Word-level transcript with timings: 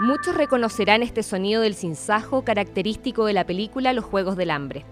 Muchos 0.00 0.34
reconocerán 0.34 1.02
este 1.02 1.22
sonido 1.22 1.60
del 1.60 1.74
sinsajo 1.74 2.42
característico 2.42 3.26
de 3.26 3.34
la 3.34 3.44
película 3.44 3.92
Los 3.92 4.06
Juegos 4.06 4.34
del 4.34 4.50
Hambre. 4.50 4.86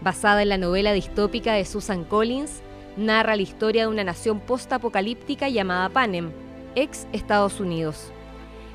Basada 0.00 0.42
en 0.42 0.48
la 0.48 0.58
novela 0.58 0.92
distópica 0.92 1.54
de 1.54 1.64
Susan 1.64 2.04
Collins, 2.04 2.62
narra 2.96 3.34
la 3.34 3.42
historia 3.42 3.82
de 3.82 3.88
una 3.88 4.04
nación 4.04 4.38
post-apocalíptica 4.38 5.48
llamada 5.48 5.88
Panem, 5.88 6.30
ex 6.76 7.08
Estados 7.12 7.58
Unidos. 7.58 8.12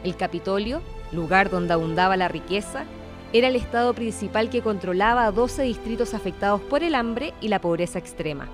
El 0.03 0.17
Capitolio, 0.17 0.81
lugar 1.13 1.49
donde 1.49 1.71
abundaba 1.71 2.17
la 2.17 2.27
riqueza, 2.27 2.83
era 3.31 3.47
el 3.47 3.55
estado 3.55 3.93
principal 3.93 4.49
que 4.49 4.61
controlaba 4.61 5.23
a 5.23 5.31
12 5.31 5.63
distritos 5.63 6.13
afectados 6.13 6.59
por 6.59 6.83
el 6.83 6.93
hambre 6.93 7.33
y 7.39 7.47
la 7.47 7.61
pobreza 7.61 7.99
extrema. 7.99 8.49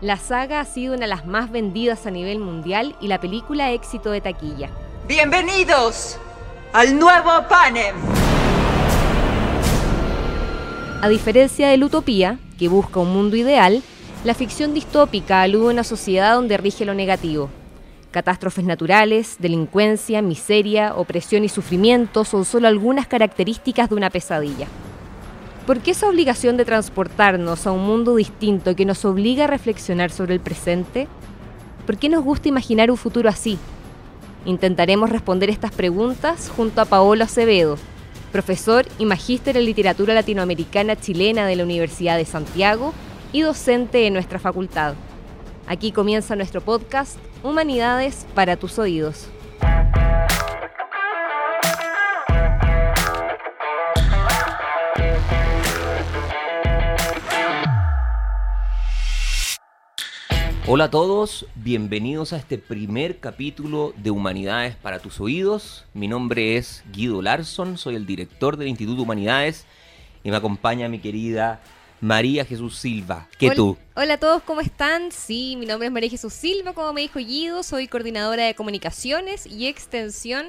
La 0.00 0.16
saga 0.16 0.60
ha 0.60 0.64
sido 0.64 0.94
una 0.94 1.06
de 1.06 1.08
las 1.08 1.26
más 1.26 1.50
vendidas 1.50 2.06
a 2.06 2.12
nivel 2.12 2.38
mundial 2.38 2.94
y 3.00 3.08
la 3.08 3.20
película 3.20 3.72
éxito 3.72 4.12
de 4.12 4.20
taquilla. 4.20 4.70
Bienvenidos 5.08 6.20
al 6.72 6.98
nuevo 6.98 7.30
Panem. 7.48 7.96
A 11.02 11.08
diferencia 11.08 11.68
de 11.68 11.76
la 11.76 11.86
utopía, 11.86 12.38
que 12.58 12.68
busca 12.68 13.00
un 13.00 13.12
mundo 13.12 13.36
ideal, 13.36 13.82
la 14.24 14.34
ficción 14.34 14.74
distópica 14.74 15.42
alude 15.42 15.68
a 15.68 15.72
una 15.72 15.84
sociedad 15.84 16.34
donde 16.34 16.56
rige 16.56 16.84
lo 16.84 16.94
negativo. 16.94 17.48
Catástrofes 18.10 18.64
naturales, 18.64 19.36
delincuencia, 19.38 20.22
miseria, 20.22 20.94
opresión 20.94 21.44
y 21.44 21.48
sufrimiento 21.48 22.24
son 22.24 22.44
solo 22.44 22.66
algunas 22.66 23.06
características 23.06 23.88
de 23.88 23.94
una 23.94 24.10
pesadilla. 24.10 24.66
¿Por 25.66 25.80
qué 25.80 25.90
esa 25.90 26.08
obligación 26.08 26.56
de 26.56 26.64
transportarnos 26.64 27.66
a 27.66 27.72
un 27.72 27.84
mundo 27.84 28.16
distinto 28.16 28.74
que 28.74 28.84
nos 28.84 29.04
obliga 29.04 29.44
a 29.44 29.48
reflexionar 29.48 30.10
sobre 30.10 30.34
el 30.34 30.40
presente? 30.40 31.08
¿Por 31.84 31.98
qué 31.98 32.08
nos 32.08 32.24
gusta 32.24 32.48
imaginar 32.48 32.90
un 32.90 32.96
futuro 32.96 33.28
así? 33.28 33.58
Intentaremos 34.46 35.10
responder 35.10 35.50
estas 35.50 35.72
preguntas 35.72 36.52
junto 36.54 36.80
a 36.80 36.84
Paolo 36.84 37.24
Acevedo, 37.24 37.78
profesor 38.30 38.86
y 38.96 39.04
magíster 39.04 39.56
en 39.56 39.64
literatura 39.64 40.14
latinoamericana 40.14 40.94
chilena 40.94 41.48
de 41.48 41.56
la 41.56 41.64
Universidad 41.64 42.16
de 42.16 42.24
Santiago 42.24 42.94
y 43.32 43.40
docente 43.40 44.06
en 44.06 44.12
nuestra 44.12 44.38
facultad. 44.38 44.94
Aquí 45.66 45.90
comienza 45.90 46.36
nuestro 46.36 46.60
podcast 46.60 47.18
Humanidades 47.42 48.24
para 48.36 48.56
tus 48.56 48.78
oídos. 48.78 49.26
Hola 60.68 60.84
a 60.84 60.90
todos, 60.90 61.46
bienvenidos 61.54 62.32
a 62.32 62.38
este 62.38 62.58
primer 62.58 63.18
capítulo 63.20 63.94
de 63.96 64.10
Humanidades 64.10 64.74
para 64.74 64.98
tus 64.98 65.20
oídos. 65.20 65.84
Mi 65.94 66.08
nombre 66.08 66.56
es 66.56 66.82
Guido 66.92 67.22
Larson, 67.22 67.78
soy 67.78 67.94
el 67.94 68.04
director 68.04 68.56
del 68.56 68.68
Instituto 68.68 69.02
Humanidades 69.02 69.64
y 70.24 70.30
me 70.30 70.36
acompaña 70.36 70.88
mi 70.88 70.98
querida 70.98 71.60
María 72.00 72.44
Jesús 72.44 72.78
Silva. 72.78 73.28
¿Qué 73.38 73.46
Hola- 73.46 73.54
tú? 73.54 73.76
Hola 73.94 74.14
a 74.14 74.18
todos, 74.18 74.42
¿cómo 74.42 74.60
están? 74.60 75.12
Sí, 75.12 75.54
mi 75.56 75.66
nombre 75.66 75.86
es 75.86 75.92
María 75.92 76.10
Jesús 76.10 76.32
Silva, 76.32 76.72
como 76.72 76.92
me 76.92 77.02
dijo 77.02 77.20
Guido, 77.20 77.62
soy 77.62 77.86
coordinadora 77.86 78.44
de 78.44 78.56
comunicaciones 78.56 79.46
y 79.46 79.68
extensión 79.68 80.46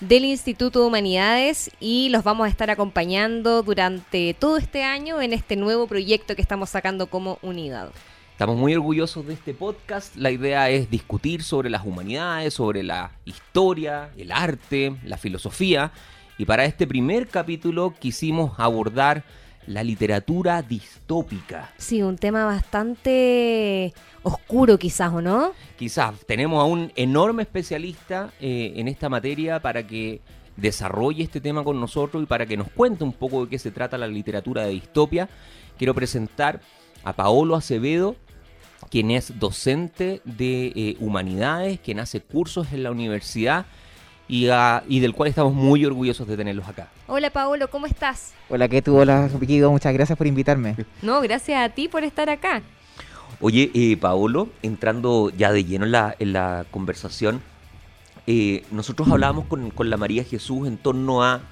del 0.00 0.26
Instituto 0.26 0.80
de 0.80 0.86
Humanidades 0.86 1.70
y 1.80 2.10
los 2.10 2.22
vamos 2.22 2.44
a 2.46 2.50
estar 2.50 2.68
acompañando 2.70 3.62
durante 3.62 4.34
todo 4.34 4.58
este 4.58 4.82
año 4.82 5.22
en 5.22 5.32
este 5.32 5.56
nuevo 5.56 5.86
proyecto 5.86 6.36
que 6.36 6.42
estamos 6.42 6.68
sacando 6.68 7.06
como 7.06 7.38
unidad. 7.40 7.90
Estamos 8.34 8.56
muy 8.56 8.74
orgullosos 8.74 9.24
de 9.28 9.34
este 9.34 9.54
podcast. 9.54 10.16
La 10.16 10.32
idea 10.32 10.68
es 10.68 10.90
discutir 10.90 11.44
sobre 11.44 11.70
las 11.70 11.86
humanidades, 11.86 12.52
sobre 12.52 12.82
la 12.82 13.12
historia, 13.24 14.10
el 14.16 14.32
arte, 14.32 14.96
la 15.04 15.18
filosofía. 15.18 15.92
Y 16.36 16.44
para 16.44 16.64
este 16.64 16.88
primer 16.88 17.28
capítulo 17.28 17.94
quisimos 17.96 18.58
abordar 18.58 19.22
la 19.68 19.84
literatura 19.84 20.62
distópica. 20.62 21.72
Sí, 21.76 22.02
un 22.02 22.18
tema 22.18 22.44
bastante 22.44 23.94
oscuro 24.24 24.80
quizás, 24.80 25.12
¿o 25.12 25.22
no? 25.22 25.52
Quizás 25.78 26.18
tenemos 26.26 26.60
a 26.60 26.64
un 26.64 26.90
enorme 26.96 27.44
especialista 27.44 28.32
eh, 28.40 28.72
en 28.74 28.88
esta 28.88 29.08
materia 29.08 29.62
para 29.62 29.86
que 29.86 30.20
desarrolle 30.56 31.22
este 31.22 31.40
tema 31.40 31.62
con 31.62 31.78
nosotros 31.78 32.20
y 32.20 32.26
para 32.26 32.46
que 32.46 32.56
nos 32.56 32.68
cuente 32.70 33.04
un 33.04 33.12
poco 33.12 33.44
de 33.44 33.50
qué 33.50 33.60
se 33.60 33.70
trata 33.70 33.96
la 33.96 34.08
literatura 34.08 34.62
de 34.62 34.70
distopia. 34.70 35.28
Quiero 35.78 35.94
presentar 35.94 36.60
a 37.04 37.12
Paolo 37.12 37.54
Acevedo, 37.54 38.16
quien 38.90 39.10
es 39.10 39.38
docente 39.38 40.20
de 40.24 40.72
eh, 40.74 40.96
humanidades, 41.00 41.80
quien 41.80 42.00
hace 42.00 42.20
cursos 42.20 42.72
en 42.72 42.82
la 42.82 42.90
universidad 42.90 43.66
y, 44.28 44.48
ah, 44.48 44.82
y 44.88 45.00
del 45.00 45.14
cual 45.14 45.28
estamos 45.28 45.52
muy 45.52 45.84
orgullosos 45.84 46.26
de 46.26 46.36
tenerlos 46.36 46.68
acá. 46.68 46.88
Hola 47.06 47.30
Paolo, 47.30 47.68
¿cómo 47.68 47.86
estás? 47.86 48.32
Hola, 48.48 48.68
¿qué 48.68 48.82
tú? 48.82 48.96
Hola, 48.96 49.28
Guido, 49.40 49.70
muchas 49.70 49.92
gracias 49.92 50.16
por 50.16 50.26
invitarme. 50.26 50.76
No, 51.02 51.20
gracias 51.20 51.62
a 51.62 51.74
ti 51.74 51.88
por 51.88 52.04
estar 52.04 52.30
acá. 52.30 52.62
Oye, 53.40 53.70
eh, 53.74 53.96
Paolo, 53.96 54.48
entrando 54.62 55.30
ya 55.30 55.52
de 55.52 55.64
lleno 55.64 55.84
en 55.84 55.92
la, 55.92 56.14
en 56.18 56.32
la 56.32 56.64
conversación, 56.70 57.42
eh, 58.26 58.64
nosotros 58.70 59.08
hablábamos 59.10 59.46
con, 59.46 59.70
con 59.70 59.90
la 59.90 59.96
María 59.96 60.24
Jesús 60.24 60.66
en 60.66 60.78
torno 60.78 61.22
a 61.22 61.42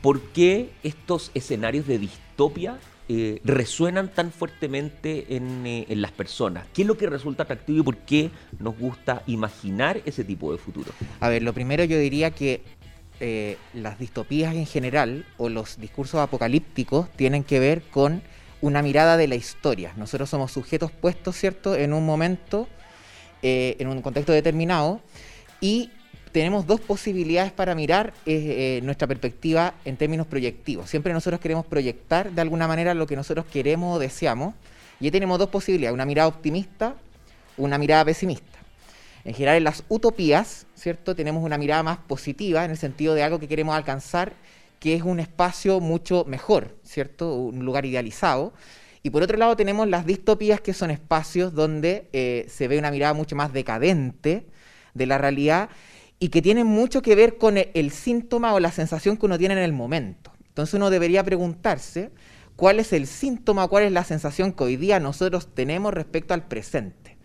por 0.00 0.20
qué 0.20 0.70
estos 0.82 1.30
escenarios 1.34 1.86
de 1.86 1.98
distopia 1.98 2.78
eh, 3.08 3.40
resuenan 3.44 4.08
tan 4.08 4.32
fuertemente 4.32 5.36
en, 5.36 5.64
eh, 5.64 5.86
en 5.88 6.02
las 6.02 6.10
personas. 6.10 6.66
¿Qué 6.74 6.82
es 6.82 6.88
lo 6.88 6.96
que 6.96 7.06
resulta 7.08 7.44
atractivo 7.44 7.78
y 7.78 7.82
por 7.82 7.96
qué 7.98 8.30
nos 8.58 8.76
gusta 8.76 9.22
imaginar 9.28 10.00
ese 10.04 10.24
tipo 10.24 10.50
de 10.50 10.58
futuro? 10.58 10.90
A 11.20 11.28
ver, 11.28 11.42
lo 11.42 11.52
primero 11.52 11.84
yo 11.84 11.98
diría 11.98 12.32
que 12.32 12.62
eh, 13.20 13.58
las 13.74 13.98
distopías 13.98 14.54
en 14.54 14.66
general 14.66 15.24
o 15.36 15.48
los 15.48 15.78
discursos 15.80 16.20
apocalípticos 16.20 17.08
tienen 17.12 17.44
que 17.44 17.60
ver 17.60 17.82
con 17.82 18.22
una 18.60 18.82
mirada 18.82 19.16
de 19.16 19.28
la 19.28 19.36
historia. 19.36 19.92
Nosotros 19.96 20.28
somos 20.28 20.50
sujetos 20.50 20.90
puestos, 20.90 21.36
¿cierto?, 21.36 21.76
en 21.76 21.92
un 21.92 22.04
momento, 22.04 22.66
en 23.42 23.86
un 23.86 24.02
contexto 24.02 24.32
determinado, 24.32 25.00
y 25.60 25.90
tenemos 26.36 26.66
dos 26.66 26.82
posibilidades 26.82 27.50
para 27.50 27.74
mirar 27.74 28.12
eh, 28.26 28.80
nuestra 28.82 29.08
perspectiva 29.08 29.72
en 29.86 29.96
términos 29.96 30.26
proyectivos. 30.26 30.90
Siempre 30.90 31.14
nosotros 31.14 31.40
queremos 31.40 31.64
proyectar 31.64 32.30
de 32.30 32.42
alguna 32.42 32.68
manera 32.68 32.92
lo 32.92 33.06
que 33.06 33.16
nosotros 33.16 33.46
queremos 33.46 33.96
o 33.96 33.98
deseamos, 33.98 34.54
y 35.00 35.06
ahí 35.06 35.10
tenemos 35.10 35.38
dos 35.38 35.48
posibilidades, 35.48 35.94
una 35.94 36.04
mirada 36.04 36.28
optimista, 36.28 36.94
una 37.56 37.78
mirada 37.78 38.04
pesimista. 38.04 38.58
En 39.24 39.32
general, 39.32 39.56
en 39.56 39.64
las 39.64 39.82
utopías, 39.88 40.66
¿cierto? 40.74 41.16
Tenemos 41.16 41.42
una 41.42 41.56
mirada 41.56 41.82
más 41.82 41.96
positiva 41.96 42.66
en 42.66 42.70
el 42.70 42.76
sentido 42.76 43.14
de 43.14 43.22
algo 43.22 43.38
que 43.38 43.48
queremos 43.48 43.74
alcanzar, 43.74 44.34
que 44.78 44.94
es 44.94 45.00
un 45.00 45.20
espacio 45.20 45.80
mucho 45.80 46.26
mejor, 46.26 46.76
¿cierto? 46.84 47.32
Un 47.34 47.64
lugar 47.64 47.86
idealizado. 47.86 48.52
Y 49.02 49.08
por 49.08 49.22
otro 49.22 49.38
lado 49.38 49.56
tenemos 49.56 49.88
las 49.88 50.04
distopías, 50.04 50.60
que 50.60 50.74
son 50.74 50.90
espacios 50.90 51.54
donde 51.54 52.10
eh, 52.12 52.44
se 52.50 52.68
ve 52.68 52.78
una 52.78 52.90
mirada 52.90 53.14
mucho 53.14 53.36
más 53.36 53.54
decadente 53.54 54.44
de 54.92 55.06
la 55.06 55.16
realidad 55.16 55.70
y 56.18 56.28
que 56.28 56.42
tienen 56.42 56.66
mucho 56.66 57.02
que 57.02 57.14
ver 57.14 57.38
con 57.38 57.56
el, 57.58 57.90
síntoma 57.90 58.54
o 58.54 58.60
la 58.60 58.72
sensación 58.72 59.16
que 59.16 59.26
uno 59.26 59.38
tiene 59.38 59.54
en 59.54 59.60
el 59.60 59.72
momento. 59.72 60.32
Entonces 60.48 60.74
uno 60.74 60.90
debería 60.90 61.22
preguntarse 61.22 62.10
cuál 62.56 62.80
es 62.80 62.92
el 62.92 63.06
síntoma, 63.06 63.68
cuál 63.68 63.84
es 63.84 63.92
la 63.92 64.04
sensación 64.04 64.52
que 64.52 64.64
hoy 64.64 64.76
día 64.76 64.98
nosotros 65.00 65.48
tenemos 65.54 65.92
respecto 65.92 66.32
al 66.32 66.46
presente 66.46 67.16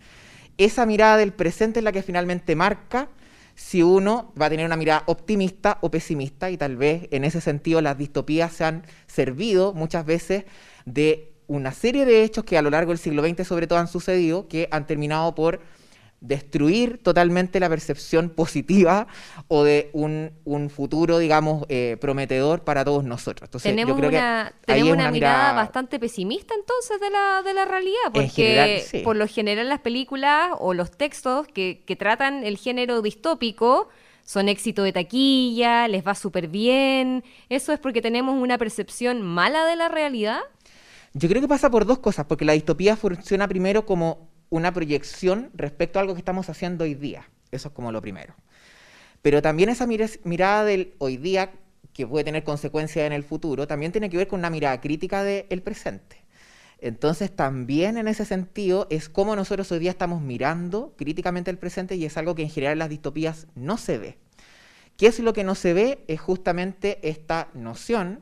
esa 0.58 0.86
mirada 0.86 1.16
del 1.16 1.32
presente 1.32 1.80
es 1.80 1.84
la 1.84 1.92
que 1.92 2.02
finalmente 2.02 2.56
marca 2.56 3.08
si 3.54 3.82
uno 3.82 4.32
va 4.40 4.46
a 4.46 4.50
tener 4.50 4.64
una 4.64 4.76
mirada 4.76 5.02
optimista 5.06 5.78
o 5.82 5.90
pesimista 5.90 6.50
y 6.50 6.56
tal 6.56 6.76
vez 6.76 7.08
en 7.10 7.24
ese 7.24 7.40
sentido 7.40 7.80
las 7.80 7.98
distopías 7.98 8.52
se 8.52 8.64
han 8.64 8.84
servido 9.06 9.74
muchas 9.74 10.06
veces 10.06 10.44
de 10.86 11.32
una 11.48 11.72
serie 11.72 12.06
de 12.06 12.24
hechos 12.24 12.44
que 12.44 12.56
a 12.56 12.62
lo 12.62 12.70
largo 12.70 12.92
del 12.92 12.98
siglo 12.98 13.22
XX 13.22 13.46
sobre 13.46 13.66
todo 13.66 13.78
han 13.78 13.88
sucedido 13.88 14.48
que 14.48 14.68
han 14.70 14.86
terminado 14.86 15.34
por 15.34 15.60
destruir 16.22 17.02
totalmente 17.02 17.60
la 17.60 17.68
percepción 17.68 18.30
positiva 18.30 19.08
o 19.48 19.64
de 19.64 19.90
un, 19.92 20.30
un 20.44 20.70
futuro, 20.70 21.18
digamos, 21.18 21.66
eh, 21.68 21.98
prometedor 22.00 22.62
para 22.62 22.84
todos 22.84 23.04
nosotros. 23.04 23.48
Entonces, 23.48 23.70
tenemos 23.70 23.94
yo 23.94 23.96
creo 23.98 24.10
una, 24.10 24.54
que 24.60 24.66
tenemos 24.66 24.92
una, 24.92 25.02
una 25.02 25.10
mirada, 25.10 25.38
mirada 25.38 25.52
bastante 25.52 25.98
pesimista 25.98 26.54
entonces 26.54 27.00
de 27.00 27.10
la, 27.10 27.42
de 27.42 27.52
la 27.52 27.64
realidad, 27.64 28.12
porque 28.14 28.28
general, 28.28 28.80
sí. 28.80 28.98
por 29.00 29.16
lo 29.16 29.26
general 29.26 29.68
las 29.68 29.80
películas 29.80 30.50
o 30.58 30.74
los 30.74 30.92
textos 30.92 31.46
que, 31.48 31.82
que 31.84 31.96
tratan 31.96 32.44
el 32.44 32.56
género 32.56 33.02
distópico 33.02 33.88
son 34.24 34.48
éxito 34.48 34.84
de 34.84 34.92
taquilla, 34.92 35.88
les 35.88 36.06
va 36.06 36.14
súper 36.14 36.46
bien. 36.46 37.24
¿Eso 37.48 37.72
es 37.72 37.80
porque 37.80 38.00
tenemos 38.00 38.40
una 38.40 38.56
percepción 38.58 39.20
mala 39.22 39.66
de 39.66 39.74
la 39.74 39.88
realidad? 39.88 40.40
Yo 41.14 41.28
creo 41.28 41.42
que 41.42 41.48
pasa 41.48 41.70
por 41.70 41.84
dos 41.84 41.98
cosas, 41.98 42.26
porque 42.26 42.44
la 42.44 42.54
distopía 42.54 42.96
funciona 42.96 43.46
primero 43.46 43.84
como 43.84 44.31
una 44.52 44.74
proyección 44.74 45.50
respecto 45.54 45.98
a 45.98 46.02
algo 46.02 46.12
que 46.12 46.18
estamos 46.18 46.50
haciendo 46.50 46.84
hoy 46.84 46.94
día. 46.94 47.26
Eso 47.50 47.68
es 47.68 47.74
como 47.74 47.90
lo 47.90 48.02
primero. 48.02 48.34
Pero 49.22 49.40
también 49.40 49.70
esa 49.70 49.86
mira- 49.86 50.10
mirada 50.24 50.64
del 50.64 50.94
hoy 50.98 51.16
día, 51.16 51.52
que 51.94 52.06
puede 52.06 52.24
tener 52.24 52.44
consecuencias 52.44 53.06
en 53.06 53.12
el 53.12 53.24
futuro, 53.24 53.66
también 53.66 53.92
tiene 53.92 54.10
que 54.10 54.18
ver 54.18 54.28
con 54.28 54.40
una 54.40 54.50
mirada 54.50 54.78
crítica 54.82 55.24
del 55.24 55.62
presente. 55.62 56.22
Entonces 56.80 57.34
también 57.34 57.96
en 57.96 58.08
ese 58.08 58.26
sentido 58.26 58.88
es 58.90 59.08
como 59.08 59.34
nosotros 59.36 59.72
hoy 59.72 59.78
día 59.78 59.90
estamos 59.90 60.20
mirando 60.20 60.94
críticamente 60.98 61.50
el 61.50 61.56
presente 61.56 61.96
y 61.96 62.04
es 62.04 62.18
algo 62.18 62.34
que 62.34 62.42
en 62.42 62.50
general 62.50 62.74
en 62.74 62.80
las 62.80 62.90
distopías 62.90 63.46
no 63.54 63.78
se 63.78 63.96
ve. 63.96 64.18
¿Qué 64.98 65.06
es 65.06 65.18
lo 65.20 65.32
que 65.32 65.44
no 65.44 65.54
se 65.54 65.72
ve? 65.72 66.04
Es 66.08 66.20
justamente 66.20 66.98
esta 67.08 67.48
noción 67.54 68.20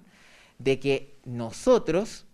de 0.58 0.78
que 0.78 1.18
nosotros 1.24 2.26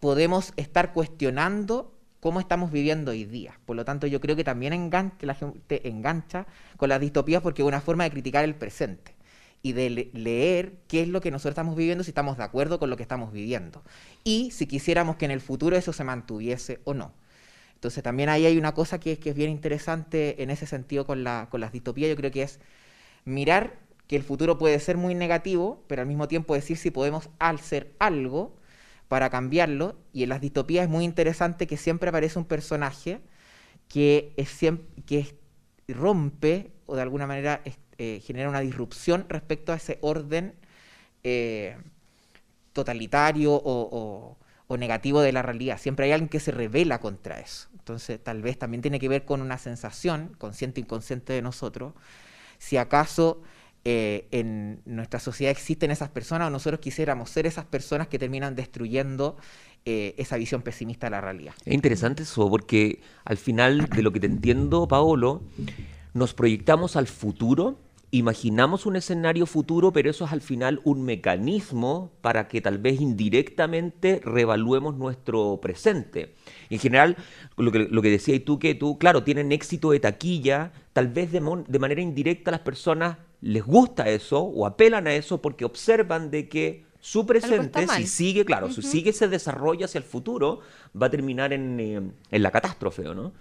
podemos 0.00 0.52
estar 0.56 0.92
cuestionando 0.92 1.93
cómo 2.24 2.40
estamos 2.40 2.72
viviendo 2.72 3.10
hoy 3.10 3.26
día. 3.26 3.60
Por 3.66 3.76
lo 3.76 3.84
tanto, 3.84 4.06
yo 4.06 4.18
creo 4.18 4.34
que 4.34 4.44
también 4.44 4.72
engancha, 4.72 5.26
la 5.26 5.34
gente 5.34 5.86
engancha 5.86 6.46
con 6.78 6.88
las 6.88 6.98
distopías 6.98 7.42
porque 7.42 7.60
es 7.60 7.68
una 7.68 7.82
forma 7.82 8.04
de 8.04 8.10
criticar 8.12 8.44
el 8.44 8.54
presente 8.54 9.14
y 9.60 9.74
de 9.74 10.08
leer 10.14 10.78
qué 10.88 11.02
es 11.02 11.08
lo 11.08 11.20
que 11.20 11.30
nosotros 11.30 11.52
estamos 11.52 11.76
viviendo, 11.76 12.02
si 12.02 12.12
estamos 12.12 12.38
de 12.38 12.44
acuerdo 12.44 12.78
con 12.78 12.88
lo 12.88 12.96
que 12.96 13.02
estamos 13.02 13.30
viviendo. 13.30 13.82
Y 14.24 14.52
si 14.52 14.66
quisiéramos 14.66 15.16
que 15.16 15.26
en 15.26 15.32
el 15.32 15.42
futuro 15.42 15.76
eso 15.76 15.92
se 15.92 16.02
mantuviese 16.02 16.80
o 16.84 16.94
no. 16.94 17.12
Entonces 17.74 18.02
también 18.02 18.30
ahí 18.30 18.46
hay 18.46 18.56
una 18.56 18.72
cosa 18.72 18.98
que, 18.98 19.18
que 19.18 19.28
es 19.28 19.36
bien 19.36 19.50
interesante 19.50 20.42
en 20.42 20.48
ese 20.48 20.64
sentido 20.64 21.04
con, 21.04 21.24
la, 21.24 21.48
con 21.50 21.60
las 21.60 21.72
distopías, 21.72 22.08
yo 22.08 22.16
creo 22.16 22.30
que 22.30 22.44
es 22.44 22.58
mirar 23.26 23.74
que 24.08 24.16
el 24.16 24.22
futuro 24.22 24.56
puede 24.56 24.80
ser 24.80 24.96
muy 24.96 25.14
negativo, 25.14 25.84
pero 25.88 26.00
al 26.00 26.08
mismo 26.08 26.26
tiempo 26.26 26.54
decir 26.54 26.78
si 26.78 26.90
podemos 26.90 27.28
hacer 27.38 27.92
algo 27.98 28.56
para 29.08 29.30
cambiarlo. 29.30 29.96
Y 30.12 30.22
en 30.24 30.28
las 30.30 30.40
distopías 30.40 30.84
es 30.84 30.90
muy 30.90 31.04
interesante 31.04 31.66
que 31.66 31.76
siempre 31.76 32.08
aparece 32.08 32.38
un 32.38 32.44
personaje 32.44 33.20
que, 33.88 34.32
es, 34.36 34.58
que 35.06 35.36
rompe 35.88 36.70
o 36.86 36.96
de 36.96 37.02
alguna 37.02 37.26
manera 37.26 37.62
eh, 37.98 38.20
genera 38.24 38.48
una 38.48 38.60
disrupción 38.60 39.26
respecto 39.28 39.72
a 39.72 39.76
ese 39.76 39.98
orden 40.00 40.54
eh, 41.22 41.76
totalitario 42.72 43.52
o, 43.54 44.36
o, 44.66 44.76
negativo 44.76 45.20
de 45.20 45.30
la 45.30 45.42
realidad. 45.42 45.78
Siempre 45.78 46.06
hay 46.06 46.12
alguien 46.12 46.28
que 46.28 46.40
se 46.40 46.50
revela 46.50 46.98
contra 46.98 47.38
eso. 47.38 47.68
Entonces 47.74 48.18
tal 48.22 48.42
vez 48.42 48.58
también 48.58 48.82
tiene 48.82 48.98
que 48.98 49.08
ver 49.08 49.24
con 49.24 49.40
una 49.40 49.56
sensación 49.56 50.34
consciente 50.38 50.80
e 50.80 50.82
inconsciente 50.82 51.32
de 51.32 51.42
nosotros. 51.42 51.94
Si 52.58 52.76
acaso 52.76 53.40
eh, 53.86 54.28
en 54.30 54.80
nuestra 54.86 55.20
sociedad 55.20 55.50
existen 55.50 55.90
esas 55.90 56.08
personas 56.08 56.48
o 56.48 56.50
nosotros 56.50 56.80
quisiéramos 56.80 57.28
ser 57.28 57.46
esas 57.46 57.66
personas 57.66 58.08
que 58.08 58.18
terminan 58.18 58.54
destruyendo 58.54 59.36
eh, 59.84 60.14
esa 60.16 60.38
visión 60.38 60.62
pesimista 60.62 61.08
de 61.08 61.10
la 61.10 61.20
realidad. 61.20 61.52
Es 61.66 61.74
interesante 61.74 62.22
eso, 62.22 62.48
porque 62.48 63.02
al 63.26 63.36
final 63.36 63.86
de 63.90 64.02
lo 64.02 64.10
que 64.10 64.20
te 64.20 64.26
entiendo, 64.26 64.88
Paolo, 64.88 65.42
nos 66.14 66.32
proyectamos 66.32 66.96
al 66.96 67.06
futuro, 67.06 67.78
imaginamos 68.10 68.86
un 68.86 68.96
escenario 68.96 69.44
futuro, 69.44 69.92
pero 69.92 70.08
eso 70.08 70.24
es 70.24 70.32
al 70.32 70.40
final 70.40 70.80
un 70.84 71.04
mecanismo 71.04 72.12
para 72.22 72.48
que 72.48 72.62
tal 72.62 72.78
vez 72.78 73.02
indirectamente 73.02 74.22
reevaluemos 74.24 74.96
nuestro 74.96 75.58
presente. 75.60 76.34
en 76.70 76.78
general, 76.78 77.16
lo 77.58 77.70
que, 77.70 77.80
lo 77.80 78.00
que 78.00 78.08
decías 78.08 78.40
tú, 78.46 78.58
que 78.58 78.74
tú, 78.74 78.98
claro, 78.98 79.24
tienen 79.24 79.52
éxito 79.52 79.90
de 79.90 80.00
taquilla, 80.00 80.72
tal 80.94 81.08
vez 81.08 81.30
de, 81.30 81.42
de 81.68 81.78
manera 81.78 82.00
indirecta 82.00 82.50
las 82.50 82.60
personas 82.60 83.18
les 83.44 83.62
gusta 83.62 84.08
eso 84.08 84.40
o 84.40 84.66
apelan 84.66 85.06
a 85.06 85.12
eso 85.12 85.42
porque 85.42 85.66
observan 85.66 86.30
de 86.30 86.48
que 86.48 86.86
su 86.98 87.26
presente, 87.26 87.86
si 87.88 88.06
sigue, 88.06 88.46
claro, 88.46 88.72
si 88.72 88.80
sigue 88.80 89.12
se 89.12 89.28
desarrolla 89.28 89.84
hacia 89.84 89.98
el 89.98 90.04
futuro, 90.04 90.60
va 91.00 91.08
a 91.08 91.10
terminar 91.10 91.52
en, 91.52 91.78
eh, 91.78 92.00
en 92.30 92.42
la 92.42 92.50
catástrofe, 92.50 93.02
no? 93.02 93.34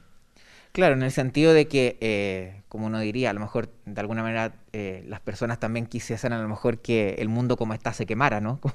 Claro, 0.73 0.95
en 0.95 1.03
el 1.03 1.11
sentido 1.11 1.53
de 1.53 1.69
que, 1.69 1.97
eh, 2.01 2.63
como 2.67 2.88
uno 2.88 3.00
diría, 3.00 3.29
a 3.29 3.33
lo 3.33 3.39
mejor 3.39 3.69
de 3.85 4.01
alguna 4.01 4.23
manera 4.23 4.55
eh, 4.73 5.05
las 5.07 5.21
personas 5.21 5.59
también 5.59 5.85
quisiesen 5.85 6.33
a 6.33 6.41
lo 6.41 6.50
mejor 6.50 6.79
que 6.79 7.15
el 7.19 7.29
mundo 7.29 7.55
como 7.55 7.73
está 7.73 7.94
se 7.94 8.05
quemara, 8.05 8.41
¿no? 8.41 8.59
Como, 8.61 8.73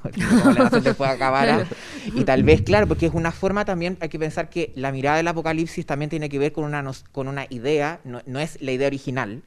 la 0.54 0.64
nación 0.64 0.82
se 0.82 0.94
pueda 0.94 1.10
acabar. 1.10 1.66
y 2.06 2.25
tal 2.25 2.42
vez, 2.42 2.62
claro, 2.62 2.86
porque 2.86 3.06
es 3.06 3.12
una 3.12 3.32
forma 3.32 3.66
también, 3.66 3.98
hay 4.00 4.08
que 4.08 4.19
pensar 4.19 4.48
que 4.48 4.72
la 4.76 4.92
mirada 4.92 5.19
del 5.19 5.28
apocalipsis 5.28 5.84
también 5.84 6.08
tiene 6.08 6.30
que 6.30 6.38
ver 6.38 6.52
con 6.52 6.64
una, 6.64 6.82
con 7.12 7.28
una 7.28 7.46
idea, 7.50 8.00
no, 8.04 8.22
no 8.25 8.38
es 8.38 8.62
la 8.62 8.72
idea 8.72 8.86
original, 8.86 9.42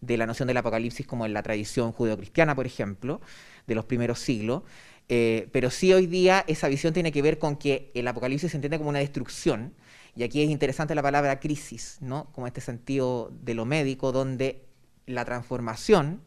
de 0.00 0.16
la 0.16 0.26
noción 0.26 0.48
del 0.48 0.56
apocalipsis 0.56 1.06
como 1.06 1.26
en 1.26 1.32
la 1.32 1.42
tradición 1.42 1.92
judeocristiana, 1.92 2.54
por 2.54 2.66
ejemplo, 2.66 3.20
de 3.66 3.74
los 3.74 3.84
primeros 3.84 4.18
siglos. 4.20 4.62
Eh, 5.08 5.48
pero 5.52 5.70
sí 5.70 5.92
hoy 5.92 6.06
día 6.06 6.44
esa 6.46 6.68
visión 6.68 6.92
tiene 6.92 7.12
que 7.12 7.20
ver 7.20 7.38
con 7.38 7.56
que 7.56 7.90
el 7.94 8.06
apocalipsis 8.06 8.52
se 8.52 8.56
entiende 8.56 8.78
como 8.78 8.90
una 8.90 9.00
destrucción, 9.00 9.74
y 10.16 10.22
aquí 10.22 10.42
es 10.42 10.50
interesante 10.50 10.94
la 10.94 11.02
palabra 11.02 11.40
crisis, 11.40 11.98
¿no? 12.00 12.30
como 12.32 12.46
este 12.46 12.60
sentido 12.60 13.32
de 13.42 13.54
lo 13.54 13.64
médico, 13.64 14.12
donde 14.12 14.64
la 15.06 15.24
transformación, 15.24 16.20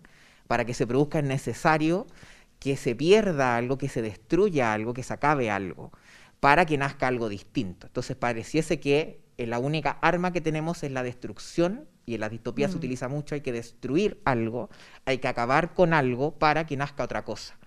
para 0.47 0.65
que 0.65 0.73
se 0.73 0.87
produzca 0.87 1.19
es 1.19 1.25
necesario 1.25 2.07
que 2.59 2.77
se 2.77 2.95
pierda 2.95 3.57
algo, 3.57 3.77
que 3.77 3.89
se 3.89 4.01
destruya 4.01 4.73
algo, 4.73 4.93
que 4.93 5.03
se 5.03 5.13
acabe 5.13 5.49
algo, 5.49 5.91
para 6.39 6.65
que 6.65 6.77
nazca 6.77 7.07
algo 7.07 7.29
distinto. 7.29 7.87
Entonces 7.87 8.15
pareciese 8.15 8.79
que 8.79 9.21
la 9.37 9.59
única 9.59 9.91
arma 10.01 10.31
que 10.31 10.41
tenemos 10.41 10.83
es 10.83 10.91
la 10.91 11.03
destrucción 11.03 11.87
y 12.05 12.15
en 12.15 12.21
la 12.21 12.29
distopía 12.29 12.67
se 12.67 12.75
mm. 12.75 12.77
utiliza 12.77 13.07
mucho, 13.07 13.35
hay 13.35 13.41
que 13.41 13.51
destruir 13.51 14.19
algo, 14.25 14.69
hay 15.05 15.19
que 15.19 15.27
acabar 15.27 15.73
con 15.73 15.93
algo 15.93 16.31
para 16.31 16.65
que 16.65 16.77
nazca 16.77 17.03
otra 17.03 17.23
cosa. 17.23 17.57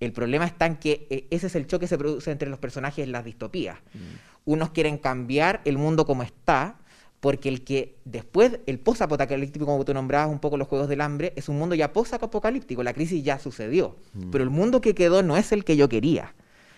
El 0.00 0.12
problema 0.12 0.44
está 0.44 0.66
en 0.66 0.76
que 0.76 1.06
eh, 1.10 1.26
ese 1.30 1.48
es 1.48 1.56
el 1.56 1.66
choque 1.66 1.84
que 1.84 1.88
se 1.88 1.98
produce 1.98 2.30
entre 2.30 2.48
los 2.48 2.58
personajes 2.58 3.04
en 3.04 3.12
las 3.12 3.24
distopías. 3.24 3.78
Mm. 3.94 4.50
Unos 4.52 4.70
quieren 4.70 4.98
cambiar 4.98 5.60
el 5.64 5.78
mundo 5.78 6.06
como 6.06 6.22
está, 6.22 6.78
porque 7.20 7.48
el 7.48 7.64
que 7.64 7.96
después, 8.04 8.60
el 8.66 8.78
post-apocalíptico, 8.78 9.66
como 9.66 9.84
tú 9.84 9.92
nombrabas 9.92 10.30
un 10.30 10.38
poco 10.38 10.56
los 10.56 10.68
Juegos 10.68 10.88
del 10.88 11.00
Hambre, 11.00 11.32
es 11.36 11.48
un 11.48 11.58
mundo 11.58 11.74
ya 11.74 11.92
post-apocalíptico, 11.92 12.82
la 12.84 12.94
crisis 12.94 13.24
ya 13.24 13.38
sucedió, 13.38 13.96
mm. 14.14 14.30
pero 14.30 14.44
el 14.44 14.50
mundo 14.50 14.80
que 14.80 14.94
quedó 14.94 15.22
no 15.22 15.36
es 15.36 15.50
el 15.52 15.64
que 15.64 15.76
yo 15.76 15.88
quería. 15.88 16.34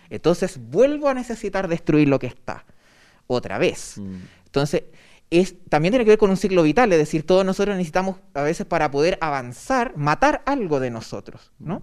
Entonces 0.09 0.59
vuelvo 0.71 1.09
a 1.09 1.15
necesitar 1.15 1.69
destruir 1.69 2.09
lo 2.09 2.19
que 2.19 2.27
está, 2.27 2.65
otra 3.27 3.59
vez. 3.59 3.99
Entonces, 4.47 4.83
también 5.69 5.93
tiene 5.93 6.05
que 6.05 6.11
ver 6.11 6.19
con 6.19 6.31
un 6.31 6.37
ciclo 6.37 6.63
vital, 6.63 6.93
es 6.93 6.99
decir, 6.99 7.25
todos 7.25 7.45
nosotros 7.45 7.77
necesitamos 7.77 8.17
a 8.35 8.43
veces 8.43 8.67
para 8.67 8.91
poder 8.91 9.17
avanzar, 9.21 9.97
matar 9.97 10.43
algo 10.45 10.81
de 10.81 10.91
nosotros, 10.91 11.53
¿no? 11.59 11.83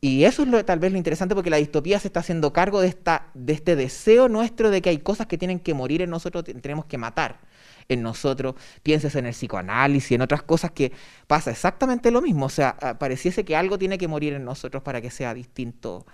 Y 0.00 0.24
eso 0.24 0.42
es 0.42 0.48
lo, 0.48 0.64
tal 0.64 0.80
vez 0.80 0.90
lo 0.90 0.98
interesante 0.98 1.34
porque 1.36 1.50
la 1.50 1.58
distopía 1.58 2.00
se 2.00 2.08
está 2.08 2.20
haciendo 2.20 2.52
cargo 2.52 2.80
de, 2.80 2.88
esta, 2.88 3.28
de 3.34 3.52
este 3.52 3.76
deseo 3.76 4.28
nuestro 4.28 4.70
de 4.70 4.82
que 4.82 4.90
hay 4.90 4.98
cosas 4.98 5.28
que 5.28 5.38
tienen 5.38 5.60
que 5.60 5.74
morir 5.74 6.02
en 6.02 6.10
nosotros, 6.10 6.42
tenemos 6.42 6.86
que 6.86 6.98
matar 6.98 7.40
en 7.88 8.02
nosotros. 8.02 8.56
Pienses 8.82 9.14
en 9.14 9.26
el 9.26 9.32
psicoanálisis, 9.32 10.12
en 10.12 10.22
otras 10.22 10.42
cosas 10.42 10.72
que 10.72 10.92
pasa 11.28 11.52
exactamente 11.52 12.10
lo 12.10 12.20
mismo. 12.20 12.46
O 12.46 12.48
sea, 12.48 12.76
pareciese 12.98 13.44
que 13.44 13.54
algo 13.54 13.78
tiene 13.78 13.96
que 13.96 14.08
morir 14.08 14.32
en 14.32 14.44
nosotros 14.44 14.82
para 14.82 15.00
que 15.00 15.10
sea 15.10 15.34
distinto 15.34 16.04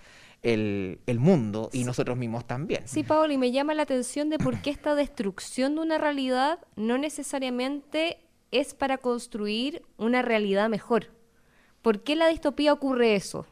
el, 0.43 1.19
mundo 1.19 1.70
y 1.73 1.85
nosotros 1.85 2.17
mismos 2.17 2.46
también. 2.46 2.82
Sí, 2.87 3.02
Paolo, 3.02 3.32
y 3.32 3.38
me 3.38 3.50
llama 3.50 3.75
la 3.75 3.82
atención 3.82 4.31
de 4.31 4.38
por 4.38 4.61
qué 4.61 4.70
esta 4.70 4.94
destrucción 4.94 5.75
de 5.75 5.81
una 5.82 5.99
realidad 5.99 6.58
no 6.76 6.99
necesariamente 6.99 8.19
es 8.50 8.75
para 8.75 8.99
construir 8.99 9.82
una 9.96 10.23
realidad 10.23 10.69
mejor. 10.69 11.11
¿Por 11.82 12.03
qué 12.03 12.17
la 12.17 12.29
distopía 12.29 12.72
ocurre 12.72 13.15
eso? 13.15 13.46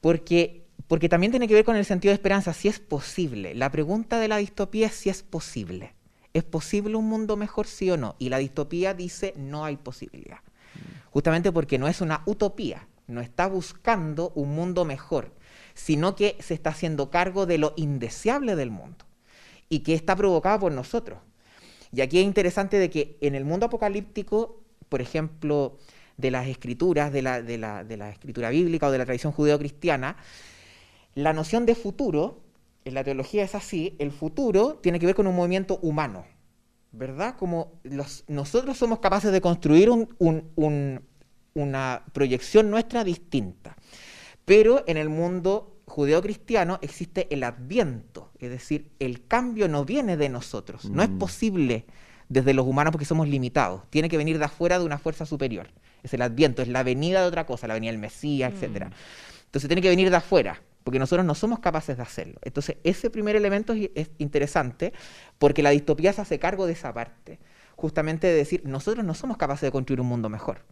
Porque, 0.00 0.64
porque 0.86 1.08
también 1.08 1.32
tiene 1.32 1.48
que 1.48 1.54
ver 1.54 1.64
con 1.64 1.76
el 1.76 1.84
sentido 1.84 2.10
de 2.10 2.16
esperanza, 2.16 2.52
si 2.52 2.68
es 2.68 2.78
posible. 2.78 3.54
La 3.54 3.70
pregunta 3.70 4.18
de 4.20 4.28
la 4.28 4.36
distopía 4.36 4.86
es 4.86 4.94
si 4.94 5.10
es 5.10 5.22
posible. 5.22 5.94
¿Es 6.34 6.44
posible 6.44 6.96
un 6.96 7.08
mundo 7.08 7.36
mejor, 7.36 7.66
sí 7.66 7.90
o 7.90 7.96
no? 7.96 8.16
Y 8.18 8.28
la 8.28 8.38
distopía 8.38 8.92
dice 8.92 9.34
no 9.36 9.64
hay 9.64 9.76
posibilidad. 9.76 10.38
Mm. 10.38 11.10
Justamente 11.10 11.52
porque 11.52 11.78
no 11.78 11.86
es 11.86 12.00
una 12.00 12.22
utopía, 12.26 12.88
no 13.06 13.20
está 13.20 13.46
buscando 13.46 14.32
un 14.34 14.54
mundo 14.54 14.84
mejor, 14.84 15.32
sino 15.74 16.16
que 16.16 16.36
se 16.40 16.54
está 16.54 16.70
haciendo 16.70 17.10
cargo 17.10 17.46
de 17.46 17.58
lo 17.58 17.74
indeseable 17.76 18.56
del 18.56 18.70
mundo 18.70 19.04
y 19.68 19.80
que 19.80 19.94
está 19.94 20.16
provocado 20.16 20.60
por 20.60 20.72
nosotros. 20.72 21.18
Y 21.92 22.00
aquí 22.00 22.18
es 22.18 22.24
interesante 22.24 22.78
de 22.78 22.90
que 22.90 23.16
en 23.20 23.34
el 23.34 23.44
mundo 23.44 23.66
apocalíptico, 23.66 24.60
por 24.88 25.00
ejemplo, 25.00 25.78
de 26.16 26.30
las 26.30 26.46
escrituras, 26.46 27.12
de 27.12 27.22
la, 27.22 27.42
de 27.42 27.58
la, 27.58 28.10
escritura 28.10 28.50
bíblica 28.50 28.86
o 28.86 28.90
de 28.90 28.98
la 28.98 29.04
tradición 29.04 29.32
judeo-cristiana, 29.32 30.16
la 31.14 31.32
noción 31.32 31.66
de 31.66 31.74
futuro, 31.74 32.40
en 32.84 32.94
la 32.94 33.04
teología 33.04 33.44
es 33.44 33.54
así, 33.54 33.96
el 33.98 34.12
futuro 34.12 34.78
tiene 34.82 34.98
que 34.98 35.06
ver 35.06 35.14
con 35.14 35.26
un 35.26 35.36
movimiento 35.36 35.78
humano, 35.82 36.24
¿verdad? 36.92 37.36
Como 37.36 37.80
nosotros 38.28 38.76
somos 38.76 38.98
capaces 38.98 39.32
de 39.32 39.40
construir 39.40 39.90
una 41.54 42.02
proyección 42.12 42.70
nuestra 42.70 43.04
distinta. 43.04 43.76
Pero 44.44 44.84
en 44.86 44.96
el 44.96 45.08
mundo 45.08 45.74
judeocristiano 45.86 46.78
existe 46.82 47.32
el 47.32 47.42
adviento, 47.44 48.30
es 48.38 48.50
decir, 48.50 48.90
el 48.98 49.26
cambio 49.26 49.68
no 49.68 49.84
viene 49.84 50.16
de 50.16 50.28
nosotros, 50.28 50.86
no 50.86 51.02
es 51.02 51.10
mm. 51.10 51.18
posible 51.18 51.84
desde 52.28 52.54
los 52.54 52.66
humanos 52.66 52.90
porque 52.90 53.04
somos 53.04 53.28
limitados, 53.28 53.82
tiene 53.90 54.08
que 54.08 54.16
venir 54.16 54.38
de 54.38 54.46
afuera 54.46 54.78
de 54.78 54.84
una 54.84 54.98
fuerza 54.98 55.26
superior. 55.26 55.68
Es 56.02 56.12
el 56.14 56.22
adviento, 56.22 56.62
es 56.62 56.68
la 56.68 56.82
venida 56.82 57.22
de 57.22 57.28
otra 57.28 57.46
cosa, 57.46 57.66
la 57.66 57.74
venida 57.74 57.92
del 57.92 58.00
Mesías, 58.00 58.52
mm. 58.52 58.56
etc. 58.56 58.86
Entonces 59.46 59.68
tiene 59.68 59.82
que 59.82 59.88
venir 59.88 60.10
de 60.10 60.16
afuera, 60.16 60.60
porque 60.84 60.98
nosotros 60.98 61.24
no 61.24 61.34
somos 61.34 61.60
capaces 61.60 61.96
de 61.96 62.02
hacerlo. 62.02 62.38
Entonces 62.42 62.76
ese 62.82 63.10
primer 63.10 63.36
elemento 63.36 63.72
es 63.72 64.10
interesante 64.18 64.92
porque 65.38 65.62
la 65.62 65.70
distopía 65.70 66.12
se 66.12 66.22
hace 66.22 66.38
cargo 66.38 66.66
de 66.66 66.72
esa 66.72 66.92
parte, 66.92 67.38
justamente 67.76 68.26
de 68.26 68.34
decir, 68.34 68.62
nosotros 68.64 69.04
no 69.04 69.14
somos 69.14 69.36
capaces 69.36 69.62
de 69.62 69.72
construir 69.72 70.00
un 70.00 70.08
mundo 70.08 70.28
mejor. 70.28 70.62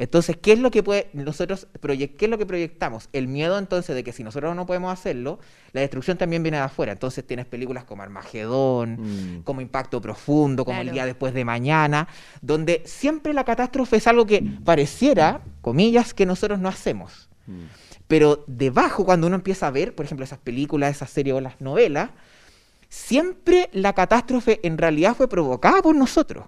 Entonces, 0.00 0.36
¿qué 0.36 0.52
es 0.52 0.60
lo 0.60 0.70
que 0.70 0.84
puede 0.84 1.10
nosotros 1.12 1.66
qué 1.82 2.16
es 2.20 2.28
lo 2.30 2.38
que 2.38 2.46
proyectamos? 2.46 3.08
El 3.12 3.26
miedo 3.26 3.58
entonces 3.58 3.96
de 3.96 4.04
que 4.04 4.12
si 4.12 4.22
nosotros 4.22 4.54
no 4.54 4.64
podemos 4.64 4.92
hacerlo, 4.92 5.40
la 5.72 5.80
destrucción 5.80 6.16
también 6.16 6.44
viene 6.44 6.58
de 6.58 6.62
afuera. 6.62 6.92
Entonces 6.92 7.26
tienes 7.26 7.46
películas 7.46 7.82
como 7.82 8.04
Armagedón, 8.04 9.38
Mm. 9.38 9.42
como 9.42 9.60
Impacto 9.60 10.00
Profundo, 10.00 10.64
como 10.64 10.80
El 10.80 10.92
día 10.92 11.04
después 11.04 11.34
de 11.34 11.44
mañana, 11.44 12.06
donde 12.42 12.82
siempre 12.86 13.32
la 13.34 13.42
catástrofe 13.44 13.96
es 13.96 14.06
algo 14.06 14.24
que 14.24 14.42
pareciera, 14.64 15.40
comillas, 15.62 16.14
que 16.14 16.26
nosotros 16.26 16.60
no 16.60 16.68
hacemos. 16.68 17.28
Mm. 17.46 17.64
Pero 18.06 18.44
debajo, 18.46 19.04
cuando 19.04 19.26
uno 19.26 19.34
empieza 19.36 19.66
a 19.66 19.70
ver, 19.72 19.96
por 19.96 20.06
ejemplo, 20.06 20.24
esas 20.24 20.38
películas, 20.38 20.94
esas 20.94 21.10
series 21.10 21.34
o 21.34 21.40
las 21.40 21.60
novelas, 21.60 22.10
siempre 22.88 23.68
la 23.72 23.92
catástrofe 23.92 24.60
en 24.62 24.78
realidad 24.78 25.14
fue 25.16 25.28
provocada 25.28 25.82
por 25.82 25.94
nosotros. 25.94 26.46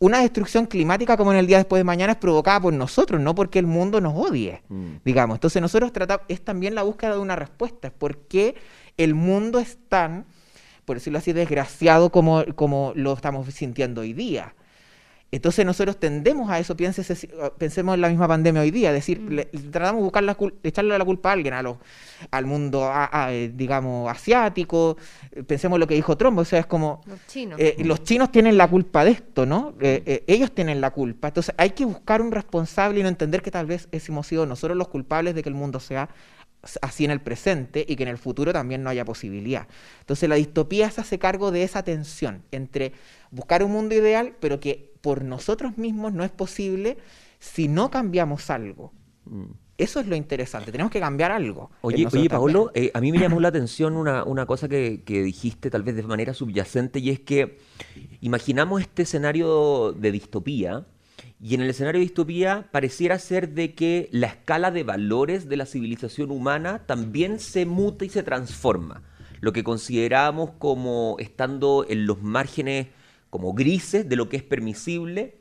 Una 0.00 0.20
destrucción 0.20 0.66
climática 0.66 1.16
como 1.16 1.32
en 1.32 1.38
el 1.38 1.46
día 1.48 1.56
después 1.56 1.80
de 1.80 1.84
mañana 1.84 2.12
es 2.12 2.18
provocada 2.18 2.60
por 2.60 2.72
nosotros, 2.72 3.20
no 3.20 3.34
porque 3.34 3.58
el 3.58 3.66
mundo 3.66 4.00
nos 4.00 4.14
odie, 4.14 4.62
Mm. 4.68 4.86
digamos. 5.04 5.36
Entonces 5.36 5.60
nosotros 5.60 5.92
tratamos, 5.92 6.24
es 6.28 6.44
también 6.44 6.74
la 6.76 6.84
búsqueda 6.84 7.14
de 7.14 7.18
una 7.18 7.34
respuesta, 7.34 7.88
es 7.88 7.94
por 7.94 8.18
qué 8.28 8.54
el 8.96 9.14
mundo 9.16 9.58
es 9.58 9.76
tan, 9.88 10.24
por 10.84 10.96
decirlo 10.98 11.18
así, 11.18 11.32
desgraciado 11.32 12.10
como, 12.10 12.44
como 12.54 12.92
lo 12.94 13.12
estamos 13.12 13.52
sintiendo 13.52 14.02
hoy 14.02 14.12
día. 14.12 14.54
Entonces 15.30 15.66
nosotros 15.66 15.98
tendemos 16.00 16.48
a 16.48 16.58
eso, 16.58 16.74
piénsese- 16.74 17.28
pensemos 17.58 17.94
en 17.94 18.00
la 18.00 18.08
misma 18.08 18.26
pandemia 18.26 18.62
hoy 18.62 18.70
día, 18.70 18.88
es 18.88 18.94
decir, 18.94 19.20
Mm. 19.20 19.28
le- 19.28 19.44
tratamos 19.44 20.00
de 20.00 20.04
buscar 20.04 20.22
la 20.24 20.36
echarle 20.62 20.96
la 20.96 21.04
culpa 21.04 21.28
a 21.28 21.32
alguien, 21.32 21.52
a 21.52 21.62
los, 21.62 21.76
al 22.30 22.46
mundo, 22.46 22.84
a- 22.84 23.10
a, 23.12 23.34
eh, 23.34 23.52
digamos, 23.54 24.10
asiático, 24.10 24.96
eh, 25.32 25.42
pensemos 25.42 25.76
en 25.76 25.80
lo 25.80 25.86
que 25.86 25.94
dijo 25.96 26.16
Trump, 26.16 26.38
o 26.38 26.44
sea, 26.46 26.60
es 26.60 26.66
como, 26.66 27.02
Los 27.04 27.26
chinos. 27.26 27.60
eh, 27.60 27.76
los 27.84 28.02
chinos 28.04 28.32
tienen 28.32 28.56
la 28.56 28.68
culpa 28.68 29.04
de 29.04 29.10
esto, 29.10 29.44
¿no? 29.44 29.74
Eh, 29.80 30.02
eh, 30.06 30.24
ellos 30.28 30.50
tienen 30.52 30.80
la 30.80 30.92
culpa, 30.92 31.28
entonces 31.28 31.54
hay 31.58 31.70
que 31.70 31.84
buscar 31.84 32.22
un 32.22 32.32
responsable 32.32 33.00
y 33.00 33.02
no 33.02 33.10
entender 33.10 33.42
que 33.42 33.50
tal 33.50 33.66
vez 33.66 33.86
hemos 33.92 34.26
sido 34.26 34.46
nosotros 34.46 34.78
los 34.78 34.88
culpables 34.88 35.34
de 35.34 35.42
que 35.42 35.50
el 35.50 35.54
mundo 35.54 35.78
sea 35.78 36.08
así 36.82 37.04
en 37.04 37.12
el 37.12 37.20
presente 37.20 37.84
y 37.86 37.94
que 37.96 38.02
en 38.02 38.08
el 38.08 38.18
futuro 38.18 38.52
también 38.52 38.82
no 38.82 38.90
haya 38.90 39.04
posibilidad. 39.04 39.68
Entonces 40.00 40.28
la 40.28 40.34
distopía 40.34 40.90
se 40.90 41.00
hace 41.02 41.18
cargo 41.18 41.50
de 41.52 41.62
esa 41.62 41.84
tensión 41.84 42.42
entre 42.50 42.92
buscar 43.30 43.62
un 43.62 43.70
mundo 43.70 43.94
ideal, 43.94 44.34
pero 44.40 44.58
que 44.58 44.87
por 45.00 45.24
nosotros 45.24 45.78
mismos 45.78 46.12
no 46.12 46.24
es 46.24 46.30
posible 46.30 46.98
si 47.38 47.68
no 47.68 47.90
cambiamos 47.90 48.50
algo. 48.50 48.92
Mm. 49.24 49.52
Eso 49.78 50.00
es 50.00 50.08
lo 50.08 50.16
interesante, 50.16 50.72
tenemos 50.72 50.90
que 50.90 50.98
cambiar 50.98 51.30
algo. 51.30 51.70
Oye. 51.82 52.08
Paolo, 52.28 52.72
eh, 52.74 52.90
a 52.94 53.00
mí 53.00 53.12
me 53.12 53.18
llamó 53.18 53.38
la 53.38 53.48
atención 53.48 53.96
una, 53.96 54.24
una 54.24 54.44
cosa 54.44 54.68
que, 54.68 55.04
que 55.04 55.22
dijiste 55.22 55.70
tal 55.70 55.84
vez 55.84 55.94
de 55.94 56.02
manera 56.02 56.34
subyacente 56.34 56.98
y 56.98 57.10
es 57.10 57.20
que 57.20 57.60
imaginamos 58.20 58.80
este 58.80 59.02
escenario 59.02 59.92
de 59.92 60.10
distopía 60.10 60.84
y 61.40 61.54
en 61.54 61.60
el 61.60 61.70
escenario 61.70 62.00
de 62.00 62.06
distopía 62.06 62.68
pareciera 62.72 63.20
ser 63.20 63.50
de 63.50 63.74
que 63.74 64.08
la 64.10 64.26
escala 64.26 64.72
de 64.72 64.82
valores 64.82 65.48
de 65.48 65.56
la 65.56 65.66
civilización 65.66 66.32
humana 66.32 66.84
también 66.86 67.38
se 67.38 67.64
muta 67.64 68.04
y 68.04 68.08
se 68.08 68.24
transforma. 68.24 69.02
Lo 69.40 69.52
que 69.52 69.62
consideramos 69.62 70.50
como 70.58 71.14
estando 71.20 71.86
en 71.88 72.06
los 72.06 72.20
márgenes 72.20 72.88
como 73.30 73.52
grises 73.52 74.08
de 74.08 74.16
lo 74.16 74.28
que 74.28 74.36
es 74.36 74.42
permisible, 74.42 75.38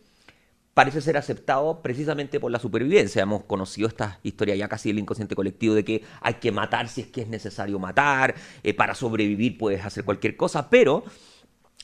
parece 0.74 1.02
ser 1.02 1.18
aceptado 1.18 1.82
precisamente 1.82 2.40
por 2.40 2.52
la 2.52 2.60
supervivencia. 2.60 3.24
Hemos 3.24 3.44
conocido 3.46 3.88
esta 3.88 4.20
historia 4.22 4.56
ya 4.56 4.68
casi 4.68 4.90
del 4.90 5.00
inconsciente 5.00 5.36
colectivo 5.36 5.74
de 5.74 5.84
que 5.84 6.04
hay 6.22 6.36
que 6.36 6.52
matar 6.52 6.88
si 6.88 7.02
es 7.02 7.08
que 7.08 7.22
es 7.22 7.28
necesario 7.28 7.80
matar, 7.80 8.36
eh, 8.62 8.76
para 8.76 8.94
sobrevivir 8.94 9.58
puedes 9.58 9.84
hacer 9.84 10.04
cualquier 10.04 10.38
cosa, 10.38 10.70
pero 10.70 11.04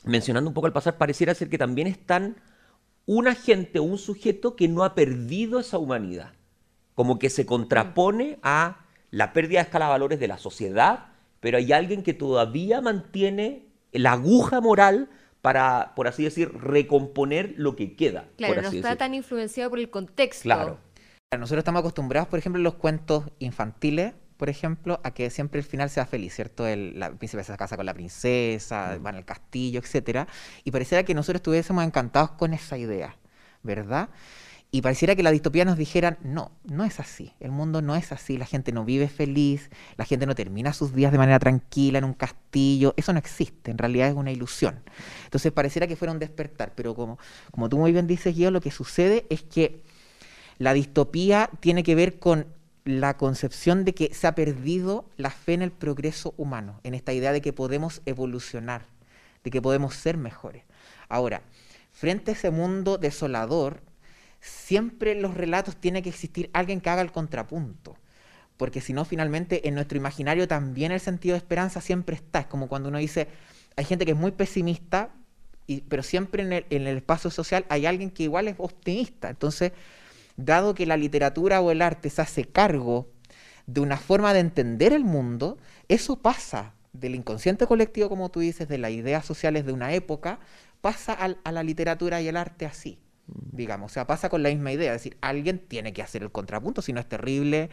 mencionando 0.04 0.48
un 0.48 0.54
poco 0.54 0.68
al 0.68 0.72
pasar, 0.72 0.96
pareciera 0.96 1.34
ser 1.34 1.48
que 1.48 1.58
también 1.58 1.88
están 1.88 2.36
un 3.06 3.26
agente 3.26 3.78
o 3.80 3.82
un 3.82 3.98
sujeto 3.98 4.54
que 4.54 4.68
no 4.68 4.84
ha 4.84 4.94
perdido 4.94 5.58
esa 5.58 5.78
humanidad, 5.78 6.32
como 6.94 7.18
que 7.18 7.30
se 7.30 7.46
contrapone 7.46 8.38
a 8.42 8.86
la 9.10 9.32
pérdida 9.32 9.58
de 9.58 9.64
escala 9.64 9.86
de 9.86 9.90
valores 9.90 10.20
de 10.20 10.28
la 10.28 10.38
sociedad, 10.38 11.06
pero 11.40 11.58
hay 11.58 11.72
alguien 11.72 12.02
que 12.02 12.14
todavía 12.14 12.80
mantiene 12.80 13.66
la 13.92 14.12
aguja 14.12 14.60
moral 14.60 15.10
para, 15.44 15.92
por 15.94 16.08
así 16.08 16.24
decir, 16.24 16.54
recomponer 16.54 17.52
lo 17.58 17.76
que 17.76 17.96
queda. 17.96 18.30
claro, 18.38 18.54
por 18.54 18.62
no 18.62 18.70
está 18.70 18.88
decir. 18.88 18.98
tan 18.98 19.12
influenciado 19.12 19.68
por 19.68 19.78
el 19.78 19.90
contexto. 19.90 20.44
Claro. 20.44 20.78
Nosotros 21.38 21.58
estamos 21.58 21.80
acostumbrados, 21.80 22.28
por 22.28 22.38
ejemplo, 22.38 22.58
en 22.58 22.64
los 22.64 22.76
cuentos 22.76 23.24
infantiles, 23.40 24.14
por 24.38 24.48
ejemplo, 24.48 25.02
a 25.04 25.10
que 25.10 25.28
siempre 25.28 25.60
el 25.60 25.66
final 25.66 25.90
sea 25.90 26.06
feliz, 26.06 26.34
¿cierto? 26.34 26.66
El, 26.66 26.98
la 26.98 27.12
príncipe 27.12 27.44
se 27.44 27.54
casa 27.58 27.76
con 27.76 27.84
la 27.84 27.92
princesa, 27.92 28.96
van 29.02 29.16
al 29.16 29.26
castillo, 29.26 29.80
etcétera. 29.80 30.26
Y 30.64 30.70
pareciera 30.70 31.02
que 31.02 31.12
nosotros 31.12 31.40
estuviésemos 31.40 31.84
encantados 31.84 32.30
con 32.30 32.54
esa 32.54 32.78
idea, 32.78 33.14
¿verdad? 33.62 34.08
Y 34.74 34.82
pareciera 34.82 35.14
que 35.14 35.22
la 35.22 35.30
distopía 35.30 35.64
nos 35.64 35.78
dijera, 35.78 36.18
no, 36.24 36.50
no 36.64 36.84
es 36.84 36.98
así. 36.98 37.32
El 37.38 37.52
mundo 37.52 37.80
no 37.80 37.94
es 37.94 38.10
así. 38.10 38.36
La 38.36 38.44
gente 38.44 38.72
no 38.72 38.84
vive 38.84 39.06
feliz, 39.06 39.70
la 39.96 40.04
gente 40.04 40.26
no 40.26 40.34
termina 40.34 40.72
sus 40.72 40.92
días 40.92 41.12
de 41.12 41.18
manera 41.18 41.38
tranquila 41.38 41.98
en 41.98 42.04
un 42.04 42.12
castillo. 42.12 42.92
Eso 42.96 43.12
no 43.12 43.20
existe, 43.20 43.70
en 43.70 43.78
realidad 43.78 44.08
es 44.08 44.16
una 44.16 44.32
ilusión. 44.32 44.82
Entonces 45.26 45.52
pareciera 45.52 45.86
que 45.86 45.94
fuera 45.94 46.10
un 46.10 46.18
despertar, 46.18 46.72
pero 46.74 46.96
como, 46.96 47.20
como 47.52 47.68
tú 47.68 47.78
muy 47.78 47.92
bien 47.92 48.08
dices, 48.08 48.34
Guido, 48.34 48.50
lo 48.50 48.60
que 48.60 48.72
sucede 48.72 49.26
es 49.30 49.44
que 49.44 49.80
la 50.58 50.72
distopía 50.72 51.50
tiene 51.60 51.84
que 51.84 51.94
ver 51.94 52.18
con 52.18 52.48
la 52.84 53.16
concepción 53.16 53.84
de 53.84 53.94
que 53.94 54.12
se 54.12 54.26
ha 54.26 54.34
perdido 54.34 55.04
la 55.16 55.30
fe 55.30 55.52
en 55.52 55.62
el 55.62 55.70
progreso 55.70 56.34
humano, 56.36 56.80
en 56.82 56.94
esta 56.94 57.12
idea 57.12 57.30
de 57.30 57.42
que 57.42 57.52
podemos 57.52 58.02
evolucionar, 58.06 58.86
de 59.44 59.52
que 59.52 59.62
podemos 59.62 59.94
ser 59.94 60.16
mejores. 60.16 60.64
Ahora, 61.08 61.42
frente 61.92 62.32
a 62.32 62.34
ese 62.34 62.50
mundo 62.50 62.98
desolador, 62.98 63.80
siempre 64.44 65.12
en 65.12 65.22
los 65.22 65.34
relatos 65.34 65.76
tiene 65.76 66.02
que 66.02 66.10
existir 66.10 66.50
alguien 66.52 66.80
que 66.80 66.90
haga 66.90 67.00
el 67.00 67.12
contrapunto. 67.12 67.96
Porque 68.58 68.80
si 68.80 68.92
no, 68.92 69.04
finalmente 69.04 69.66
en 69.66 69.74
nuestro 69.74 69.96
imaginario 69.96 70.46
también 70.46 70.92
el 70.92 71.00
sentido 71.00 71.32
de 71.32 71.38
esperanza 71.38 71.80
siempre 71.80 72.14
está. 72.16 72.40
Es 72.40 72.46
como 72.46 72.68
cuando 72.68 72.90
uno 72.90 72.98
dice, 72.98 73.28
hay 73.74 73.84
gente 73.84 74.04
que 74.04 74.12
es 74.12 74.18
muy 74.18 74.32
pesimista, 74.32 75.10
y, 75.66 75.80
pero 75.82 76.02
siempre 76.02 76.42
en 76.42 76.52
el, 76.52 76.96
espacio 76.96 77.30
social 77.30 77.64
hay 77.70 77.86
alguien 77.86 78.10
que 78.10 78.24
igual 78.24 78.46
es 78.46 78.56
optimista. 78.58 79.30
Entonces, 79.30 79.72
dado 80.36 80.74
que 80.74 80.84
la 80.84 80.98
literatura 80.98 81.62
o 81.62 81.70
el 81.70 81.80
arte 81.80 82.10
se 82.10 82.20
hace 82.20 82.44
cargo 82.44 83.08
de 83.66 83.80
una 83.80 83.96
forma 83.96 84.34
de 84.34 84.40
entender 84.40 84.92
el 84.92 85.04
mundo, 85.04 85.56
eso 85.88 86.16
pasa 86.20 86.74
del 86.92 87.14
inconsciente 87.14 87.66
colectivo, 87.66 88.10
como 88.10 88.28
tú 88.28 88.40
dices, 88.40 88.68
de 88.68 88.76
las 88.76 88.90
ideas 88.90 89.24
sociales 89.24 89.64
de 89.64 89.72
una 89.72 89.94
época, 89.94 90.38
pasa 90.82 91.14
a 91.14 91.52
la 91.52 91.62
literatura 91.62 92.20
y 92.20 92.28
el 92.28 92.36
arte 92.36 92.66
así, 92.66 92.98
digamos. 93.26 93.92
O 93.92 93.94
sea, 93.94 94.06
pasa 94.06 94.28
con 94.28 94.42
la 94.42 94.48
misma 94.50 94.72
idea, 94.72 94.94
es 94.94 95.00
decir, 95.00 95.16
alguien 95.20 95.58
tiene 95.58 95.92
que 95.92 96.02
hacer 96.02 96.22
el 96.22 96.30
contrapunto, 96.30 96.82
si 96.82 96.92
no 96.92 97.00
es 97.00 97.08
terrible 97.08 97.70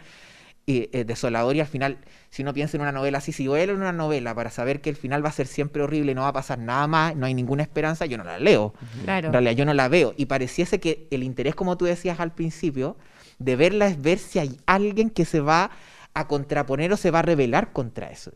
y 0.66 0.90
eh, 0.92 1.04
desolador 1.06 1.56
y 1.56 1.60
al 1.60 1.68
final, 1.68 1.98
si 2.30 2.44
uno 2.44 2.54
piensa 2.54 2.78
en 2.78 2.82
una 2.82 2.92
novela 2.92 3.18
así, 3.18 3.32
si 3.32 3.46
yo 3.46 3.56
leo 3.56 3.76
una 3.76 3.92
novela 3.92 4.36
para 4.36 4.50
saber 4.50 4.82
que 4.82 4.90
el 4.90 4.96
final 4.96 5.24
va 5.26 5.30
a 5.30 5.34
ser 5.34 5.48
siempre 5.48 5.82
horrible 5.82 6.12
y 6.12 6.16
no 6.16 6.22
va 6.22 6.30
a 6.30 6.34
pasar 6.34 6.60
nada 6.60 6.88
más, 6.88 7.16
no 7.16 7.26
hay 7.26 7.34
ninguna 7.34 7.64
esperanza, 7.64 8.06
yo 8.06 8.18
no 8.18 8.24
la 8.24 8.40
leo. 8.40 8.74
Claro. 9.04 9.28
En 9.28 9.34
realidad 9.34 9.54
yo 9.54 9.66
no 9.66 9.74
la 9.74 9.88
veo. 9.88 10.14
Y 10.18 10.28
pareciese 10.28 10.80
que 10.80 11.08
el 11.12 11.24
interés, 11.24 11.56
como 11.56 11.78
tú 11.78 11.86
decías 11.86 12.20
al 12.20 12.34
principio, 12.34 12.98
de 13.40 13.56
verla 13.56 13.88
es 13.88 14.02
ver 14.02 14.20
si 14.20 14.40
hay 14.40 14.60
alguien 14.68 15.10
que 15.10 15.26
se 15.26 15.40
va 15.40 15.72
a 16.14 16.28
contraponer 16.28 16.92
o 16.94 16.98
se 16.98 17.10
va 17.10 17.20
a 17.20 17.24
rebelar 17.24 17.72
contra 17.74 18.10
eso. 18.10 18.32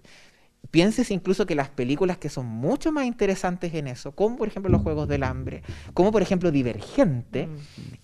Pienses 0.72 1.12
incluso 1.12 1.45
que 1.45 1.55
las 1.55 1.69
películas 1.69 2.17
que 2.17 2.29
son 2.29 2.45
mucho 2.45 2.91
más 2.91 3.05
interesantes 3.05 3.74
en 3.74 3.88
eso, 3.88 4.12
como 4.13 4.38
por 4.38 4.48
ejemplo 4.48 4.72
los 4.72 4.81
Juegos 4.81 5.07
del 5.07 5.24
Hambre, 5.24 5.63
como 5.93 6.12
por 6.12 6.22
ejemplo 6.22 6.51
Divergente, 6.51 7.48
Mm. 7.48 7.57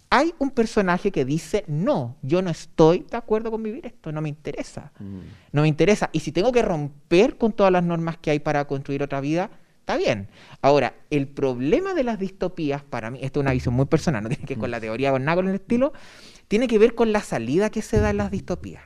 hay 0.10 0.34
un 0.40 0.52
personaje 0.52 1.12
que 1.12 1.26
dice, 1.26 1.64
no, 1.68 2.18
yo 2.22 2.42
no 2.42 2.50
estoy 2.50 3.06
de 3.10 3.18
acuerdo 3.18 3.52
con 3.52 3.64
vivir 3.64 3.86
esto, 3.86 4.12
no 4.12 4.22
me 4.22 4.30
interesa 4.30 4.92
Mm. 5.00 5.20
no 5.54 5.62
me 5.64 5.68
interesa. 5.68 6.10
Y 6.14 6.20
si 6.22 6.32
tengo 6.32 6.52
que 6.52 6.62
romper 6.62 7.38
con 7.38 7.52
todas 7.54 7.72
las 7.72 7.84
normas 7.84 8.18
que 8.18 8.32
hay 8.32 8.40
para 8.40 8.66
construir 8.66 9.04
otra 9.04 9.20
vida, 9.22 9.50
está 9.80 9.98
bien. 9.98 10.28
Ahora, 10.62 10.94
el 11.10 11.28
problema 11.28 11.94
de 11.94 12.04
las 12.04 12.20
distopías, 12.20 12.84
para 12.84 13.10
mí, 13.12 13.20
esto 13.22 13.40
es 13.40 13.42
una 13.44 13.52
visión 13.54 13.74
muy 13.74 13.86
personal, 13.86 14.24
no 14.24 14.30
tiene 14.30 14.46
que 14.46 14.54
ver 14.56 14.60
con 14.60 14.72
la 14.72 14.80
teoría 14.80 15.12
o 15.14 15.20
nada 15.20 15.36
con 15.38 15.48
el 15.50 15.56
estilo, 15.56 15.92
tiene 16.48 16.68
que 16.68 16.78
ver 16.78 16.96
con 16.96 17.12
la 17.12 17.22
salida 17.22 17.70
que 17.70 17.82
se 17.82 18.00
da 18.00 18.10
en 18.12 18.18
las 18.18 18.32
distopías. 18.32 18.84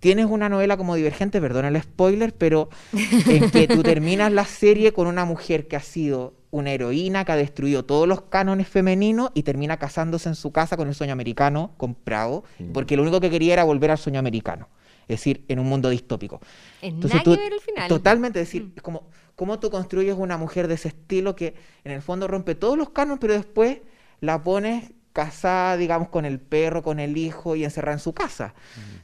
Tienes 0.00 0.26
una 0.26 0.48
novela 0.48 0.76
como 0.76 0.94
Divergente, 0.94 1.40
perdona 1.40 1.68
el 1.68 1.80
spoiler, 1.82 2.34
pero 2.34 2.68
en 2.92 3.50
que 3.50 3.66
tú 3.66 3.82
terminas 3.82 4.30
la 4.32 4.44
serie 4.44 4.92
con 4.92 5.06
una 5.06 5.24
mujer 5.24 5.68
que 5.68 5.76
ha 5.76 5.80
sido 5.80 6.34
una 6.50 6.70
heroína, 6.72 7.24
que 7.24 7.32
ha 7.32 7.36
destruido 7.36 7.84
todos 7.84 8.06
los 8.06 8.22
cánones 8.22 8.68
femeninos 8.68 9.30
y 9.34 9.42
termina 9.42 9.78
casándose 9.78 10.28
en 10.28 10.34
su 10.34 10.52
casa 10.52 10.76
con 10.76 10.88
el 10.88 10.94
sueño 10.94 11.12
americano 11.12 11.72
comprado, 11.76 12.44
porque 12.72 12.96
lo 12.96 13.02
único 13.02 13.20
que 13.20 13.30
quería 13.30 13.54
era 13.54 13.64
volver 13.64 13.90
al 13.90 13.98
sueño 13.98 14.18
americano, 14.18 14.68
es 15.02 15.18
decir, 15.18 15.44
en 15.48 15.58
un 15.58 15.66
mundo 15.66 15.88
distópico. 15.90 16.40
Es 16.80 16.90
Entonces 16.90 17.12
nada 17.12 17.24
tú- 17.24 17.34
que 17.34 17.40
ver 17.42 17.52
al 17.54 17.60
final. 17.60 17.88
Totalmente, 17.88 18.40
es 18.40 18.48
decir, 18.48 18.64
Mm. 18.64 18.72
es 18.76 18.82
como 18.82 19.08
cómo 19.34 19.58
tú 19.58 19.70
construyes 19.70 20.14
una 20.16 20.36
mujer 20.38 20.66
de 20.68 20.74
ese 20.74 20.88
estilo 20.88 21.36
que 21.36 21.54
en 21.84 21.92
el 21.92 22.00
fondo 22.00 22.26
rompe 22.28 22.54
todos 22.54 22.78
los 22.78 22.90
cánones, 22.90 23.18
pero 23.20 23.34
después 23.34 23.78
la 24.20 24.42
pones 24.42 24.92
casada, 25.16 25.78
digamos, 25.78 26.10
con 26.10 26.26
el 26.26 26.38
perro, 26.38 26.82
con 26.82 27.00
el 27.00 27.16
hijo 27.16 27.56
y 27.56 27.64
encerrada 27.64 27.94
en 27.94 28.00
su 28.00 28.12
casa. 28.12 28.52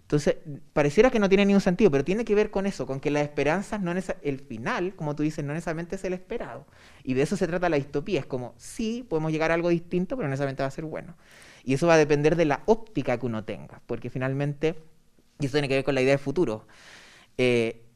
Entonces, 0.02 0.36
pareciera 0.74 1.10
que 1.10 1.18
no 1.18 1.26
tiene 1.30 1.46
ningún 1.46 1.62
sentido, 1.62 1.90
pero 1.90 2.04
tiene 2.04 2.26
que 2.26 2.34
ver 2.34 2.50
con 2.50 2.66
eso, 2.66 2.86
con 2.86 3.00
que 3.00 3.10
las 3.10 3.22
esperanzas, 3.22 3.80
no 3.80 3.92
el 3.92 4.40
final, 4.40 4.94
como 4.94 5.16
tú 5.16 5.22
dices, 5.22 5.42
no 5.42 5.54
necesariamente 5.54 5.96
es 5.96 6.04
el 6.04 6.12
esperado. 6.12 6.66
Y 7.02 7.14
de 7.14 7.22
eso 7.22 7.38
se 7.38 7.46
trata 7.46 7.70
la 7.70 7.76
distopía. 7.76 8.20
Es 8.20 8.26
como, 8.26 8.52
sí, 8.58 9.06
podemos 9.08 9.32
llegar 9.32 9.52
a 9.52 9.54
algo 9.54 9.70
distinto, 9.70 10.16
pero 10.16 10.28
no 10.28 10.32
necesariamente 10.32 10.62
va 10.62 10.66
a 10.66 10.70
ser 10.70 10.84
bueno. 10.84 11.16
Y 11.64 11.72
eso 11.72 11.86
va 11.86 11.94
a 11.94 11.96
depender 11.96 12.36
de 12.36 12.44
la 12.44 12.62
óptica 12.66 13.16
que 13.18 13.24
uno 13.24 13.44
tenga, 13.44 13.80
porque 13.86 14.10
finalmente, 14.10 14.74
y 15.40 15.46
eso 15.46 15.52
tiene 15.52 15.68
que 15.68 15.76
ver 15.76 15.84
con 15.84 15.94
la 15.94 16.02
idea 16.02 16.12
del 16.12 16.22
futuro. 16.22 16.66
Eh, 17.38 17.86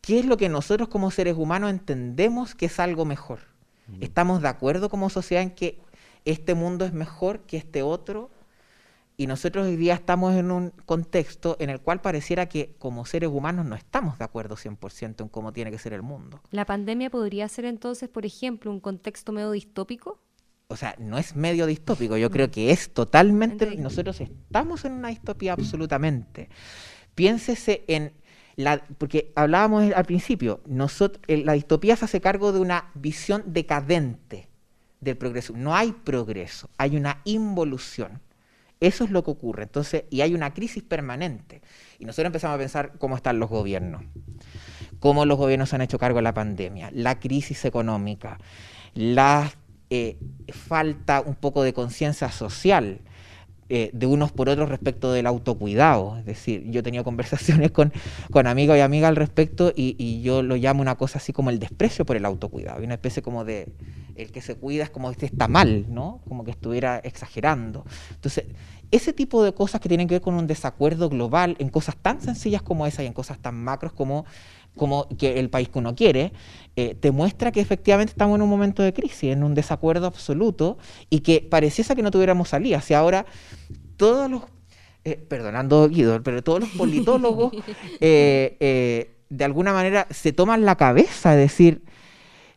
¿Qué 0.00 0.20
es 0.20 0.24
lo 0.24 0.38
que 0.38 0.48
nosotros 0.48 0.88
como 0.88 1.10
seres 1.10 1.36
humanos 1.36 1.68
entendemos 1.68 2.54
que 2.54 2.64
es 2.64 2.80
algo 2.80 3.04
mejor? 3.04 3.40
¿Estamos 4.00 4.40
de 4.40 4.48
acuerdo 4.48 4.88
como 4.88 5.10
sociedad 5.10 5.42
en 5.42 5.50
que 5.50 5.80
este 6.24 6.54
mundo 6.54 6.84
es 6.84 6.92
mejor 6.92 7.40
que 7.40 7.56
este 7.56 7.82
otro? 7.82 8.30
Y 9.20 9.26
nosotros 9.26 9.66
hoy 9.66 9.74
día 9.74 9.94
estamos 9.94 10.36
en 10.36 10.52
un 10.52 10.70
contexto 10.86 11.56
en 11.58 11.70
el 11.70 11.80
cual 11.80 12.00
pareciera 12.00 12.48
que 12.48 12.76
como 12.78 13.04
seres 13.04 13.28
humanos 13.28 13.66
no 13.66 13.74
estamos 13.74 14.16
de 14.16 14.24
acuerdo 14.24 14.54
100% 14.54 15.22
en 15.22 15.28
cómo 15.28 15.52
tiene 15.52 15.72
que 15.72 15.78
ser 15.78 15.92
el 15.92 16.02
mundo. 16.02 16.40
¿La 16.52 16.64
pandemia 16.64 17.10
podría 17.10 17.48
ser 17.48 17.64
entonces, 17.64 18.08
por 18.08 18.24
ejemplo, 18.24 18.70
un 18.70 18.78
contexto 18.78 19.32
medio 19.32 19.50
distópico? 19.50 20.20
O 20.68 20.76
sea, 20.76 20.94
no 21.00 21.18
es 21.18 21.34
medio 21.34 21.66
distópico, 21.66 22.16
yo 22.16 22.30
creo 22.30 22.48
que 22.52 22.70
es 22.70 22.92
totalmente... 22.94 23.74
Nosotros 23.76 24.20
estamos 24.20 24.84
en 24.84 24.92
una 24.92 25.08
distopía 25.08 25.54
absolutamente. 25.54 26.48
Piénsese 27.16 27.84
en... 27.88 28.12
La, 28.54 28.84
porque 28.98 29.32
hablábamos 29.34 29.92
al 29.92 30.04
principio, 30.04 30.60
nosotros, 30.66 31.22
la 31.26 31.54
distopía 31.54 31.96
se 31.96 32.04
hace 32.04 32.20
cargo 32.20 32.52
de 32.52 32.60
una 32.60 32.90
visión 32.94 33.42
decadente 33.46 34.47
del 35.00 35.16
progreso. 35.16 35.52
No 35.56 35.74
hay 35.74 35.92
progreso, 35.92 36.68
hay 36.78 36.96
una 36.96 37.20
involución. 37.24 38.20
Eso 38.80 39.04
es 39.04 39.10
lo 39.10 39.24
que 39.24 39.30
ocurre. 39.30 39.64
Entonces, 39.64 40.04
y 40.10 40.20
hay 40.20 40.34
una 40.34 40.54
crisis 40.54 40.82
permanente. 40.82 41.62
Y 41.98 42.04
nosotros 42.04 42.26
empezamos 42.26 42.54
a 42.54 42.58
pensar 42.58 42.92
cómo 42.98 43.16
están 43.16 43.38
los 43.40 43.50
gobiernos, 43.50 44.04
cómo 45.00 45.24
los 45.24 45.36
gobiernos 45.36 45.74
han 45.74 45.80
hecho 45.80 45.98
cargo 45.98 46.18
de 46.18 46.22
la 46.22 46.34
pandemia, 46.34 46.90
la 46.92 47.18
crisis 47.18 47.64
económica, 47.64 48.38
la 48.94 49.50
eh, 49.90 50.18
falta 50.52 51.20
un 51.20 51.34
poco 51.34 51.62
de 51.62 51.72
conciencia 51.72 52.30
social, 52.30 53.00
eh, 53.70 53.90
de 53.92 54.06
unos 54.06 54.32
por 54.32 54.48
otros 54.48 54.68
respecto 54.68 55.12
del 55.12 55.26
autocuidado. 55.26 56.16
Es 56.18 56.24
decir, 56.24 56.64
yo 56.70 56.80
he 56.80 56.82
tenido 56.82 57.04
conversaciones 57.04 57.70
con, 57.70 57.92
con 58.30 58.46
amigos 58.46 58.78
y 58.78 58.80
amigas 58.80 59.08
al 59.08 59.16
respecto 59.16 59.72
y, 59.74 60.22
yo 60.22 60.42
lo 60.42 60.56
llamo 60.56 60.80
una 60.80 60.94
cosa 60.94 61.18
así 61.18 61.32
como 61.32 61.50
el 61.50 61.58
desprecio 61.58 62.06
por 62.06 62.16
el 62.16 62.24
autocuidado. 62.24 62.82
una 62.82 62.94
especie 62.94 63.22
como 63.22 63.44
de, 63.44 63.68
el 64.18 64.32
que 64.32 64.42
se 64.42 64.56
cuida 64.56 64.84
es 64.84 64.90
como 64.90 65.12
que 65.12 65.26
está 65.26 65.48
mal, 65.48 65.86
¿no? 65.88 66.20
Como 66.28 66.44
que 66.44 66.50
estuviera 66.50 66.98
exagerando. 66.98 67.84
Entonces, 68.10 68.44
ese 68.90 69.12
tipo 69.12 69.42
de 69.44 69.52
cosas 69.52 69.80
que 69.80 69.88
tienen 69.88 70.08
que 70.08 70.16
ver 70.16 70.22
con 70.22 70.34
un 70.34 70.46
desacuerdo 70.46 71.08
global 71.08 71.56
en 71.58 71.68
cosas 71.68 71.96
tan 71.96 72.20
sencillas 72.20 72.62
como 72.62 72.86
esa 72.86 73.02
y 73.02 73.06
en 73.06 73.12
cosas 73.12 73.38
tan 73.38 73.62
macros 73.62 73.92
como 73.92 74.24
como 74.78 75.08
que 75.08 75.38
el 75.38 75.50
país 75.50 75.68
que 75.68 75.78
uno 75.80 75.94
quiere, 75.94 76.32
eh, 76.76 76.94
te 76.94 77.10
muestra 77.10 77.52
que 77.52 77.60
efectivamente 77.60 78.12
estamos 78.12 78.36
en 78.36 78.42
un 78.42 78.48
momento 78.48 78.82
de 78.82 78.94
crisis, 78.94 79.32
en 79.32 79.42
un 79.42 79.54
desacuerdo 79.54 80.06
absoluto 80.06 80.78
y 81.10 81.20
que 81.20 81.40
pareciese 81.40 81.96
que 81.96 82.02
no 82.02 82.10
tuviéramos 82.10 82.48
salida. 82.50 82.80
Si 82.80 82.94
ahora 82.94 83.26
todos 83.96 84.30
los, 84.30 84.42
eh, 85.04 85.16
perdonando 85.16 85.88
Guido, 85.88 86.22
pero 86.22 86.42
todos 86.42 86.60
los 86.60 86.68
politólogos 86.70 87.52
eh, 88.00 89.16
de 89.28 89.44
alguna 89.44 89.72
manera 89.72 90.06
se 90.10 90.32
toman 90.32 90.64
la 90.64 90.76
cabeza, 90.76 91.32
de 91.32 91.42
decir, 91.42 91.82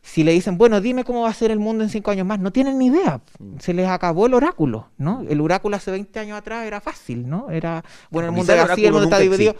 si 0.02 0.24
le 0.24 0.32
dicen, 0.32 0.58
bueno, 0.58 0.80
dime 0.80 1.04
cómo 1.04 1.22
va 1.22 1.30
a 1.30 1.34
ser 1.34 1.52
el 1.52 1.60
mundo 1.60 1.84
en 1.84 1.90
cinco 1.90 2.10
años 2.10 2.26
más, 2.26 2.40
no 2.40 2.52
tienen 2.52 2.76
ni 2.76 2.86
idea. 2.86 3.20
Mm. 3.38 3.58
Se 3.60 3.72
les 3.72 3.86
acabó 3.88 4.26
el 4.26 4.34
oráculo, 4.34 4.88
¿no? 4.98 5.24
El 5.28 5.40
oráculo 5.40 5.76
hace 5.76 5.92
20 5.92 6.18
años 6.18 6.36
atrás 6.36 6.66
era 6.66 6.80
fácil, 6.80 7.28
¿no? 7.28 7.50
Era, 7.50 7.84
bueno, 8.10 8.28
el 8.28 8.34
mundo 8.34 8.52
era 8.52 8.64
así, 8.64 8.84
el 8.84 8.92
mundo 8.92 9.04
está 9.04 9.18
dividido. 9.18 9.54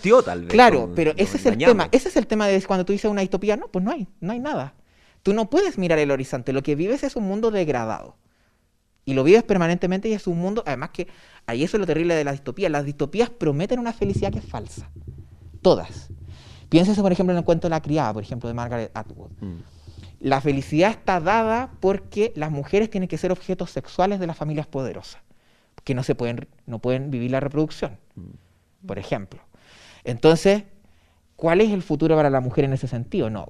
claro, 0.49 0.91
pero 0.97 1.13
ese 1.17 1.37
es 1.37 1.47
el 1.47 1.57
tema. 1.57 1.89
Ese 1.93 2.09
es 2.09 2.17
el 2.17 2.27
tema 2.27 2.49
de 2.49 2.61
cuando 2.65 2.85
tú 2.85 2.93
dices 2.93 3.11
una 3.11 3.21
distopía, 3.21 3.57
no, 3.57 3.69
pues 3.69 3.85
no 3.85 3.93
hay, 3.93 4.09
no 4.21 4.33
hay 4.33 4.41
nada. 4.41 4.75
Tú 5.23 5.33
no 5.33 5.49
puedes 5.49 5.79
mirar 5.79 6.01
el 6.01 6.11
horizonte. 6.11 6.53
Lo 6.53 6.63
que 6.63 6.75
vives 6.75 7.05
es 7.05 7.15
un 7.15 7.25
mundo 7.25 7.53
degradado. 7.53 8.17
Y 9.05 9.15
lo 9.15 9.25
vives 9.25 9.45
permanentemente 9.45 10.09
y 10.09 10.13
es 10.13 10.27
un 10.27 10.39
mundo, 10.39 10.63
además 10.67 10.91
que 10.91 11.09
ahí 11.47 11.63
eso 11.63 11.77
es 11.77 11.81
lo 11.81 11.87
terrible 11.87 12.15
de 12.15 12.25
la 12.25 12.33
distopía. 12.33 12.69
Las 12.69 12.85
distopías 12.85 13.31
prometen 13.31 13.79
una 13.79 13.93
felicidad 13.93 14.33
que 14.33 14.39
es 14.39 14.45
falsa. 14.45 14.91
Todas. 15.61 16.09
Piénsese, 16.69 17.01
por 17.03 17.13
ejemplo, 17.13 17.33
en 17.33 17.39
el 17.39 17.45
cuento 17.45 17.67
de 17.69 17.71
la 17.71 17.83
criada, 17.83 18.13
por 18.13 18.23
ejemplo, 18.23 18.49
de 18.49 18.55
Margaret 18.55 18.91
Atwood. 18.95 19.31
Mm. 19.41 19.59
La 20.21 20.41
felicidad 20.41 20.91
está 20.91 21.21
dada 21.21 21.71
porque 21.81 22.33
las 22.37 22.51
mujeres 22.51 22.91
tienen 22.91 23.09
que 23.09 23.19
ser 23.19 23.33
objetos 23.33 23.71
sexuales 23.71 24.21
de 24.21 24.27
las 24.27 24.37
familias 24.37 24.67
poderosas, 24.67 25.21
que 25.85 25.95
no 25.95 26.03
se 26.03 26.15
pueden, 26.15 26.47
no 26.67 26.79
pueden 26.79 27.11
vivir 27.11 27.31
la 27.31 27.41
reproducción, 27.41 27.99
mm. 28.15 28.87
por 28.87 28.99
ejemplo. 28.99 29.41
Entonces, 30.05 30.65
¿cuál 31.37 31.61
es 31.61 31.71
el 31.71 31.83
futuro 31.83 32.17
para 32.17 32.31
la 32.31 32.41
mujer 32.41 32.65
en 32.65 32.73
ese 32.73 32.89
sentido? 32.89 33.31
No, 33.31 33.49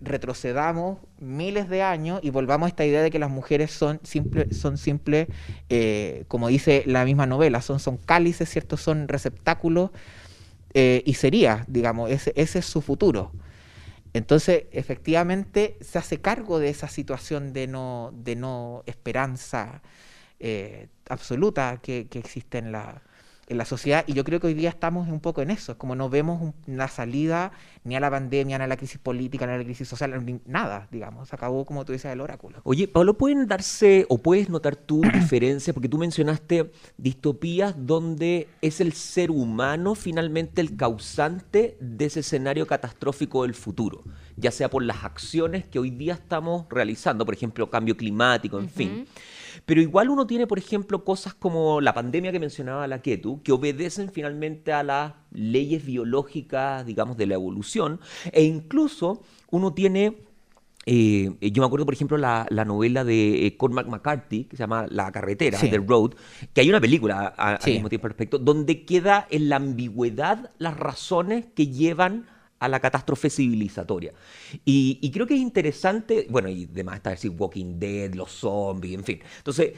retrocedamos 0.00 0.98
miles 1.18 1.68
de 1.68 1.82
años 1.82 2.20
y 2.22 2.30
volvamos 2.30 2.66
a 2.66 2.68
esta 2.68 2.84
idea 2.84 3.02
de 3.02 3.10
que 3.10 3.18
las 3.18 3.30
mujeres 3.30 3.70
son 3.70 4.00
simples, 4.02 4.56
son 4.56 4.78
simple, 4.78 5.28
eh, 5.68 6.24
como 6.28 6.48
dice 6.48 6.82
la 6.86 7.04
misma 7.04 7.26
novela, 7.26 7.62
son, 7.62 7.80
son 7.80 7.96
cálices, 7.96 8.48
¿cierto? 8.50 8.76
Son 8.76 9.08
receptáculos 9.08 9.90
eh, 10.74 11.02
y 11.06 11.14
sería, 11.14 11.64
digamos, 11.68 12.10
ese, 12.10 12.32
ese 12.36 12.58
es 12.60 12.66
su 12.66 12.80
futuro. 12.80 13.32
Entonces, 14.14 14.64
efectivamente, 14.72 15.78
se 15.80 15.98
hace 15.98 16.20
cargo 16.20 16.58
de 16.58 16.68
esa 16.68 16.88
situación 16.88 17.52
de 17.52 17.66
no, 17.66 18.12
de 18.14 18.36
no 18.36 18.82
esperanza 18.86 19.82
eh, 20.40 20.88
absoluta 21.08 21.78
que, 21.82 22.08
que 22.08 22.18
existe 22.18 22.58
en 22.58 22.72
la, 22.72 23.02
en 23.48 23.58
la 23.58 23.64
sociedad 23.64 24.04
y 24.06 24.12
yo 24.12 24.24
creo 24.24 24.40
que 24.40 24.46
hoy 24.46 24.54
día 24.54 24.68
estamos 24.68 25.08
un 25.08 25.20
poco 25.20 25.42
en 25.42 25.50
eso, 25.50 25.76
como 25.76 25.94
no 25.94 26.08
vemos 26.08 26.54
una 26.66 26.88
salida 26.88 27.52
ni 27.84 27.96
a 27.96 28.00
la 28.00 28.10
pandemia, 28.10 28.58
ni 28.58 28.64
a 28.64 28.66
la 28.66 28.76
crisis 28.76 28.98
política, 28.98 29.46
ni 29.46 29.52
a 29.52 29.58
la 29.58 29.64
crisis 29.64 29.88
social, 29.88 30.24
ni 30.24 30.40
nada, 30.46 30.88
digamos, 30.90 31.28
se 31.28 31.34
acabó 31.36 31.64
como 31.64 31.84
tú 31.84 31.92
dices 31.92 32.12
el 32.12 32.20
oráculo. 32.20 32.60
Oye, 32.64 32.86
Pablo, 32.86 33.14
¿pueden 33.14 33.46
darse 33.48 34.06
o 34.08 34.18
puedes 34.18 34.48
notar 34.48 34.76
tu 34.76 35.00
diferencia? 35.14 35.72
Porque 35.72 35.88
tú 35.88 35.98
mencionaste 35.98 36.70
distopías 36.96 37.74
donde 37.76 38.48
es 38.60 38.80
el 38.80 38.92
ser 38.92 39.30
humano 39.30 39.94
finalmente 39.94 40.60
el 40.60 40.76
causante 40.76 41.76
de 41.80 42.04
ese 42.04 42.20
escenario 42.20 42.66
catastrófico 42.66 43.42
del 43.42 43.54
futuro, 43.54 44.04
ya 44.36 44.50
sea 44.50 44.70
por 44.70 44.82
las 44.82 45.04
acciones 45.04 45.66
que 45.66 45.78
hoy 45.78 45.90
día 45.90 46.14
estamos 46.14 46.66
realizando, 46.70 47.24
por 47.24 47.34
ejemplo, 47.34 47.68
cambio 47.70 47.96
climático, 47.96 48.58
en 48.58 48.68
fin. 48.68 49.06
Pero 49.64 49.80
igual 49.80 50.08
uno 50.10 50.26
tiene, 50.26 50.46
por 50.46 50.58
ejemplo, 50.58 51.04
cosas 51.04 51.34
como 51.34 51.80
la 51.80 51.94
pandemia 51.94 52.32
que 52.32 52.40
mencionaba 52.40 52.86
la 52.86 53.02
Ketu, 53.02 53.42
que 53.42 53.52
obedecen 53.52 54.10
finalmente 54.10 54.72
a 54.72 54.82
las 54.82 55.14
leyes 55.32 55.84
biológicas, 55.84 56.84
digamos, 56.86 57.16
de 57.16 57.26
la 57.26 57.34
evolución, 57.34 58.00
e 58.32 58.42
incluso 58.44 59.22
uno 59.50 59.74
tiene 59.74 60.16
eh, 60.84 61.30
yo 61.40 61.62
me 61.62 61.66
acuerdo, 61.66 61.84
por 61.84 61.94
ejemplo, 61.94 62.18
la, 62.18 62.46
novela 62.66 63.04
de 63.04 63.46
eh, 63.46 63.56
Cormac 63.56 63.86
McCarthy, 63.86 64.44
que 64.44 64.56
se 64.56 64.62
llama 64.62 64.86
La 64.90 65.12
carretera, 65.12 65.58
The 65.58 65.78
Road, 65.78 66.14
que 66.52 66.60
hay 66.60 66.68
una 66.68 66.80
película 66.80 67.28
al 67.28 67.58
mismo 67.64 67.88
tiempo 67.88 68.06
al 68.06 68.10
respecto, 68.10 68.38
donde 68.38 68.84
queda 68.84 69.26
en 69.30 69.48
la 69.48 69.56
ambigüedad 69.56 70.50
las 70.58 70.76
razones 70.76 71.46
que 71.54 71.68
llevan 71.68 72.26
a 72.62 72.68
la 72.68 72.78
catástrofe 72.78 73.28
civilizatoria. 73.28 74.12
Y, 74.64 75.10
creo 75.10 75.26
que 75.26 75.34
es 75.34 75.40
interesante, 75.40 76.28
bueno, 76.30 76.48
y 76.48 76.66
demás 76.66 76.96
está 76.96 77.10
decir 77.10 77.32
Walking 77.36 77.80
Dead, 77.80 78.14
los 78.14 78.30
zombies, 78.30 78.94
en 78.94 79.04
fin. 79.04 79.20
Entonces, 79.38 79.72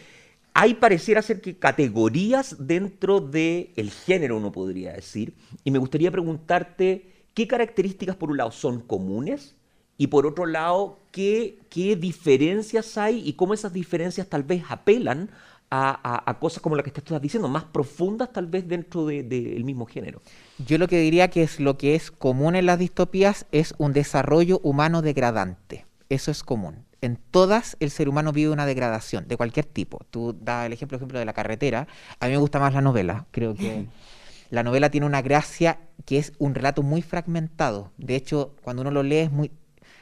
hay 0.52 0.74
pareciera 0.74 1.22
ser 1.22 1.40
que 1.40 1.56
categorías 1.56 2.56
dentro 2.58 3.20
del 3.20 3.70
el 3.74 3.90
género, 3.90 4.36
uno 4.36 4.52
podría 4.52 4.92
decir, 4.92 5.34
y 5.64 5.70
me 5.70 5.78
gustaría 5.78 6.10
preguntarte 6.10 7.10
qué 7.32 7.48
características 7.48 8.16
por 8.16 8.30
un 8.30 8.36
lado 8.36 8.50
son 8.50 8.80
comunes 8.80 9.56
y 9.96 10.08
por 10.08 10.26
otro 10.26 10.44
lado, 10.44 10.98
qué, 11.10 11.60
qué 11.70 11.96
diferencias 11.96 12.98
hay 12.98 13.26
y 13.26 13.32
cómo 13.32 13.54
esas 13.54 13.72
diferencias 13.72 14.28
tal 14.28 14.42
vez 14.42 14.62
apelan 14.68 15.30
a, 15.70 16.36
cosas 16.40 16.62
como 16.62 16.76
las 16.76 16.84
que 16.84 16.90
te 16.90 17.00
estás 17.00 17.20
diciendo, 17.20 17.48
más 17.48 17.64
profundas 17.64 18.32
tal 18.32 18.46
vez 18.46 18.68
dentro 18.68 19.06
del 19.06 19.64
mismo 19.64 19.86
género. 19.86 20.22
Yo 20.58 20.78
lo 20.78 20.88
que 20.88 20.98
diría 21.00 21.28
que 21.28 21.42
es 21.42 21.60
lo 21.60 21.76
que 21.76 21.94
es 21.94 22.10
común 22.10 22.54
en 22.56 22.66
las 22.66 22.78
distopías 22.78 23.46
es 23.50 23.74
un 23.78 23.92
desarrollo 23.92 24.60
humano 24.62 25.02
degradante. 25.02 25.86
Eso 26.08 26.30
es 26.30 26.44
común. 26.44 26.84
En 27.00 27.16
todas 27.16 27.76
el 27.80 27.90
ser 27.90 28.08
humano 28.08 28.32
vive 28.32 28.50
una 28.50 28.66
degradación 28.66 29.26
de 29.28 29.36
cualquier 29.36 29.66
tipo. 29.66 29.98
Tú 30.10 30.36
das 30.40 30.66
el 30.66 30.72
ejemplo, 30.72 30.96
ejemplo 30.96 31.18
de 31.18 31.24
la 31.24 31.32
carretera. 31.32 31.86
A 32.20 32.26
mí 32.26 32.32
me 32.32 32.38
gusta 32.38 32.60
más 32.60 32.72
la 32.72 32.80
novela. 32.80 33.26
Creo 33.30 33.54
que 33.54 33.86
la 34.50 34.62
novela 34.62 34.90
tiene 34.90 35.06
una 35.06 35.22
gracia 35.22 35.80
que 36.06 36.18
es 36.18 36.32
un 36.38 36.54
relato 36.54 36.82
muy 36.82 37.02
fragmentado. 37.02 37.92
De 37.98 38.16
hecho, 38.16 38.54
cuando 38.62 38.82
uno 38.82 38.90
lo 38.90 39.02
lee, 39.02 39.18
es 39.18 39.32
muy, 39.32 39.50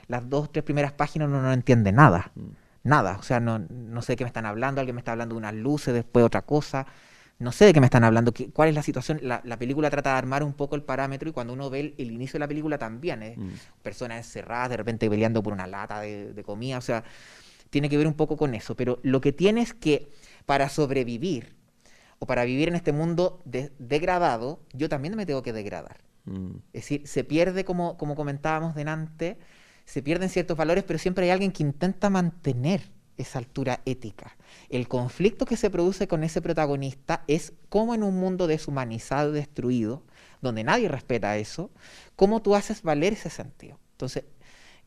las 0.07 0.29
dos, 0.29 0.53
tres 0.53 0.65
primeras 0.65 0.93
páginas 0.93 1.29
uno 1.29 1.43
no 1.43 1.53
entiende 1.53 1.93
nada. 1.93 2.31
Mm 2.85 2.89
nada, 2.89 3.17
o 3.19 3.23
sea, 3.23 3.41
no, 3.41 3.59
no 3.59 4.03
sé 4.03 4.13
de 4.13 4.17
qué 4.17 4.25
me 4.25 4.29
están 4.29 4.47
hablando, 4.47 4.81
alguien 4.81 4.95
me 4.95 5.01
está 5.01 5.13
hablando 5.13 5.35
de 5.35 5.39
unas 5.39 5.55
luces, 5.55 5.95
después 5.95 6.25
otra 6.25 6.43
cosa, 6.43 6.87
no 7.39 7.53
sé 7.53 7.67
de 7.67 7.73
qué 7.73 7.81
me 7.81 7.87
están 7.87 8.05
hablando, 8.05 8.33
qué, 8.33 8.51
cuál 8.51 8.69
es 8.69 8.75
la 8.75 8.83
situación, 8.83 9.21
la, 9.23 9.41
la, 9.45 9.59
película 9.59 9.91
trata 9.91 10.13
de 10.13 10.19
armar 10.19 10.43
un 10.43 10.53
poco 10.53 10.77
el 10.77 10.83
parámetro 10.83 11.29
y 11.29 11.33
cuando 11.33 11.53
uno 11.53 11.71
ve 11.71 11.95
el, 11.97 12.11
inicio 12.11 12.35
de 12.35 12.41
la 12.41 12.49
película 12.49 12.79
también, 12.79 13.23
¿eh? 13.23 13.37
personas 13.83 14.19
encerradas, 14.19 14.71
de 14.71 14.77
repente 14.77 15.09
peleando 15.09 15.43
por 15.43 15.53
una 15.53 15.67
lata 15.67 16.01
de, 16.01 16.43
comida, 16.45 16.79
o 16.79 16.83
sea, 16.83 17.05
tiene 17.71 17.89
que 17.89 17.97
ver 17.97 18.07
un 18.07 18.15
poco 18.15 18.37
con 18.37 18.55
eso, 18.55 18.77
pero 18.77 18.99
lo 19.03 19.21
que 19.21 19.33
tiene 19.33 19.63
es 19.63 19.75
que 19.75 20.11
para 20.47 20.69
sobrevivir 20.69 21.57
o 22.19 22.27
para 22.27 22.45
vivir 22.45 22.69
en 22.69 22.77
este 22.77 22.93
mundo 22.93 23.43
de- 23.45 23.73
degradado, 23.79 24.61
yo 24.73 24.89
también 24.89 25.17
me 25.17 25.27
tengo 25.27 25.43
que 25.43 25.53
degradar. 25.53 26.03
Mm. 26.25 26.57
Es 26.73 26.83
decir, 26.83 27.07
se 27.07 27.25
pierde, 27.25 27.65
como, 27.65 27.97
como 27.97 28.15
comentábamos 28.15 28.77
delante, 28.77 29.39
se 29.85 30.03
pierden 30.03 30.29
ciertos 30.29 30.57
valores, 30.57 30.85
pero 30.85 30.99
siempre 30.99 31.25
hay 31.25 31.31
alguien 31.31 31.53
que 31.53 31.63
intenta 31.63 32.11
mantener 32.11 32.91
esa 33.17 33.39
altura 33.39 33.81
ética. 33.85 34.37
El 34.69 34.89
conflicto 34.89 35.45
que 35.45 35.57
se 35.57 35.71
produce 35.71 36.09
con 36.09 36.25
ese 36.25 36.41
protagonista 36.41 37.25
es 37.27 37.53
cómo 37.69 37.95
en 37.95 38.03
un 38.03 38.19
mundo 38.19 38.47
deshumanizado 38.47 39.31
y 39.31 39.35
destruido, 39.35 40.03
donde 40.41 40.65
nadie 40.65 40.89
respeta 40.89 41.37
eso, 41.37 41.71
cómo 42.17 42.43
tú 42.43 42.55
haces 42.55 42.83
valer 42.83 43.13
ese 43.13 43.31
sentido. 43.31 43.79
Entonces, 43.93 44.25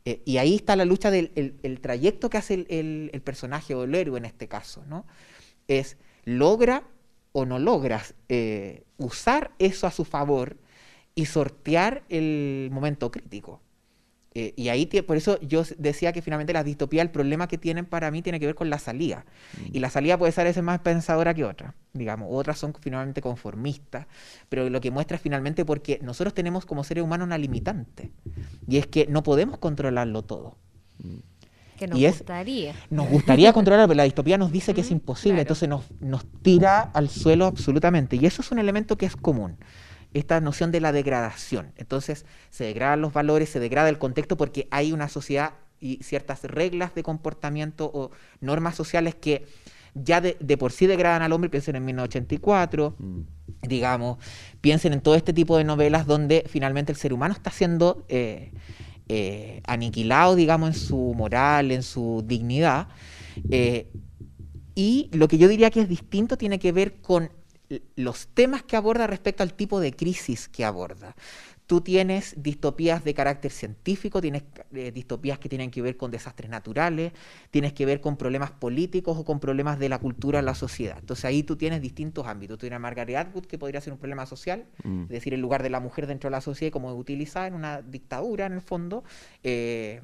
eh, 0.05 0.21
y 0.25 0.38
ahí 0.38 0.55
está 0.55 0.75
la 0.75 0.86
lucha 0.86 1.12
del 1.12 1.31
el, 1.62 1.79
trayecto 1.81 2.29
que 2.29 2.38
hace 2.38 2.65
el 2.69 3.21
personaje 3.23 3.73
o 3.73 3.84
el 3.84 3.95
héroe 3.95 4.17
en 4.17 4.25
este 4.25 4.47
caso, 4.47 4.84
¿no? 4.88 5.05
Es, 5.67 5.97
logra 6.25 6.84
o 7.31 7.45
no 7.45 7.60
logras 7.60 8.15
eh, 8.29 8.84
usar 8.97 9.51
eso 9.60 9.88
a 9.88 9.91
su 9.91 10.05
favor 10.05 10.58
y 11.15 11.25
sortear 11.25 12.03
el 12.08 12.69
momento 12.71 13.12
crítico. 13.12 13.62
Eh, 14.37 14.53
y 14.57 14.67
ahí, 14.67 14.85
por 14.85 15.15
eso 15.15 15.39
yo 15.39 15.63
decía 15.77 16.11
que 16.11 16.21
finalmente 16.21 16.51
las 16.51 16.65
distopías, 16.65 17.03
el 17.05 17.09
problema 17.09 17.47
que 17.47 17.57
tienen 17.57 17.85
para 17.85 18.11
mí 18.11 18.21
tiene 18.21 18.39
que 18.39 18.45
ver 18.45 18.55
con 18.55 18.69
la 18.69 18.79
salida. 18.79 19.25
Y 19.71 19.79
la 19.79 19.89
salida 19.89 20.17
puede 20.17 20.33
ser 20.33 20.41
a 20.41 20.49
veces 20.49 20.61
más 20.61 20.79
pensadora 20.81 21.33
que 21.33 21.45
otra, 21.45 21.73
digamos. 21.93 22.27
Otras 22.31 22.59
son 22.59 22.73
finalmente 22.79 23.21
conformistas, 23.21 24.07
pero 24.49 24.69
lo 24.69 24.81
que 24.81 24.91
muestra 24.91 25.15
es 25.15 25.21
finalmente 25.23 25.63
porque 25.63 25.99
nosotros 26.03 26.33
tenemos 26.33 26.65
como 26.65 26.83
seres 26.83 27.03
humanos 27.03 27.25
una 27.27 27.37
limitante. 27.37 28.11
Y 28.67 28.77
es 28.77 28.87
que 28.87 29.07
no 29.07 29.23
podemos 29.23 29.57
controlarlo 29.57 30.21
todo. 30.23 30.57
Que 31.77 31.87
nos 31.87 31.99
Y 31.99 32.05
es- 32.05 32.17
gustaría. 32.19 32.73
Nos 32.89 33.09
gustaría 33.09 33.51
controlarlo, 33.53 33.87
pero 33.87 33.97
la 33.97 34.03
distopía 34.03 34.37
nos 34.37 34.51
dice 34.51 34.73
que 34.73 34.81
es 34.81 34.87
Ujú, 34.87 34.95
imposible, 34.95 35.35
claro. 35.35 35.41
entonces 35.43 35.69
nos, 35.69 35.85
nos 36.01 36.25
tira 36.41 36.81
al 36.81 37.09
suelo 37.09 37.45
absolutamente. 37.45 38.15
Y 38.15 38.25
eso 38.25 38.41
es 38.41 38.51
un 38.51 38.59
elemento 38.59 38.97
que 38.97 39.05
es 39.05 39.15
común, 39.15 39.57
esta 40.15 40.41
noción 40.41 40.71
de 40.71 40.80
la 40.82 40.91
degradación. 40.91 41.71
Entonces 41.78 42.25
se 42.49 42.63
degradan 42.63 43.01
los 43.01 43.13
valores, 43.13 43.49
se 43.49 43.60
degrada 43.60 43.89
el 43.89 43.99
contexto 43.99 44.38
porque 44.38 44.67
hay 44.71 44.91
una 44.93 45.10
sociedad 45.10 45.54
y 45.80 45.99
ciertas 46.04 46.43
reglas 46.43 46.95
de 46.95 47.04
comportamiento 47.04 47.91
o 47.93 48.12
normas 48.41 48.75
sociales 48.75 49.13
que 49.13 49.45
ya 49.93 50.21
de, 50.21 50.36
de 50.39 50.58
por 50.58 50.71
sí 50.71 50.88
degradan 50.88 51.21
al 51.21 51.32
hombre, 51.34 51.49
piensen 51.49 51.75
en 51.75 51.86
1984, 51.86 52.95
Mm. 52.97 53.19
digamos, 53.67 54.17
piensen 54.62 54.93
en 54.93 55.01
todo 55.01 55.15
este 55.15 55.34
tipo 55.34 55.58
de 55.58 55.63
novelas 55.63 56.06
donde 56.06 56.45
finalmente 56.49 56.91
el 56.91 56.97
ser 56.97 57.13
humano 57.13 57.34
está 57.34 57.49
siendo 57.51 58.06
eh, 58.10 58.51
eh, 59.08 59.62
aniquilado, 59.67 60.36
digamos, 60.36 60.69
en 60.69 60.75
su 60.75 61.13
moral, 61.15 61.71
en 61.71 61.84
su 61.84 62.23
dignidad. 62.25 62.88
eh, 63.51 63.88
y 64.78 65.10
lo 65.13 65.28
que 65.30 65.38
yo 65.38 65.47
diría 65.47 65.71
que 65.71 65.80
es 65.82 65.88
distinto 65.89 66.38
tiene 66.38 66.60
que 66.60 66.71
ver 66.73 66.95
con 67.01 67.30
los 67.95 68.28
temas 68.28 68.63
que 68.63 68.75
aborda 68.75 69.08
respecto 69.08 69.43
al 69.43 69.54
tipo 69.54 69.80
de 69.80 69.93
crisis 69.93 70.47
que 70.47 70.65
aborda. 70.65 71.15
Tú 71.67 71.82
tienes 71.82 72.36
distopías 72.38 73.04
de 73.04 73.15
carácter 73.15 73.51
científico, 73.51 74.21
tienes 74.21 74.43
eh, 74.71 74.91
distopías 74.91 75.39
que 75.39 75.49
tienen 75.49 75.71
que 75.71 75.82
ver 75.82 75.97
con 75.97 76.12
desastres 76.12 76.47
naturales, 76.51 77.12
tienes 77.49 77.73
que 77.73 77.88
ver 77.88 78.01
con 78.01 78.17
problemas 78.17 78.51
políticos 78.51 79.17
o 79.17 79.25
con 79.25 79.39
problemas 79.39 79.80
de 79.80 79.89
la 79.89 79.97
cultura 79.97 80.38
en 80.38 80.45
la 80.45 80.54
sociedad. 80.54 80.97
Entonces 80.99 81.25
ahí 81.25 81.41
tú 81.41 81.56
tienes 81.56 81.82
distintos 81.82 82.28
ámbitos. 82.28 82.60
Tú 82.60 82.62
tienes 82.62 82.75
a 82.78 82.80
Margaret 82.80 83.17
Atwood, 83.17 83.45
que 83.47 83.58
podría 83.58 83.82
ser 83.82 83.93
un 83.93 83.99
problema 83.99 84.28
social, 84.28 84.65
Mm. 84.84 85.04
es 85.04 85.10
decir, 85.10 85.34
el 85.34 85.41
lugar 85.41 85.63
de 85.63 85.71
la 85.71 85.80
mujer 85.80 86.06
dentro 86.06 86.30
de 86.30 86.32
la 86.34 86.41
sociedad 86.41 86.67
y 86.67 86.71
cómo 86.71 86.91
es 86.91 86.97
utilizada 86.99 87.47
en 87.47 87.56
una 87.56 87.82
dictadura, 87.82 88.45
en 88.45 88.54
el 88.54 88.62
fondo, 88.62 89.04
eh, 89.43 90.01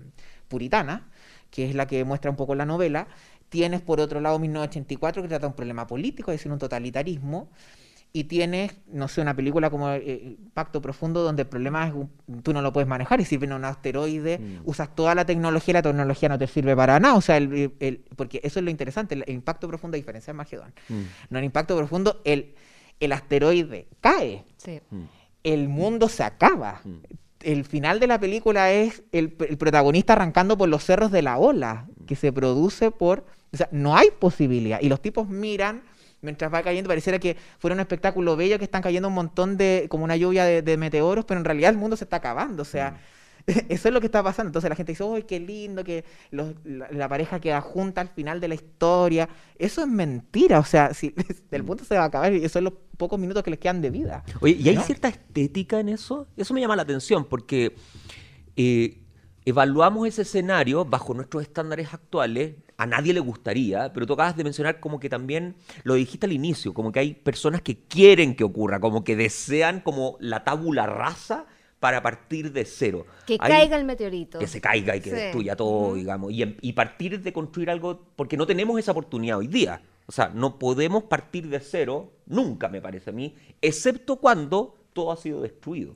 puritana, 0.48 1.10
que 1.52 1.70
es 1.70 1.76
la 1.76 1.86
que 1.86 2.04
muestra 2.06 2.32
un 2.32 2.38
poco 2.38 2.56
la 2.56 2.66
novela. 2.66 3.08
Tienes, 3.52 3.82
por 3.82 4.00
otro 4.00 4.22
lado, 4.22 4.40
1984, 4.40 5.22
que 5.22 5.28
trata 5.28 5.46
un 5.46 5.52
problema 5.54 5.86
político, 5.86 6.32
es 6.32 6.38
decir, 6.40 6.50
un 6.52 6.58
totalitarismo. 6.58 7.50
Y 8.14 8.24
tienes, 8.26 8.74
no 8.92 9.10
sé, 9.10 9.20
una 9.22 9.34
película 9.36 9.70
como 9.70 9.90
eh, 9.92 10.38
Pacto 10.54 10.82
Profundo, 10.82 11.22
donde 11.22 11.42
el 11.44 11.50
problema 11.50 11.86
es 11.88 11.94
un- 11.94 12.10
tú 12.44 12.54
no 12.54 12.62
lo 12.62 12.72
puedes 12.72 12.88
manejar 12.88 13.20
y 13.20 13.26
si 13.26 13.36
viene 13.36 13.54
un 13.56 13.66
asteroide, 13.66 14.38
Mm. 14.40 14.62
usas 14.70 14.96
toda 14.96 15.16
la 15.16 15.26
tecnología 15.26 15.74
y 15.74 15.76
la 15.76 15.82
tecnología 15.82 16.30
no 16.30 16.38
te 16.40 16.48
sirve 16.48 16.76
para 16.78 16.98
nada. 17.00 17.16
O 17.16 17.22
sea, 17.22 17.36
el- 17.36 17.74
el- 17.82 17.98
porque 18.16 18.40
eso 18.44 18.60
es 18.60 18.64
lo 18.66 18.72
interesante, 18.72 19.16
el, 19.16 19.24
el 19.28 19.34
impacto 19.36 19.68
profundo, 19.68 19.96
a 19.96 20.00
diferencia 20.00 20.32
de 20.32 20.38
Magedón. 20.38 20.74
Mm. 20.90 21.02
No 21.30 21.40
el 21.40 21.46
impacto 21.46 21.76
profundo, 21.78 22.22
el, 22.24 22.54
el 23.02 23.12
asteroide 23.12 23.88
cae, 24.00 24.44
Sí. 24.58 24.80
Mm. 24.92 25.02
el 25.44 25.68
mundo 25.70 26.08
se 26.08 26.24
acaba. 26.24 26.80
Mm. 26.86 26.92
El 27.44 27.66
final 27.66 28.00
de 28.00 28.08
la 28.08 28.20
película 28.20 28.72
es 28.72 29.04
el, 29.12 29.36
el 29.50 29.58
protagonista 29.58 30.14
arrancando 30.14 30.58
por 30.58 30.70
los 30.70 30.84
cerros 30.86 31.12
de 31.12 31.22
la 31.22 31.38
ola, 31.38 31.88
que 32.08 32.16
se 32.16 32.32
produce 32.32 32.92
por... 32.92 33.26
O 33.54 33.58
sea, 33.58 33.68
no 33.72 33.96
hay 33.96 34.10
posibilidad. 34.20 34.80
Y 34.82 34.90
los 34.90 35.02
tipos 35.02 35.28
miran 35.28 35.84
mientras 36.22 36.54
va 36.54 36.62
cayendo, 36.62 36.88
pareciera 36.88 37.18
que 37.20 37.36
fuera 37.58 37.74
un 37.74 37.80
espectáculo 37.80 38.36
bello, 38.36 38.58
que 38.60 38.66
están 38.66 38.82
cayendo 38.84 39.08
un 39.08 39.14
montón 39.16 39.58
de... 39.58 39.88
como 39.90 40.04
una 40.04 40.16
lluvia 40.16 40.46
de, 40.46 40.62
de 40.62 40.78
meteoros, 40.78 41.26
pero 41.26 41.40
en 41.40 41.46
realidad 41.46 41.72
el 41.72 41.78
mundo 41.78 41.98
se 41.98 42.04
está 42.04 42.18
acabando. 42.18 42.62
O 42.62 42.66
sea, 42.66 43.00
eso 43.48 43.88
es 43.88 43.94
lo 43.94 44.00
que 44.00 44.06
está 44.06 44.22
pasando. 44.24 44.50
Entonces 44.50 44.70
la 44.70 44.76
gente 44.76 44.92
dice, 44.92 45.04
¡ay, 45.16 45.24
qué 45.24 45.40
lindo! 45.40 45.84
Que 45.84 46.06
los- 46.30 46.54
la, 46.64 46.88
la 46.92 47.10
pareja 47.10 47.40
queda 47.40 47.60
junta 47.60 48.02
al 48.02 48.10
final 48.10 48.40
de 48.40 48.48
la 48.50 48.54
historia. 48.56 49.28
Eso 49.58 49.82
es 49.82 49.88
mentira. 49.88 50.60
O 50.60 50.64
sea, 50.64 50.94
si 50.94 51.14
el 51.52 51.64
mundo 51.64 51.84
se 51.84 51.96
va 51.96 52.04
a 52.04 52.06
acabar 52.06 52.32
y 52.34 52.38
esos 52.38 52.52
son 52.52 52.66
los 52.66 52.74
pocos 52.98 53.20
minutos 53.20 53.42
que 53.42 53.50
les 53.50 53.60
quedan 53.60 53.82
de 53.82 53.90
vida. 53.90 54.24
Oye, 54.42 54.58
¿y 54.60 54.70
hay 54.70 54.76
¿No? 54.76 54.84
cierta 54.84 55.08
estética 55.08 55.80
en 55.80 55.90
eso? 55.90 56.28
Eso 56.38 56.54
me 56.54 56.62
llama 56.62 56.76
la 56.76 56.84
atención 56.84 57.26
porque 57.26 57.76
eh, 58.56 59.00
evaluamos 59.46 60.08
ese 60.08 60.22
escenario 60.22 60.86
bajo 60.86 61.14
nuestros 61.16 61.42
estándares 61.44 61.94
actuales. 61.94 62.56
A 62.82 62.88
nadie 62.88 63.14
le 63.14 63.20
gustaría, 63.20 63.94
pero 63.94 64.08
tú 64.08 64.14
acabas 64.14 64.36
de 64.36 64.44
mencionar 64.44 64.80
como 64.80 65.00
que 65.00 65.08
también 65.08 65.54
lo 65.84 65.94
dijiste 65.94 66.26
al 66.26 66.32
inicio, 66.32 66.74
como 66.74 66.92
que 66.92 67.00
hay 67.00 67.14
personas 67.14 67.62
que 67.62 67.78
quieren 67.78 68.36
que 68.36 68.44
ocurra, 68.44 68.80
como 68.80 69.04
que 69.04 69.16
desean 69.16 69.82
como 69.82 70.18
la 70.20 70.44
tábula 70.44 70.88
rasa 70.88 71.46
para 71.80 72.02
partir 72.02 72.52
de 72.52 72.66
cero. 72.66 73.06
Que 73.28 73.34
Hay- 73.40 73.52
caiga 73.52 73.78
el 73.78 73.86
meteorito. 73.86 74.40
que 74.40 74.48
se 74.48 74.60
caiga 74.62 74.96
y 74.96 75.02
que 75.02 75.12
Sí. 75.12 75.16
destruya 75.16 75.56
todo, 75.56 75.94
digamos, 75.94 76.32
y, 76.32 76.42
em- 76.42 76.58
y 76.60 76.74
partir 76.74 77.22
de 77.22 77.32
construir 77.32 77.70
algo, 77.70 78.02
porque 78.16 78.36
no 78.36 78.48
tenemos 78.48 78.80
esa 78.80 78.94
oportunidad 78.94 79.38
hoy 79.38 79.48
día. 79.48 79.84
O 80.08 80.12
sea, 80.12 80.30
no 80.34 80.58
podemos 80.58 81.04
partir 81.04 81.50
de 81.50 81.60
cero, 81.60 82.12
nunca 82.26 82.68
me 82.68 82.82
parece 82.82 83.12
a 83.12 83.14
mí, 83.14 83.36
excepto 83.62 84.16
cuando 84.16 84.76
todo 84.94 85.12
ha 85.12 85.18
sido 85.18 85.40
destruido. 85.42 85.96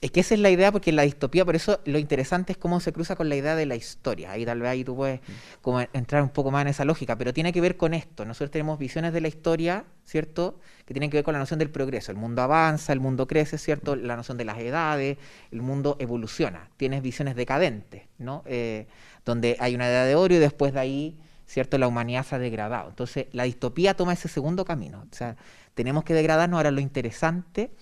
Es 0.00 0.12
que 0.12 0.20
esa 0.20 0.34
es 0.34 0.40
la 0.40 0.50
idea, 0.50 0.70
porque 0.70 0.92
la 0.92 1.02
distopía, 1.02 1.44
por 1.44 1.56
eso 1.56 1.80
lo 1.84 1.98
interesante 1.98 2.52
es 2.52 2.58
cómo 2.58 2.78
se 2.78 2.92
cruza 2.92 3.16
con 3.16 3.28
la 3.28 3.34
idea 3.34 3.56
de 3.56 3.66
la 3.66 3.74
historia. 3.74 4.30
Ahí 4.30 4.44
tal 4.44 4.60
vez 4.60 4.70
ahí 4.70 4.84
tú 4.84 4.94
puedes 4.94 5.20
como 5.60 5.80
entrar 5.80 6.22
un 6.22 6.28
poco 6.28 6.52
más 6.52 6.62
en 6.62 6.68
esa 6.68 6.84
lógica, 6.84 7.16
pero 7.16 7.32
tiene 7.32 7.52
que 7.52 7.60
ver 7.60 7.76
con 7.76 7.94
esto. 7.94 8.24
Nosotros 8.24 8.52
tenemos 8.52 8.78
visiones 8.78 9.12
de 9.12 9.20
la 9.20 9.28
historia, 9.28 9.84
¿cierto? 10.04 10.60
Que 10.86 10.94
tienen 10.94 11.10
que 11.10 11.16
ver 11.16 11.24
con 11.24 11.32
la 11.32 11.40
noción 11.40 11.58
del 11.58 11.70
progreso. 11.70 12.12
El 12.12 12.18
mundo 12.18 12.42
avanza, 12.42 12.92
el 12.92 13.00
mundo 13.00 13.26
crece, 13.26 13.58
¿cierto? 13.58 13.96
La 13.96 14.16
noción 14.16 14.38
de 14.38 14.44
las 14.44 14.58
edades, 14.58 15.18
el 15.50 15.62
mundo 15.62 15.96
evoluciona. 15.98 16.70
Tienes 16.76 17.02
visiones 17.02 17.34
decadentes, 17.34 18.02
¿no? 18.18 18.44
Eh, 18.46 18.86
donde 19.24 19.56
hay 19.58 19.74
una 19.74 19.88
edad 19.88 20.06
de 20.06 20.14
oro 20.14 20.32
y 20.32 20.38
después 20.38 20.74
de 20.74 20.80
ahí, 20.80 21.18
¿cierto? 21.46 21.76
La 21.76 21.88
humanidad 21.88 22.24
se 22.24 22.36
ha 22.36 22.38
degradado. 22.38 22.90
Entonces, 22.90 23.26
la 23.32 23.42
distopía 23.42 23.94
toma 23.94 24.12
ese 24.12 24.28
segundo 24.28 24.64
camino. 24.64 25.06
O 25.10 25.14
sea, 25.14 25.36
tenemos 25.74 26.04
que 26.04 26.14
degradarnos. 26.14 26.56
Ahora, 26.56 26.70
lo 26.70 26.80
interesante 26.80 27.72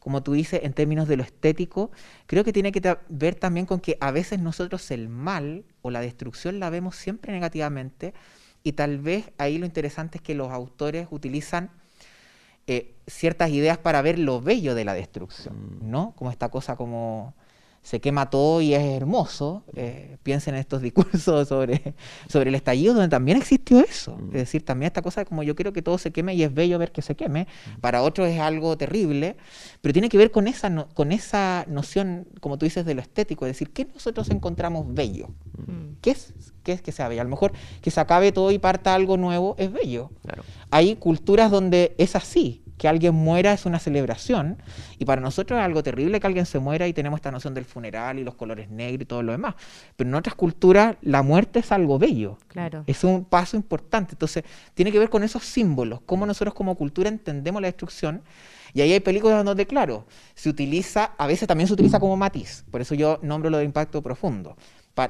como 0.00 0.22
tú 0.24 0.32
dices, 0.32 0.60
en 0.64 0.72
términos 0.72 1.06
de 1.08 1.16
lo 1.16 1.22
estético, 1.22 1.92
creo 2.26 2.42
que 2.44 2.52
tiene 2.52 2.72
que 2.72 2.80
ta- 2.80 3.02
ver 3.08 3.36
también 3.36 3.66
con 3.66 3.80
que 3.80 3.96
a 4.00 4.10
veces 4.10 4.40
nosotros 4.40 4.90
el 4.90 5.08
mal 5.08 5.64
o 5.82 5.90
la 5.90 6.00
destrucción 6.00 6.58
la 6.58 6.70
vemos 6.70 6.96
siempre 6.96 7.32
negativamente 7.32 8.14
y 8.64 8.72
tal 8.72 8.98
vez 8.98 9.30
ahí 9.38 9.58
lo 9.58 9.66
interesante 9.66 10.18
es 10.18 10.22
que 10.22 10.34
los 10.34 10.50
autores 10.50 11.06
utilizan 11.10 11.70
eh, 12.66 12.94
ciertas 13.06 13.50
ideas 13.50 13.78
para 13.78 14.02
ver 14.02 14.18
lo 14.18 14.40
bello 14.40 14.74
de 14.74 14.84
la 14.84 14.94
destrucción, 14.94 15.78
¿no? 15.82 16.14
Como 16.16 16.30
esta 16.30 16.50
cosa 16.50 16.76
como 16.76 17.34
se 17.82 18.00
quema 18.00 18.28
todo 18.30 18.60
y 18.60 18.74
es 18.74 18.82
hermoso. 18.82 19.64
eh, 19.74 20.18
piensen 20.22 20.54
en 20.54 20.60
estos 20.60 20.82
discursos 20.88 21.48
sobre, 21.48 21.94
sobre 22.28 22.50
el 22.50 22.54
estallido, 22.54 22.94
donde 22.94 23.08
también 23.08 23.38
existió 23.38 23.80
eso. 23.80 24.18
Es 24.28 24.32
decir, 24.34 24.64
también 24.64 24.88
esta 24.88 25.02
cosa 25.02 25.24
como 25.24 25.42
yo 25.42 25.56
quiero 25.56 25.72
que 25.72 25.82
todo 25.82 25.96
se 25.98 26.10
queme 26.12 26.34
y 26.34 26.42
es 26.42 26.52
bello 26.52 26.78
ver 26.78 26.92
que 26.92 27.02
se 27.02 27.16
queme. 27.16 27.46
Para 27.80 28.02
otros 28.02 28.28
es 28.28 28.38
algo 28.38 28.76
terrible, 28.76 29.36
pero 29.80 29.92
tiene 29.92 30.08
que 30.08 30.18
ver 30.18 30.30
con 30.30 30.46
esa, 30.46 30.68
no- 30.70 30.88
con 30.90 31.10
esa 31.12 31.64
noción, 31.68 32.28
como 32.40 32.58
tú 32.58 32.66
dices, 32.66 32.84
de 32.84 32.94
lo 32.94 33.00
estético. 33.00 33.46
Es 33.46 33.52
decir, 33.52 33.70
¿qué 33.72 33.86
nosotros 33.86 34.28
encontramos 34.30 34.84
bello? 34.92 35.28
Mm. 35.66 35.94
¿Qué 36.02 36.10
es, 36.10 36.32
qué 36.62 36.72
es 36.72 36.82
que 36.82 36.92
sea 36.92 37.08
bello? 37.08 37.22
A 37.22 37.24
lo 37.24 37.30
mejor 37.30 37.52
que 37.80 37.90
se 37.90 38.00
acabe 38.00 38.32
todo 38.32 38.50
y 38.52 38.58
parta 38.58 38.94
algo 38.94 39.16
nuevo 39.16 39.54
es 39.58 39.72
bello. 39.72 40.10
Claro. 40.22 40.42
Hay 40.70 40.96
culturas 40.96 41.50
donde 41.50 41.94
es 41.98 42.14
así, 42.16 42.62
que 42.80 42.88
alguien 42.88 43.14
muera 43.14 43.52
es 43.52 43.66
una 43.66 43.78
celebración, 43.78 44.56
y 44.98 45.04
para 45.04 45.20
nosotros 45.20 45.58
es 45.58 45.66
algo 45.66 45.82
terrible 45.82 46.18
que 46.18 46.26
alguien 46.26 46.46
se 46.46 46.58
muera 46.60 46.88
y 46.88 46.94
tenemos 46.94 47.18
esta 47.18 47.30
noción 47.30 47.52
del 47.52 47.66
funeral 47.66 48.18
y 48.18 48.24
los 48.24 48.36
colores 48.36 48.70
negros 48.70 49.02
y 49.02 49.04
todo 49.04 49.22
lo 49.22 49.32
demás. 49.32 49.54
Pero 49.96 50.08
en 50.08 50.14
otras 50.14 50.34
culturas 50.34 50.96
la 51.02 51.22
muerte 51.22 51.58
es 51.58 51.72
algo 51.72 51.98
bello. 51.98 52.38
Claro. 52.48 52.84
Es 52.86 53.04
un 53.04 53.26
paso 53.26 53.58
importante. 53.58 54.14
Entonces, 54.14 54.44
tiene 54.72 54.90
que 54.90 54.98
ver 54.98 55.10
con 55.10 55.22
esos 55.22 55.44
símbolos, 55.44 56.00
cómo 56.06 56.24
nosotros 56.24 56.54
como 56.54 56.74
cultura 56.74 57.10
entendemos 57.10 57.60
la 57.60 57.68
destrucción. 57.68 58.22
Y 58.72 58.80
ahí 58.80 58.94
hay 58.94 59.00
películas 59.00 59.44
donde, 59.44 59.66
claro, 59.66 60.06
se 60.34 60.48
utiliza, 60.48 61.12
a 61.18 61.26
veces 61.26 61.46
también 61.46 61.68
se 61.68 61.74
utiliza 61.74 62.00
como 62.00 62.16
matiz. 62.16 62.64
Por 62.70 62.80
eso 62.80 62.94
yo 62.94 63.18
nombro 63.20 63.50
lo 63.50 63.58
de 63.58 63.64
impacto 63.64 64.00
profundo. 64.00 64.56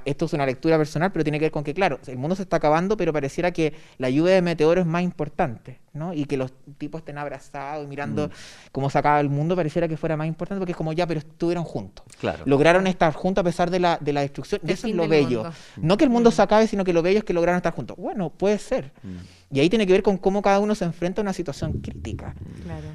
esto 0.04 0.24
es 0.24 0.32
una 0.32 0.44
lectura 0.44 0.76
personal, 0.76 1.12
pero 1.12 1.22
tiene 1.22 1.38
que 1.38 1.44
ver 1.44 1.52
con 1.52 1.62
que, 1.62 1.72
claro, 1.72 2.00
el 2.08 2.18
mundo 2.18 2.34
se 2.34 2.42
está 2.42 2.56
acabando, 2.56 2.96
pero 2.96 3.12
pareciera 3.12 3.52
que 3.52 3.74
la 3.98 4.10
lluvia 4.10 4.34
de 4.34 4.42
meteoros 4.42 4.82
es 4.82 4.90
más 4.90 5.02
importante, 5.04 5.78
¿no? 5.92 6.12
Y 6.12 6.24
que 6.24 6.36
los 6.36 6.52
tipos 6.78 7.00
estén 7.00 7.18
abrazados 7.18 7.84
y 7.84 7.88
mirando 7.88 8.28
mm. 8.28 8.30
cómo 8.72 8.90
se 8.90 8.98
acaba 8.98 9.20
el 9.20 9.28
mundo, 9.28 9.56
pareciera 9.56 9.88
que 9.88 9.96
fuera 9.96 10.16
más 10.16 10.26
importante, 10.26 10.60
porque 10.60 10.72
es 10.72 10.76
como 10.76 10.92
ya, 10.92 11.06
pero 11.06 11.18
estuvieron 11.20 11.64
juntos. 11.64 12.04
Claro. 12.20 12.44
Lograron 12.46 12.86
estar 12.86 13.12
juntos 13.12 13.42
a 13.42 13.44
pesar 13.44 13.70
de 13.70 13.80
la, 13.80 13.98
de 14.00 14.12
la 14.12 14.20
destrucción. 14.20 14.60
y 14.64 14.72
eso 14.72 14.86
es 14.86 14.94
lo 14.94 15.08
bello. 15.08 15.50
No 15.76 15.96
que 15.96 16.04
el 16.04 16.10
mundo 16.10 16.30
mm. 16.30 16.32
se 16.32 16.42
acabe, 16.42 16.66
sino 16.66 16.84
que 16.84 16.92
lo 16.92 17.02
bello 17.02 17.18
es 17.18 17.24
que 17.24 17.32
lograron 17.32 17.56
estar 17.56 17.74
juntos. 17.74 17.96
Bueno, 17.96 18.30
puede 18.30 18.58
ser. 18.58 18.92
Mm. 19.02 19.16
Y 19.52 19.58
ahí 19.58 19.68
tiene 19.68 19.84
que 19.84 19.92
ver 19.92 20.02
con 20.04 20.16
cómo 20.16 20.42
cada 20.42 20.60
uno 20.60 20.76
se 20.76 20.84
enfrenta 20.84 21.20
a 21.20 21.24
una 21.24 21.32
situación 21.32 21.80
crítica, 21.80 22.36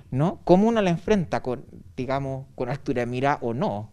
¿no? 0.09 0.39
Cómo 0.45 0.69
uno 0.69 0.81
la 0.81 0.89
enfrenta 0.89 1.41
con, 1.41 1.65
digamos, 1.97 2.45
con 2.55 2.69
altura 2.69 3.01
de 3.01 3.07
mira 3.07 3.39
o 3.41 3.53
no. 3.53 3.91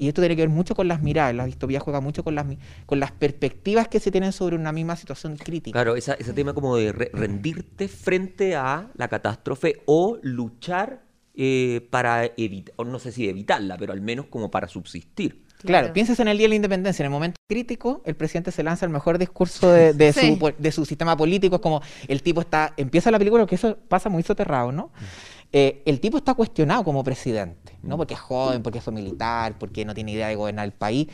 Y 0.00 0.08
esto 0.08 0.20
tiene 0.20 0.34
que 0.34 0.42
ver 0.42 0.48
mucho 0.48 0.74
con 0.74 0.88
las 0.88 1.02
miradas. 1.02 1.36
La 1.36 1.46
distopía 1.46 1.78
juega 1.78 2.00
mucho 2.00 2.24
con 2.24 2.34
las, 2.34 2.46
con 2.86 2.98
las 2.98 3.12
perspectivas 3.12 3.86
que 3.86 4.00
se 4.00 4.10
tienen 4.10 4.32
sobre 4.32 4.56
una 4.56 4.72
misma 4.72 4.96
situación 4.96 5.36
crítica. 5.36 5.76
Claro, 5.76 5.94
ese 5.94 6.32
tema 6.32 6.52
como 6.52 6.76
de 6.76 6.90
rendirte 6.90 7.86
frente 7.86 8.23
a 8.54 8.90
la 8.94 9.08
catástrofe 9.08 9.82
o 9.86 10.18
luchar 10.22 11.02
eh, 11.34 11.86
para 11.90 12.26
evitar, 12.36 12.86
no 12.86 12.98
sé 12.98 13.10
si 13.12 13.28
evitarla, 13.28 13.76
pero 13.76 13.92
al 13.92 14.00
menos 14.00 14.26
como 14.26 14.50
para 14.50 14.68
subsistir. 14.68 15.44
Claro, 15.64 15.92
pienses 15.92 16.20
en 16.20 16.28
el 16.28 16.36
Día 16.36 16.44
de 16.44 16.50
la 16.50 16.54
Independencia, 16.56 17.02
en 17.02 17.06
el 17.06 17.10
momento 17.10 17.36
crítico, 17.48 18.02
el 18.04 18.14
presidente 18.16 18.50
se 18.50 18.62
lanza 18.62 18.84
el 18.84 18.92
mejor 18.92 19.18
discurso 19.18 19.72
de, 19.72 20.12
su, 20.12 20.52
de 20.58 20.72
su 20.72 20.84
sistema 20.84 21.16
político, 21.16 21.56
es 21.56 21.62
como 21.62 21.80
el 22.06 22.22
tipo 22.22 22.42
está, 22.42 22.74
empieza 22.76 23.10
la 23.10 23.18
película, 23.18 23.42
porque 23.42 23.54
eso 23.54 23.78
pasa 23.88 24.10
muy 24.10 24.22
soterrado, 24.22 24.72
¿no? 24.72 24.92
Eh, 25.52 25.82
el 25.86 26.00
tipo 26.00 26.18
está 26.18 26.34
cuestionado 26.34 26.84
como 26.84 27.02
presidente, 27.04 27.78
¿no? 27.82 27.96
Porque 27.96 28.14
es 28.14 28.20
joven, 28.20 28.62
porque 28.62 28.80
fue 28.80 28.92
militar, 28.92 29.56
porque 29.58 29.84
no 29.84 29.94
tiene 29.94 30.12
idea 30.12 30.28
de 30.28 30.34
gobernar 30.34 30.64
el 30.64 30.72
país. 30.72 31.08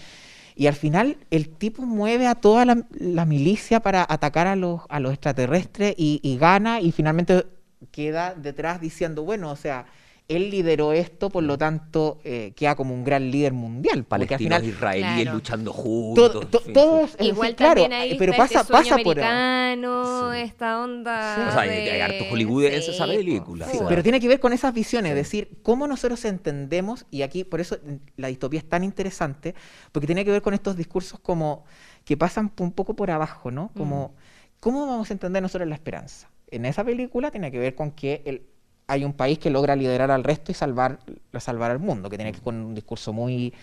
Y 0.60 0.66
al 0.66 0.74
final 0.74 1.16
el 1.30 1.48
tipo 1.48 1.86
mueve 1.86 2.26
a 2.26 2.34
toda 2.34 2.66
la, 2.66 3.24
milicia 3.24 3.80
para 3.80 4.06
atacar 4.06 4.46
a 4.46 4.56
los, 4.56 4.82
a 4.90 5.00
los 5.00 5.12
extraterrestres 5.14 5.94
y, 5.96 6.36
gana 6.38 6.82
y 6.82 6.92
finalmente 6.92 7.46
queda 7.90 8.34
detrás 8.34 8.78
diciendo, 8.78 9.22
bueno, 9.22 9.50
o 9.50 9.56
sea, 9.56 9.86
él 10.30 10.48
lideró 10.48 10.92
esto, 10.92 11.28
por 11.28 11.42
lo 11.42 11.58
tanto, 11.58 12.20
eh, 12.22 12.52
queda 12.54 12.76
como 12.76 12.94
un 12.94 13.02
gran 13.02 13.32
líder 13.32 13.52
mundial. 13.52 14.04
Palestinos 14.04 14.38
final, 14.38 14.64
israelíes 14.64 15.32
luchando 15.32 15.72
juntos. 15.72 16.48
todos, 16.72 17.16
Igual 17.18 17.56
también 17.56 17.92
ahí 17.92 18.14
pero 18.16 18.34
pasa, 18.36 18.60
este 18.60 18.72
pasa 18.72 18.96
por 18.98 19.18
esta 19.18 20.80
onda. 20.80 21.48
O 21.48 21.52
sea, 21.52 21.60
hay 21.62 22.00
harto 22.00 22.24
Hollywood 22.30 22.66
en 22.66 22.74
esa 22.74 23.06
película. 23.06 23.66
Pero 23.88 24.02
tiene 24.04 24.20
que 24.20 24.28
ver 24.28 24.38
con 24.38 24.52
esas 24.52 24.72
visiones, 24.72 25.10
es 25.10 25.16
decir, 25.16 25.58
cómo 25.64 25.88
nosotros 25.88 26.24
entendemos, 26.24 27.06
y 27.10 27.22
aquí 27.22 27.42
por 27.42 27.60
eso 27.60 27.78
la 28.16 28.28
distopía 28.28 28.60
es 28.60 28.68
tan 28.68 28.84
interesante, 28.84 29.56
porque 29.90 30.06
tiene 30.06 30.24
que 30.24 30.30
ver 30.30 30.42
con 30.42 30.54
estos 30.54 30.76
discursos 30.76 31.18
como 31.18 31.64
que 32.04 32.16
pasan 32.16 32.52
un 32.60 32.70
poco 32.70 32.94
por 32.94 33.10
abajo, 33.10 33.50
¿no? 33.50 33.72
Como, 33.76 34.08
mm. 34.08 34.60
¿cómo 34.60 34.86
vamos 34.86 35.10
a 35.10 35.12
entender 35.12 35.42
nosotros 35.42 35.68
la 35.68 35.74
esperanza? 35.74 36.30
En 36.52 36.66
esa 36.66 36.84
película 36.84 37.32
tiene 37.32 37.50
que 37.50 37.58
ver 37.58 37.74
con 37.74 37.90
que 37.90 38.22
el, 38.24 38.42
hay 38.90 39.04
un 39.04 39.12
país 39.12 39.38
que 39.38 39.50
logra 39.50 39.76
liderar 39.76 40.10
al 40.10 40.24
resto 40.24 40.50
y 40.50 40.54
salvar, 40.54 40.98
salvar 41.38 41.70
al 41.70 41.78
mundo, 41.78 42.10
que 42.10 42.16
tiene 42.16 42.32
que 42.32 42.38
ver 42.38 42.44
con 42.44 42.56
un 42.56 42.74
discurso 42.74 43.12
muy 43.12 43.54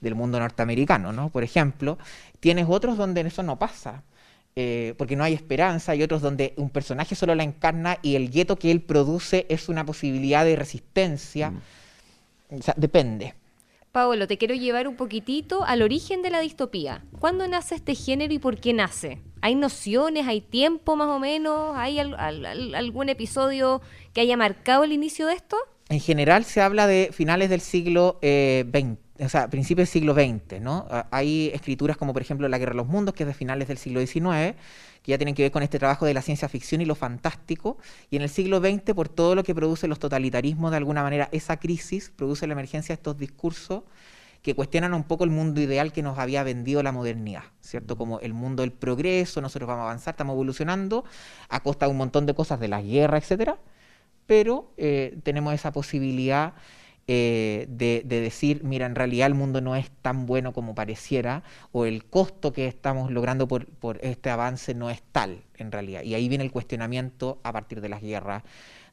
del 0.00 0.14
mundo 0.14 0.38
norteamericano, 0.38 1.12
¿no? 1.12 1.30
Por 1.30 1.42
ejemplo, 1.42 1.98
tienes 2.38 2.66
otros 2.68 2.96
donde 2.96 3.22
eso 3.22 3.42
no 3.42 3.58
pasa. 3.58 4.02
Eh, 4.58 4.94
porque 4.96 5.16
no 5.16 5.24
hay 5.24 5.34
esperanza, 5.34 5.92
hay 5.92 6.02
otros 6.02 6.22
donde 6.22 6.54
un 6.56 6.70
personaje 6.70 7.14
solo 7.14 7.34
la 7.34 7.42
encarna 7.42 7.98
y 8.00 8.14
el 8.14 8.30
gueto 8.30 8.56
que 8.56 8.70
él 8.70 8.80
produce 8.80 9.44
es 9.50 9.68
una 9.68 9.84
posibilidad 9.84 10.46
de 10.46 10.56
resistencia. 10.56 11.50
Mm. 11.50 11.60
O 12.58 12.62
sea, 12.62 12.74
depende. 12.78 13.34
Paolo, 13.96 14.26
te 14.26 14.36
quiero 14.36 14.54
llevar 14.54 14.88
un 14.88 14.94
poquitito 14.94 15.64
al 15.64 15.80
origen 15.80 16.20
de 16.20 16.28
la 16.28 16.40
distopía. 16.40 17.02
¿Cuándo 17.18 17.48
nace 17.48 17.76
este 17.76 17.94
género 17.94 18.34
y 18.34 18.38
por 18.38 18.60
qué 18.60 18.74
nace? 18.74 19.22
¿Hay 19.40 19.54
nociones, 19.54 20.26
hay 20.26 20.42
tiempo 20.42 20.96
más 20.96 21.08
o 21.08 21.18
menos? 21.18 21.74
¿Hay 21.74 21.98
algún 21.98 23.08
episodio 23.08 23.80
que 24.12 24.20
haya 24.20 24.36
marcado 24.36 24.84
el 24.84 24.92
inicio 24.92 25.26
de 25.26 25.32
esto? 25.32 25.56
En 25.88 26.00
general 26.00 26.44
se 26.44 26.60
habla 26.60 26.86
de 26.86 27.08
finales 27.10 27.48
del 27.48 27.62
siglo 27.62 28.18
XX, 28.20 28.22
eh, 28.22 28.96
o 29.18 29.28
sea, 29.30 29.48
principios 29.48 29.88
del 29.88 29.92
siglo 30.02 30.12
XX, 30.12 30.60
¿no? 30.60 30.86
Ah, 30.90 31.06
hay 31.10 31.50
escrituras 31.54 31.96
como 31.96 32.12
por 32.12 32.20
ejemplo 32.20 32.46
La 32.48 32.58
Guerra 32.58 32.72
de 32.72 32.76
los 32.76 32.88
Mundos, 32.88 33.14
que 33.14 33.22
es 33.22 33.28
de 33.28 33.32
finales 33.32 33.66
del 33.66 33.78
siglo 33.78 34.04
XIX, 34.04 34.56
que 35.06 35.12
ya 35.12 35.18
tienen 35.18 35.36
que 35.36 35.42
ver 35.42 35.52
con 35.52 35.62
este 35.62 35.78
trabajo 35.78 36.04
de 36.04 36.14
la 36.14 36.20
ciencia 36.20 36.48
ficción 36.48 36.80
y 36.80 36.84
lo 36.84 36.96
fantástico, 36.96 37.78
y 38.10 38.16
en 38.16 38.22
el 38.22 38.28
siglo 38.28 38.58
XX, 38.58 38.92
por 38.92 39.08
todo 39.08 39.36
lo 39.36 39.44
que 39.44 39.54
produce 39.54 39.86
los 39.86 40.00
totalitarismos, 40.00 40.72
de 40.72 40.78
alguna 40.78 41.04
manera, 41.04 41.28
esa 41.30 41.58
crisis 41.58 42.10
produce 42.14 42.44
la 42.48 42.54
emergencia 42.54 42.88
de 42.88 42.98
estos 42.98 43.16
discursos 43.16 43.84
que 44.42 44.56
cuestionan 44.56 44.94
un 44.94 45.04
poco 45.04 45.22
el 45.22 45.30
mundo 45.30 45.60
ideal 45.60 45.92
que 45.92 46.02
nos 46.02 46.18
había 46.18 46.42
vendido 46.42 46.82
la 46.82 46.90
modernidad, 46.90 47.44
¿cierto? 47.60 47.96
Como 47.96 48.18
el 48.18 48.34
mundo 48.34 48.64
del 48.64 48.72
progreso, 48.72 49.40
nosotros 49.40 49.68
vamos 49.68 49.82
a 49.82 49.84
avanzar, 49.84 50.14
estamos 50.14 50.34
evolucionando, 50.34 51.04
a 51.48 51.62
costa 51.62 51.86
de 51.86 51.92
un 51.92 51.98
montón 51.98 52.26
de 52.26 52.34
cosas, 52.34 52.58
de 52.58 52.66
la 52.66 52.82
guerra, 52.82 53.18
etcétera, 53.18 53.58
pero 54.26 54.72
eh, 54.76 55.18
tenemos 55.22 55.54
esa 55.54 55.70
posibilidad 55.70 56.54
eh, 57.08 57.66
de, 57.68 58.02
decir, 58.04 58.64
mira, 58.64 58.84
en 58.86 58.96
realidad 58.96 59.28
el 59.28 59.34
mundo 59.34 59.60
no 59.60 59.76
es 59.76 59.90
tan 60.02 60.26
bueno 60.26 60.52
como 60.52 60.74
pareciera, 60.74 61.44
o 61.70 61.84
el 61.84 62.04
costo 62.04 62.52
que 62.52 62.66
estamos 62.66 63.12
logrando 63.12 63.46
por, 63.46 63.68
este 64.00 64.28
avance 64.28 64.74
no 64.74 64.90
es 64.90 65.02
tal, 65.12 65.44
en 65.56 65.70
realidad. 65.70 66.02
Y 66.02 66.14
ahí 66.14 66.28
viene 66.28 66.42
el 66.42 66.50
cuestionamiento 66.50 67.38
a 67.44 67.52
partir 67.52 67.80
de 67.80 67.88
las 67.88 68.02
guerras, 68.02 68.42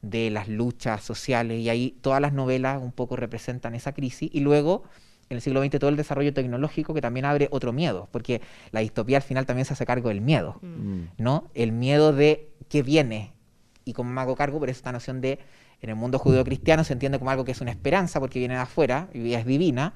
de 0.03 0.29
las 0.29 0.47
luchas 0.47 1.01
sociales, 1.01 1.59
y 1.59 1.69
ahí 1.69 1.97
todas 2.01 2.21
las 2.21 2.33
novelas 2.33 2.79
un 2.81 2.91
poco 2.91 3.15
representan 3.15 3.73
esa 3.73 3.93
crisis, 3.93 4.29
y 4.31 4.41
luego 4.41 4.83
en 5.29 5.37
el 5.37 5.41
siglo 5.41 5.63
XX 5.63 5.79
todo 5.79 5.89
el 5.89 5.97
desarrollo 5.97 6.33
tecnológico 6.33 6.93
que 6.93 7.01
también 7.01 7.25
abre 7.25 7.47
otro 7.49 7.73
miedo, 7.73 8.09
porque 8.11 8.41
la 8.71 8.81
distopía 8.81 9.17
al 9.17 9.23
final 9.23 9.47
también 9.47 9.65
se 9.65 9.73
hace 9.73 9.87
cargo 9.87 10.09
del 10.09 10.21
miedo, 10.21 10.59
mm. 10.61 11.01
¿no? 11.17 11.49
El 11.55 11.71
miedo 11.71 12.13
de 12.13 12.51
qué 12.69 12.83
viene. 12.83 13.33
Y 13.85 13.93
como 13.93 14.11
me 14.11 14.21
hago 14.21 14.35
cargo 14.35 14.59
por 14.59 14.69
esta 14.69 14.91
noción 14.91 15.19
de 15.19 15.39
en 15.83 15.89
el 15.89 15.95
mundo 15.97 16.17
judío-cristiano 16.17 16.85
se 16.85 16.93
entiende 16.93 17.19
como 17.19 17.29
algo 17.29 17.43
que 17.43 17.51
es 17.51 17.59
una 17.59 17.71
esperanza 17.71 18.21
porque 18.21 18.39
viene 18.39 18.55
de 18.55 18.61
afuera 18.61 19.09
y 19.13 19.33
es 19.33 19.45
divina, 19.45 19.93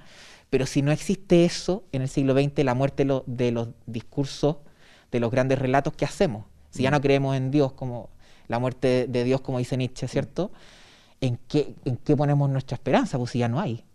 pero 0.50 0.66
si 0.66 0.82
no 0.82 0.92
existe 0.92 1.46
eso 1.46 1.86
en 1.94 2.02
el 2.02 2.10
siglo 2.10 2.34
XX, 2.34 2.66
la 2.66 2.74
muerte 2.74 3.08
de 3.26 3.52
los 3.52 3.70
discursos, 3.86 4.58
de 5.12 5.22
los 5.22 5.32
grandes 5.32 5.58
relatos 5.60 5.94
que 5.94 6.04
hacemos. 6.04 6.46
Si 6.72 6.84
ya 6.84 6.92
no 6.92 7.00
creemos 7.00 7.38
en 7.38 7.52
Dios 7.52 7.72
como 7.72 8.10
la 8.50 8.60
muerte 8.60 9.08
de 9.08 9.24
Dios, 9.24 9.40
como 9.40 9.60
dice 9.60 9.78
Nietzsche, 9.78 10.10
¿cierto? 10.10 10.52
¿En 11.22 11.40
qué, 11.48 11.74
en 11.86 11.96
qué 11.96 12.18
ponemos 12.18 12.50
nuestra 12.50 12.76
esperanza? 12.76 13.18
Pues 13.18 13.32
si 13.32 13.40
ya 13.40 13.48
no 13.48 13.62
hay. 13.62 13.86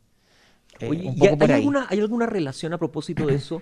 Eh, 0.81 0.89
hay, 0.91 1.53
Alguna, 1.53 1.87
¿Hay 1.91 2.01
alguna 2.01 2.25
relación 2.25 2.73
a 2.73 2.79
propósito 2.79 3.27
de 3.27 3.35
eso? 3.35 3.61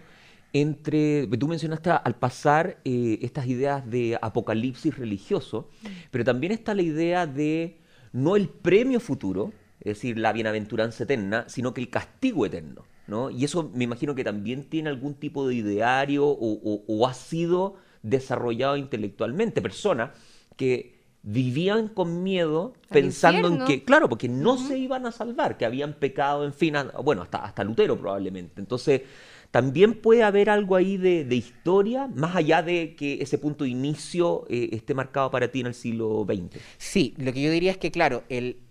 entre, 0.53 1.27
tú 1.27 1.49
mencionaste 1.49 1.90
al 1.90 2.16
pasar 2.16 2.79
eh, 2.85 3.19
estas 3.23 3.47
ideas 3.47 3.88
de 3.88 4.19
apocalipsis 4.21 4.97
religioso, 4.97 5.69
pero 6.11 6.25
también 6.25 6.53
está 6.53 6.75
la 6.75 6.83
idea 6.83 7.27
de 7.27 7.79
no 8.12 8.37
el 8.37 8.49
premio 8.49 9.01
futuro, 9.01 9.53
es 9.81 9.96
decir, 9.96 10.18
la 10.18 10.33
bienaventuranza 10.33 11.05
eterna, 11.05 11.44
sino 11.49 11.73
que 11.75 11.81
el 11.81 11.90
castigo 11.90 12.46
eterno. 12.46 12.85
¿no? 13.07 13.31
Y 13.31 13.44
eso 13.44 13.70
me 13.75 13.85
imagino 13.85 14.14
que 14.14 14.25
también 14.25 14.64
tiene 14.64 14.88
algún 14.88 15.14
tipo 15.14 15.46
de 15.49 15.57
ideario 15.57 16.27
o, 16.27 17.07
ha 17.07 17.14
sido 17.14 17.77
desarrollado 18.03 18.77
intelectualmente. 18.77 19.61
Personas 19.61 20.11
que 20.57 21.01
vivían 21.23 21.88
con 21.88 22.23
miedo 22.23 22.73
pensando 22.88 23.49
en 23.49 23.64
que, 23.64 23.85
claro, 23.85 24.09
porque 24.09 24.29
no 24.29 24.57
se 24.57 24.79
iban 24.79 25.07
a 25.07 25.12
salvar, 25.12 25.59
que 25.59 25.66
habían 25.66 25.94
pecado, 25.94 26.44
en 26.44 26.55
fin, 26.55 26.75
bueno, 27.03 27.23
hasta, 27.23 27.38
hasta 27.38 27.64
Lutero 27.64 27.99
probablemente. 27.99 28.61
Entonces, 28.61 29.03
también 29.50 29.94
puede 29.94 30.22
haber 30.22 30.48
algo 30.48 30.76
ahí 30.76 30.96
de, 30.96 31.34
historia, 31.34 32.08
más 32.14 32.36
allá 32.36 32.62
de 32.62 32.94
que 32.94 33.20
ese 33.20 33.36
punto 33.36 33.64
de 33.64 33.70
inicio 33.70 34.46
eh, 34.48 34.70
esté 34.72 34.94
marcado 34.94 35.30
para 35.30 35.48
ti 35.48 35.60
en 35.60 35.66
el 35.66 35.74
siglo 35.74 36.24
XX. 36.24 36.60
Sí, 36.78 37.14
lo 37.18 37.32
que 37.32 37.42
yo 37.42 37.50
diría 37.50 37.72
es 37.72 37.78
que, 37.78 37.90
claro, 37.90 38.22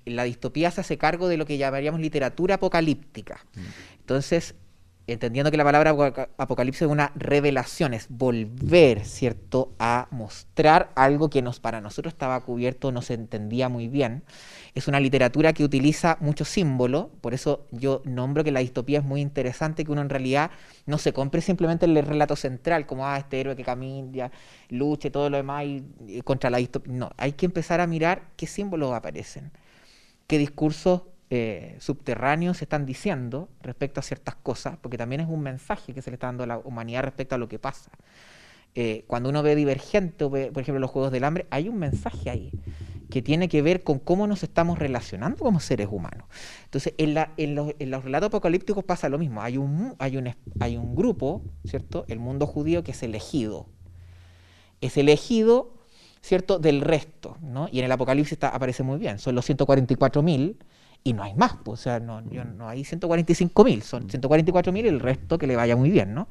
la 0.06 0.24
distopía 0.24 0.72
se 0.72 0.82
hace 0.82 0.98
cargo 0.98 1.28
de 1.28 1.38
lo 1.38 1.46
que 1.46 1.58
llamaríamos 1.58 2.00
literatura 2.00 2.56
apocalíptica. 2.56 3.46
Mm. 3.56 3.60
Entonces, 4.00 4.56
entendiendo 5.12 5.52
que 5.52 5.58
la 5.58 5.64
palabra 5.64 5.92
apocalipsis 6.38 6.84
es 6.84 6.88
una 6.88 7.12
revelación, 7.16 7.94
es 7.94 8.08
volver, 8.10 9.06
¿cierto?, 9.06 9.74
a 9.80 10.08
mostrar 10.12 10.92
algo 10.96 11.30
que 11.30 11.42
nos, 11.42 11.60
para 11.60 11.82
nosotros 11.82 12.14
estaba 12.14 12.40
cubierto, 12.42 12.92
no 12.92 13.02
se 13.02 13.14
entendía 13.14 13.70
muy 13.70 13.88
bien. 13.88 14.24
Es 14.76 14.88
una 14.88 15.00
literatura 15.00 15.54
que 15.54 15.64
utiliza 15.64 16.18
muchos 16.20 16.50
símbolos, 16.50 17.08
por 17.22 17.34
eso 17.34 17.66
yo 17.72 18.02
nombro 18.06 18.44
que 18.44 18.52
la 18.52 18.60
distopía 18.60 19.00
es 19.00 19.06
muy 19.06 19.22
interesante, 19.22 19.84
que 19.84 19.92
uno 19.92 20.02
en 20.02 20.10
realidad 20.10 20.52
no 20.86 20.98
se 20.98 21.14
compre 21.14 21.42
simplemente 21.42 21.86
el 21.86 21.96
relato 22.06 22.36
central, 22.36 22.86
como, 22.86 23.08
ah, 23.08 23.18
este 23.18 23.40
héroe 23.40 23.56
que 23.56 23.64
camina, 23.64 24.32
luche, 24.70 25.12
todo 25.12 25.30
lo 25.30 25.38
demás 25.38 25.66
y, 25.66 26.22
contra 26.24 26.50
la 26.50 26.58
distopía. 26.58 26.94
No, 26.94 27.12
hay 27.18 27.34
que 27.34 27.46
empezar 27.46 27.82
a 27.82 27.88
mirar 27.88 28.24
qué 28.36 28.48
símbolos 28.48 28.94
aparecen, 28.94 29.52
qué 30.28 30.38
discursos 30.38 31.02
eh, 31.32 31.76
subterráneos 31.80 32.62
están 32.62 32.88
diciendo 32.88 33.50
respecto 33.62 34.00
a 34.00 34.04
ciertas 34.04 34.36
cosas, 34.36 34.78
porque 34.82 34.98
también 34.98 35.22
es 35.22 35.28
un 35.28 35.42
mensaje 35.42 35.94
que 35.94 36.02
se 36.02 36.10
le 36.10 36.16
está 36.16 36.28
dando 36.28 36.44
a 36.44 36.48
la 36.48 36.58
humanidad 36.58 37.04
respecto 37.04 37.36
a 37.36 37.38
lo 37.38 37.48
que 37.48 37.60
pasa. 37.60 37.92
Eh, 38.76 39.04
cuando 39.08 39.30
uno 39.30 39.44
ve 39.44 39.56
Divergente 39.56 40.28
ve, 40.28 40.52
por 40.52 40.62
ejemplo, 40.62 40.80
los 40.80 40.90
Juegos 40.90 41.12
del 41.12 41.24
Hambre, 41.24 41.48
hay 41.50 41.70
un 41.70 41.78
mensaje 41.78 42.30
ahí. 42.30 42.52
que 43.10 43.24
tiene 43.24 43.50
que 43.50 43.64
ver 43.64 43.84
con 43.84 43.98
cómo 43.98 44.28
nos 44.28 44.44
estamos 44.44 44.78
relacionando 44.78 45.44
como 45.44 45.60
seres 45.60 45.88
humanos. 45.90 46.28
Entonces, 46.66 46.94
en, 47.00 47.56
los, 47.56 48.04
relatos 48.04 48.28
apocalípticos 48.28 48.84
pasa 48.84 49.10
lo 49.10 49.18
mismo. 49.18 49.42
Hay 49.42 49.58
un, 49.58 49.96
grupo, 50.96 51.42
¿cierto? 51.66 52.06
El 52.08 52.20
mundo 52.20 52.46
judío 52.46 52.84
que 52.84 52.92
es 52.92 53.02
elegido. 53.02 53.68
Es 54.80 54.96
elegido, 54.96 55.74
¿cierto? 56.22 56.60
Del 56.60 56.82
resto, 56.82 57.38
¿no? 57.42 57.68
Y 57.72 57.80
en 57.80 57.86
el 57.86 57.92
Apocalipsis 57.92 58.38
aparece 58.44 58.84
muy 58.84 59.00
bien. 59.00 59.18
Son 59.18 59.34
los 59.34 59.50
144.000 59.50 60.58
y 61.04 61.14
no 61.14 61.24
hay 61.24 61.34
más, 61.34 61.54
pues, 61.64 61.80
o 61.80 61.84
sea, 61.84 62.00
no, 62.00 62.22
no 62.22 62.68
hay 62.68 62.82
145.000, 62.82 63.82
son 63.82 64.08
144.000 64.08 64.86
y 64.86 64.88
el 64.88 65.00
resto 65.00 65.38
que 65.38 65.48
le 65.48 65.56
vaya 65.56 65.76
muy 65.76 65.90
bien, 65.90 66.14
¿no? 66.14 66.28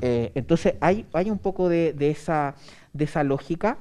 Eh, 0.00 0.32
entonces, 0.34 0.74
hay, 0.80 1.06
hay 1.12 1.30
un 1.30 1.38
poco 1.38 1.68
de, 1.68 1.92
de, 1.92 2.10
esa, 2.10 2.54
de 2.92 3.04
esa 3.04 3.22
lógica 3.22 3.78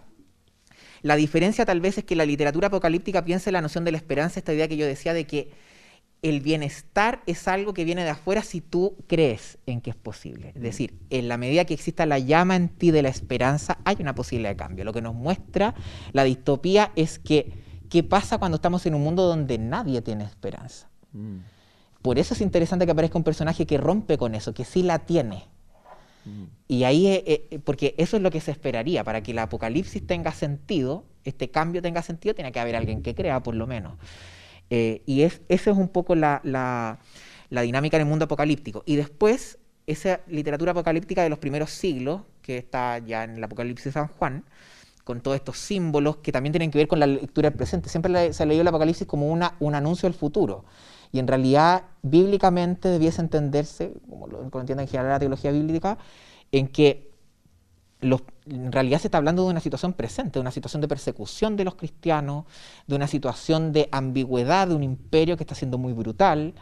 la 1.02 1.16
diferencia 1.16 1.66
tal 1.66 1.80
vez 1.80 1.98
es 1.98 2.04
que 2.04 2.16
la 2.16 2.26
literatura 2.26 2.68
apocalíptica 2.68 3.24
piensa 3.24 3.50
en 3.50 3.54
la 3.54 3.62
noción 3.62 3.84
de 3.84 3.92
la 3.92 3.98
esperanza, 3.98 4.40
esta 4.40 4.54
idea 4.54 4.68
que 4.68 4.78
yo 4.78 4.86
decía 4.86 5.14
de 5.14 5.26
que 5.26 5.52
el 6.24 6.42
bienestar 6.42 7.22
es 7.28 7.48
algo 7.48 7.74
que 7.74 7.86
viene 7.86 8.04
de 8.04 8.10
afuera 8.10 8.42
si 8.42 8.60
tú 8.60 8.98
crees 9.08 9.60
en 9.68 9.82
que 9.82 9.92
es 9.92 9.96
posible. 9.96 10.54
Es 10.56 10.62
decir, 10.62 10.96
en 11.12 11.28
la 11.28 11.38
medida 11.38 11.66
que 11.66 11.76
exista 11.76 12.08
la 12.08 12.18
llama 12.18 12.56
en 12.56 12.70
ti 12.70 12.90
de 12.90 13.04
la 13.04 13.10
esperanza, 13.10 13.78
hay 13.86 13.98
una 14.00 14.16
posibilidad 14.16 14.50
de 14.50 14.58
cambio. 14.58 14.84
Lo 14.84 14.94
que 14.94 15.02
nos 15.02 15.14
muestra 15.14 15.76
la 16.14 16.24
distopía 16.24 16.92
es 16.96 17.20
que 17.20 17.67
qué 17.90 18.04
pasa 18.04 18.38
cuando 18.38 18.56
estamos 18.56 18.86
en 18.86 18.96
un 18.96 19.04
mundo 19.04 19.24
donde 19.24 19.58
nadie 19.58 20.02
tiene 20.02 20.24
esperanza. 20.24 20.88
Mm. 21.14 21.38
Por 22.02 22.20
eso 22.20 22.34
es 22.34 22.42
interesante 22.42 22.86
que 22.86 22.92
aparezca 22.92 23.18
un 23.18 23.24
personaje 23.24 23.66
que 23.66 23.78
rompe 23.78 24.18
con 24.18 24.36
eso, 24.36 24.54
que 24.54 24.64
sí 24.66 24.84
la 24.84 25.00
tiene. 25.00 25.46
Y 26.68 26.84
ahí, 26.84 27.08
eh, 27.08 27.24
eh, 27.26 27.60
porque 27.64 27.96
eso 27.98 28.18
es 28.18 28.24
lo 28.24 28.32
que 28.32 28.42
se 28.42 28.52
esperaría, 28.52 29.04
para 29.04 29.24
que 29.24 29.32
el 29.32 29.40
apocalipsis 29.40 30.06
tenga 30.06 30.34
sentido, 30.34 31.06
este 31.24 31.50
cambio 31.50 31.82
tenga 31.82 32.02
sentido, 32.02 32.36
tiene 32.36 32.52
que 32.52 32.60
haber 32.60 32.76
alguien 32.76 33.02
que 33.02 33.16
crea, 33.16 33.42
por 33.42 33.56
lo 33.56 33.68
menos. 33.68 33.98
Eh, 34.70 35.04
y 35.06 35.22
es, 35.22 35.42
esa 35.48 35.72
es 35.72 35.78
un 35.78 35.88
poco 35.88 36.16
la, 36.16 36.42
la, 36.44 37.62
dinámica 37.62 37.98
en 37.98 38.02
el 38.02 38.08
mundo 38.08 38.26
apocalíptico. 38.26 38.84
Y 38.86 38.98
después, 38.98 39.60
esa 39.86 40.20
literatura 40.28 40.72
apocalíptica 40.72 41.24
de 41.24 41.30
los 41.30 41.40
primeros 41.40 41.72
siglos, 41.72 42.24
que 42.42 42.58
está 42.58 43.00
ya 43.00 43.24
en 43.24 43.38
el 43.38 43.44
Apocalipsis 43.44 43.86
de 43.86 43.92
San 43.94 44.08
Juan, 44.08 44.44
con 45.08 45.22
todos 45.22 45.36
estos 45.36 45.58
símbolos 45.58 46.18
que 46.18 46.34
también 46.34 46.52
tienen 46.52 46.70
que 46.70 46.78
ver 46.78 46.90
con 46.90 47.00
la 47.00 47.08
lectura 47.08 47.50
del 47.50 47.56
presente. 47.56 47.88
Siempre 47.88 48.34
se 48.34 48.44
ha 48.44 48.46
leído 48.46 48.62
el 48.62 48.68
Apocalipsis 48.68 49.08
como 49.08 49.32
una, 49.32 49.56
un 49.62 49.74
anuncio 49.74 50.06
del 50.06 50.14
futuro. 50.14 50.66
Y 51.14 51.20
en 51.20 51.28
realidad, 51.28 51.84
bíblicamente 52.02 52.90
debiese 52.90 53.22
entenderse, 53.22 53.94
como 54.10 54.28
lo 54.28 54.42
entiende 54.60 54.84
en 54.84 54.90
general 54.90 55.12
la 55.12 55.20
teología 55.20 55.52
bíblica, 55.52 55.98
en 56.52 56.68
que 56.68 57.08
en 58.02 58.72
realidad 58.74 59.00
se 59.00 59.08
está 59.08 59.18
hablando 59.18 59.46
de 59.46 59.50
una 59.50 59.62
situación 59.62 59.94
presente, 59.94 60.34
de 60.34 60.42
una 60.42 60.52
situación 60.52 60.82
de 60.82 60.90
persecución 60.90 61.56
de 61.56 61.64
los 61.64 61.76
cristianos, 61.76 62.44
de 62.86 62.96
una 62.96 63.08
situación 63.08 63.72
de 63.72 63.88
ambigüedad 63.94 64.68
de 64.68 64.76
un 64.76 64.84
imperio 64.84 65.38
que 65.38 65.44
está 65.44 65.56
siendo 65.56 65.78
muy 65.78 65.94
brutal, 65.94 66.54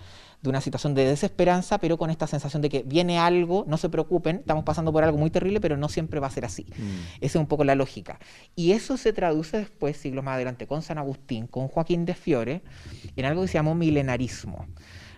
de 0.45 0.49
una 0.49 0.61
situación 0.61 0.93
de 0.93 1.05
desesperanza, 1.05 1.77
pero 1.79 1.97
con 1.97 2.09
esta 2.09 2.27
sensación 2.27 2.61
de 2.61 2.69
que 2.69 2.83
viene 2.83 3.19
algo, 3.19 3.65
no 3.67 3.77
se 3.77 3.89
preocupen, 3.89 4.37
estamos 4.37 4.63
pasando 4.63 4.93
por 4.93 5.03
algo 5.03 5.17
muy 5.17 5.29
terrible, 5.29 5.59
pero 5.59 5.75
no 5.75 5.89
siempre 5.89 6.19
va 6.19 6.27
a 6.27 6.31
ser 6.31 6.45
así. 6.45 6.65
Mm. 6.69 7.17
Esa 7.17 7.25
es 7.25 7.35
un 7.35 7.47
poco 7.47 7.63
la 7.63 7.75
lógica. 7.75 8.19
Y 8.55 8.71
eso 8.71 8.97
se 8.97 9.11
traduce 9.11 9.57
después, 9.57 9.97
siglos 9.97 10.23
más 10.23 10.35
adelante, 10.35 10.67
con 10.67 10.81
San 10.81 10.97
Agustín, 10.97 11.47
con 11.47 11.67
Joaquín 11.67 12.05
de 12.05 12.13
Fiore, 12.13 12.61
en 13.15 13.25
algo 13.25 13.41
que 13.41 13.49
se 13.49 13.55
llamó 13.55 13.75
milenarismo. 13.75 14.65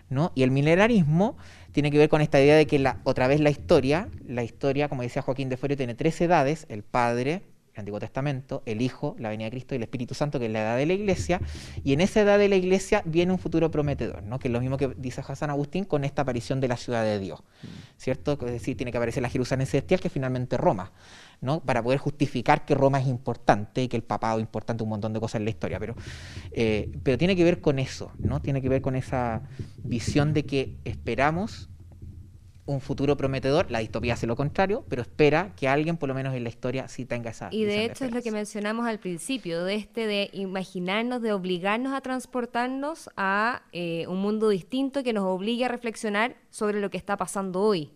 ¿no? 0.09 0.31
Y 0.35 0.43
el 0.43 0.51
milenarismo 0.51 1.37
tiene 1.71 1.91
que 1.91 1.97
ver 1.97 2.09
con 2.09 2.21
esta 2.21 2.41
idea 2.41 2.55
de 2.55 2.65
que 2.65 2.79
la, 2.79 2.99
otra 3.03 3.27
vez 3.27 3.39
la 3.39 3.49
historia, 3.49 4.09
la 4.25 4.43
historia, 4.43 4.89
como 4.89 5.03
decía 5.03 5.21
Joaquín 5.21 5.49
de 5.49 5.57
Fiore, 5.57 5.75
tiene 5.75 5.95
tres 5.95 6.19
edades, 6.21 6.65
el 6.69 6.83
Padre, 6.83 7.43
el 7.77 7.81
Antiguo 7.81 7.99
Testamento, 7.99 8.63
el 8.65 8.81
Hijo, 8.81 9.15
la 9.19 9.29
venida 9.29 9.45
de 9.45 9.51
Cristo 9.51 9.75
y 9.75 9.77
el 9.77 9.83
Espíritu 9.83 10.15
Santo, 10.15 10.39
que 10.39 10.47
es 10.47 10.51
la 10.51 10.61
edad 10.61 10.77
de 10.77 10.85
la 10.85 10.93
Iglesia, 10.93 11.39
y 11.83 11.93
en 11.93 12.01
esa 12.01 12.21
edad 12.21 12.39
de 12.39 12.49
la 12.49 12.55
Iglesia 12.55 13.03
viene 13.05 13.31
un 13.31 13.39
futuro 13.39 13.69
prometedor, 13.69 14.23
¿no? 14.23 14.39
que 14.39 14.47
es 14.47 14.51
lo 14.51 14.59
mismo 14.59 14.77
que 14.77 14.87
dice 14.97 15.21
San 15.35 15.49
Agustín 15.49 15.85
con 15.85 16.03
esta 16.03 16.23
aparición 16.23 16.59
de 16.59 16.67
la 16.67 16.77
ciudad 16.77 17.03
de 17.03 17.19
Dios, 17.19 17.39
mm. 17.39 17.67
¿cierto? 17.97 18.33
Es 18.33 18.51
decir, 18.51 18.75
tiene 18.75 18.91
que 18.91 18.97
aparecer 18.97 19.21
la 19.21 19.29
Jerusalén 19.29 19.67
celestial, 19.67 19.99
que 19.99 20.07
es 20.07 20.13
finalmente 20.13 20.57
Roma, 20.57 20.91
¿no? 21.39 21.59
para 21.59 21.83
poder 21.83 21.99
justificar 21.99 22.65
que 22.65 22.73
Roma 22.73 22.99
es 22.99 23.07
importante 23.07 23.83
y 23.83 23.87
que 23.87 23.97
el 23.97 24.03
papado 24.03 24.39
es 24.39 24.41
importante, 24.41 24.83
un 24.83 24.89
montón 24.89 25.13
de 25.13 25.19
cosas 25.19 25.35
en 25.35 25.45
la 25.45 25.51
historia, 25.51 25.79
pero, 25.79 25.95
eh, 26.51 26.91
pero 27.03 27.17
tiene 27.17 27.35
que 27.35 27.43
ver 27.43 27.61
con 27.61 27.77
eso, 27.77 28.11
¿no? 28.17 28.41
tiene 28.41 28.61
que 28.61 28.69
ver 28.69 28.81
con 28.81 28.95
esa 28.95 29.43
visión 29.83 30.33
de 30.33 30.45
que 30.45 30.77
esperamos 30.83 31.69
un 32.67 32.81
futuro 32.81 33.17
prometedor, 33.17 33.71
la 33.71 33.79
distopía 33.79 34.13
hace 34.13 34.27
lo 34.27 34.35
contrario, 34.35 34.85
pero 34.87 35.01
espera 35.01 35.53
que 35.55 35.67
alguien, 35.67 35.97
por 35.97 36.09
lo 36.09 36.13
menos 36.13 36.35
en 36.35 36.43
la 36.43 36.49
historia, 36.49 36.87
sí 36.87 37.05
tenga 37.05 37.31
esa. 37.31 37.47
Y 37.51 37.63
de 37.63 37.85
hecho 37.85 38.05
es 38.05 38.11
lo 38.11 38.21
que 38.21 38.31
mencionamos 38.31 38.85
al 38.85 38.99
principio, 38.99 39.63
de 39.63 39.75
este 39.75 40.05
de 40.05 40.29
imaginarnos, 40.33 41.21
de 41.21 41.33
obligarnos 41.33 41.93
a 41.93 42.01
transportarnos 42.01 43.09
a 43.17 43.63
eh, 43.71 44.05
un 44.07 44.21
mundo 44.21 44.49
distinto 44.49 45.03
que 45.03 45.13
nos 45.13 45.23
obligue 45.23 45.65
a 45.65 45.69
reflexionar 45.69 46.35
sobre 46.49 46.79
lo 46.79 46.91
que 46.91 46.97
está 46.97 47.17
pasando 47.17 47.61
hoy. 47.61 47.91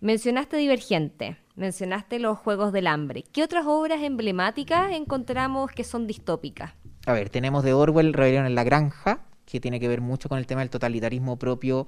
Mencionaste 0.00 0.56
Divergente, 0.56 1.36
mencionaste 1.56 2.18
los 2.18 2.38
Juegos 2.38 2.72
del 2.72 2.86
Hambre. 2.86 3.24
¿Qué 3.32 3.44
otras 3.44 3.66
obras 3.66 4.02
emblemáticas 4.02 4.92
encontramos 4.92 5.70
que 5.72 5.84
son 5.84 6.06
distópicas? 6.06 6.72
A 7.04 7.12
ver, 7.12 7.28
tenemos 7.28 7.64
de 7.64 7.74
Orwell, 7.74 8.14
Rebelión 8.14 8.46
en 8.46 8.54
la 8.54 8.64
Granja, 8.64 9.26
que 9.50 9.60
tiene 9.60 9.80
que 9.80 9.88
ver 9.88 10.00
mucho 10.00 10.28
con 10.28 10.38
el 10.38 10.46
tema 10.46 10.60
del 10.60 10.70
totalitarismo 10.70 11.36
propio 11.36 11.86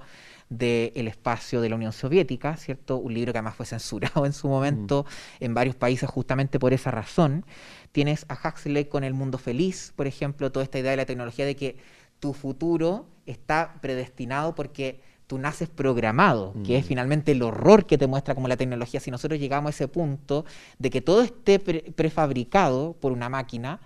del 0.49 1.07
espacio 1.07 1.61
de 1.61 1.69
la 1.69 1.75
Unión 1.75 1.93
Soviética, 1.93 2.57
¿cierto? 2.57 2.97
Un 2.97 3.13
libro 3.13 3.31
que 3.31 3.39
además 3.39 3.55
fue 3.55 3.65
censurado 3.73 4.25
en 4.25 4.33
su 4.33 4.47
momento 4.47 5.05
mm. 5.39 5.43
en 5.45 5.53
varios 5.53 5.75
países 5.75 6.09
justamente 6.09 6.59
por 6.59 6.73
esa 6.73 6.91
razón. 6.91 7.45
Tienes 7.91 8.25
a 8.27 8.37
Huxley 8.47 8.85
con 8.85 9.03
El 9.03 9.13
Mundo 9.13 9.37
Feliz, 9.37 9.93
por 9.95 10.07
ejemplo, 10.07 10.51
toda 10.51 10.63
esta 10.63 10.79
idea 10.79 10.91
de 10.91 10.97
la 10.97 11.05
tecnología 11.05 11.45
de 11.45 11.55
que 11.55 11.77
tu 12.19 12.33
futuro 12.33 13.07
está 13.25 13.75
predestinado 13.81 14.55
porque 14.55 15.01
tú 15.27 15.37
naces 15.37 15.69
programado, 15.69 16.53
que 16.65 16.77
es 16.77 16.85
mm. 16.85 16.87
finalmente 16.87 17.31
el 17.31 17.41
horror 17.41 17.85
que 17.85 17.97
te 17.97 18.07
muestra 18.07 18.35
como 18.35 18.47
la 18.47 18.57
tecnología. 18.57 18.99
Si 18.99 19.09
nosotros 19.09 19.39
llegamos 19.39 19.69
a 19.69 19.71
ese 19.71 19.87
punto 19.87 20.45
de 20.79 20.89
que 20.89 21.01
todo 21.01 21.21
esté 21.21 21.59
prefabricado 21.59 22.93
por 22.99 23.11
una 23.13 23.29
máquina, 23.29 23.79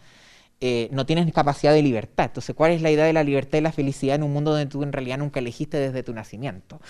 eh, 0.59 0.89
no 0.91 1.05
tienes 1.05 1.31
capacidad 1.33 1.71
de 1.71 1.83
libertad. 1.83 2.25
Entonces, 2.25 2.55
¿cuál 2.55 2.71
es 2.71 2.81
la 2.81 2.89
idea 2.89 3.05
de 3.05 3.13
la 3.13 3.23
libertad 3.23 3.59
y 3.59 3.61
la 3.61 3.71
felicidad 3.71 4.15
en 4.15 4.23
un 4.23 4.33
mundo 4.33 4.51
donde 4.51 4.65
tú 4.65 4.81
en 4.81 4.91
realidad 4.91 5.19
nunca 5.19 5.39
elegiste 5.39 5.77
desde 5.77 6.01
tu 6.01 6.13
nacimiento? 6.13 6.81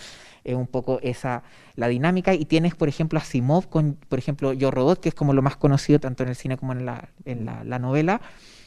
Es 0.45 0.55
un 0.55 0.67
poco 0.67 0.99
esa 1.03 1.43
la 1.75 1.89
dinámica. 1.89 2.33
Y 2.33 2.45
tienes, 2.45 2.75
por 2.75 2.87
ejemplo, 2.87 3.19
a 3.19 3.23
Simov 3.23 3.67
con, 3.67 3.97
por 4.07 4.19
ejemplo, 4.19 4.53
Yo 4.53 4.71
Robot, 4.71 5.01
que 5.01 5.09
es 5.09 5.15
como 5.15 5.33
lo 5.33 5.41
más 5.41 5.57
conocido 5.57 5.99
tanto 5.99 6.23
en 6.23 6.29
el 6.29 6.35
cine 6.35 6.55
como 6.55 6.71
en 6.71 6.85
la, 6.85 7.09
en 7.25 7.45
la, 7.45 7.79
novela, 7.79 8.21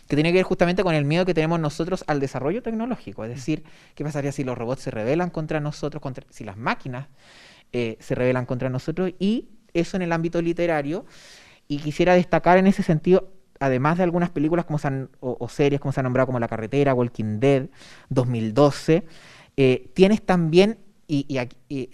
que 0.07 0.17
tiene 0.17 0.33
que 0.33 0.39
ver 0.39 0.45
justamente 0.45 0.83
con 0.83 0.95
el 0.95 1.07
miedo 1.07 1.25
que 1.25 1.33
tenemos 1.33 1.59
nosotros 1.59 2.05
al 2.07 2.21
desarrollo 2.21 2.63
tecnológico. 2.63 3.25
Es 3.25 3.31
decir, 3.31 3.65
¿qué 3.95 4.05
pasaría 4.05 4.33
si 4.33 4.45
los 4.45 4.59
robots 4.59 4.83
se 4.83 4.91
rebelan 4.91 5.31
contra 5.31 5.61
nosotros, 5.61 6.03
contra, 6.03 6.27
si 6.29 6.45
las 6.45 6.59
máquinas 6.59 7.09
eh, 7.73 7.97
se 8.01 8.15
rebelan 8.15 8.45
contra 8.45 8.69
nosotros? 8.69 9.13
Y 9.19 9.49
eso 9.73 9.97
en 9.97 10.03
el 10.03 10.13
ámbito 10.13 10.43
literario. 10.43 11.07
Y 11.69 11.79
quisiera 11.79 12.15
destacar 12.15 12.59
en 12.59 12.67
ese 12.67 12.83
sentido 12.83 13.33
además 13.61 13.99
de 13.99 14.05
algunas 14.05 14.31
películas 14.31 14.65
como 14.65 14.79
o, 15.21 15.49
series 15.49 15.81
como 15.81 15.93
se 15.93 16.01
han 16.01 16.05
nombrado 16.05 16.27
como 16.27 16.41
La 16.41 16.49
Carretera, 16.49 16.95
Walking 16.95 17.39
Dead, 17.39 17.69
2012, 18.09 19.05
eh, 19.57 19.91
tienes 19.95 20.23
también, 20.25 20.79
y, 21.07 21.27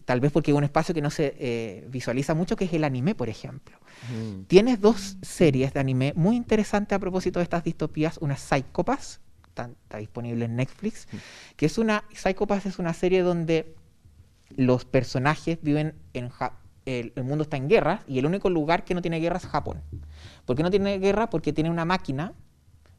tal 0.05 0.21
vez 0.21 0.31
porque 0.31 0.53
es 0.53 0.57
un 0.57 0.65
espacio 0.65 0.95
que 0.95 1.03
no 1.03 1.11
se 1.11 1.35
eh, 1.39 1.87
visualiza 1.91 2.35
mucho, 2.35 2.55
que 2.55 2.67
es 2.67 2.73
el 2.73 2.85
anime, 2.85 3.15
por 3.15 3.29
ejemplo. 3.29 3.79
Mm. 4.13 4.43
Tienes 4.43 4.81
dos 4.81 5.17
series 5.23 5.75
de 5.75 5.81
anime 5.81 6.13
muy 6.15 6.37
interesantes 6.37 6.95
a 6.95 6.99
propósito 6.99 7.41
de 7.41 7.45
estas 7.45 7.65
distopías. 7.65 8.19
Una 8.19 8.37
Psychopass, 8.37 9.21
está, 9.49 9.71
está 9.83 9.97
disponible 9.99 10.45
en 10.45 10.57
Netflix, 10.57 11.09
mm. 11.11 11.17
que 11.57 11.67
es 11.67 11.79
una, 11.79 12.05
Psychopass 12.13 12.67
es 12.67 12.79
una 12.79 12.93
serie 12.93 13.23
donde 13.23 13.75
los 14.55 14.85
personajes 14.85 15.59
viven 15.63 15.95
en 16.13 16.31
el, 16.87 17.13
el, 17.15 17.25
mundo 17.25 17.43
está 17.43 17.57
en 17.57 17.69
guerra 17.69 18.03
y 18.09 18.19
el 18.19 18.27
único 18.27 18.49
lugar 18.49 18.85
que 18.85 18.95
no 18.95 19.03
tiene 19.03 19.21
guerra 19.21 19.37
es 19.37 19.47
Japón. 19.47 19.83
¿Por 20.45 20.57
qué 20.57 20.63
no 20.63 20.71
tiene 20.71 20.99
guerra? 20.99 21.29
Porque 21.29 21.53
tiene 21.53 21.71
una 21.71 21.85
máquina, 21.85 22.33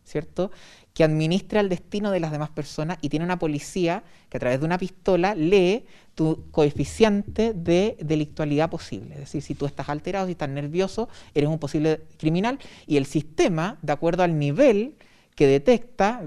¿cierto?, 0.04 0.52
que 0.98 1.04
administra 1.04 1.60
el 1.60 1.70
destino 1.70 2.10
de 2.10 2.20
las 2.20 2.32
demás 2.32 2.50
personas 2.50 2.98
y 3.02 3.10
tiene 3.10 3.24
una 3.24 3.38
policía 3.38 4.04
que 4.30 4.38
a 4.38 4.40
través 4.40 4.60
de 4.60 4.66
una 4.66 4.80
pistola 4.80 5.36
lee 5.36 5.86
tu 6.16 6.50
coeficiente 6.50 7.54
de 7.54 7.98
delictualidad 8.02 8.72
posible. 8.72 9.14
Es 9.14 9.20
decir, 9.20 9.44
si 9.44 9.54
tú 9.54 9.68
estás 9.68 9.90
alterado, 9.90 10.26
si 10.26 10.32
estás 10.32 10.50
nervioso, 10.50 11.08
eres 11.36 11.48
un 11.48 11.60
posible 11.60 12.02
criminal 12.18 12.58
y 12.88 12.98
el 12.98 13.06
sistema, 13.06 13.78
de 13.84 13.94
acuerdo 13.94 14.24
al 14.24 14.40
nivel 14.40 14.96
que 15.36 15.46
detecta, 15.46 16.24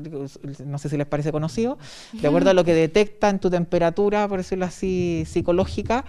no 0.65 0.79
sé 0.79 0.89
si 0.89 0.97
les 0.97 1.07
parece 1.09 1.33
conocido, 1.33 1.77
de 2.13 2.29
acuerdo 2.29 2.51
a 2.51 2.55
lo 2.55 2.63
que 2.63 2.75
detecta 2.87 3.29
en 3.29 3.41
tu 3.41 3.51
temperatura, 3.51 4.29
por 4.29 4.39
decirlo 4.39 4.67
así, 4.67 5.25
psicológica, 5.27 6.05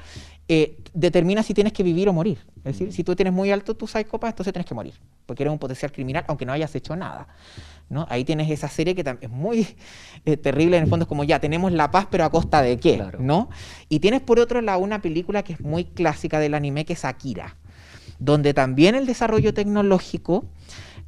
eh, 0.54 0.76
determina 0.94 1.44
si 1.44 1.54
tienes 1.54 1.72
que 1.72 1.82
vivir 1.82 2.10
o 2.10 2.14
morir. 2.14 2.40
Es 2.58 2.78
decir, 2.78 2.92
si 2.92 3.06
tú 3.06 3.16
tienes 3.16 3.34
muy 3.34 3.52
alto 3.52 3.74
tu 3.74 3.88
psicópata, 3.88 4.32
entonces 4.32 4.52
tienes 4.52 4.68
que 4.68 4.76
morir, 4.76 4.94
porque 5.26 5.44
eres 5.44 5.54
un 5.54 5.60
potencial 5.60 5.94
criminal, 5.94 6.26
aunque 6.28 6.46
no 6.46 6.52
hayas 6.52 6.76
hecho 6.76 6.94
nada. 6.94 7.30
¿no? 7.88 8.06
Ahí 8.10 8.26
tienes 8.26 8.52
esa 8.52 8.68
serie 8.68 8.94
que 8.94 9.18
es 9.22 9.30
muy 9.30 9.66
eh, 10.26 10.36
terrible, 10.36 10.76
en 10.76 10.84
el 10.84 10.90
fondo 10.90 11.04
es 11.06 11.08
como 11.08 11.24
ya, 11.24 11.40
tenemos 11.40 11.72
la 11.72 11.90
paz, 11.90 12.08
pero 12.12 12.26
a 12.26 12.30
costa 12.30 12.62
de 12.62 12.78
qué, 12.82 13.02
¿no? 13.18 13.50
Y 13.88 14.02
tienes 14.02 14.20
por 14.20 14.42
otro 14.42 14.60
lado 14.60 14.80
una 14.80 15.02
película 15.02 15.42
que 15.42 15.54
es 15.54 15.62
muy 15.62 15.86
clásica 15.86 16.38
del 16.38 16.54
anime, 16.54 16.84
que 16.84 16.93
es 16.93 17.06
Akira, 17.06 17.56
donde 18.20 18.54
también 18.54 18.95
el 18.95 19.06
desarrollo 19.06 19.54
tecnológico... 19.54 20.49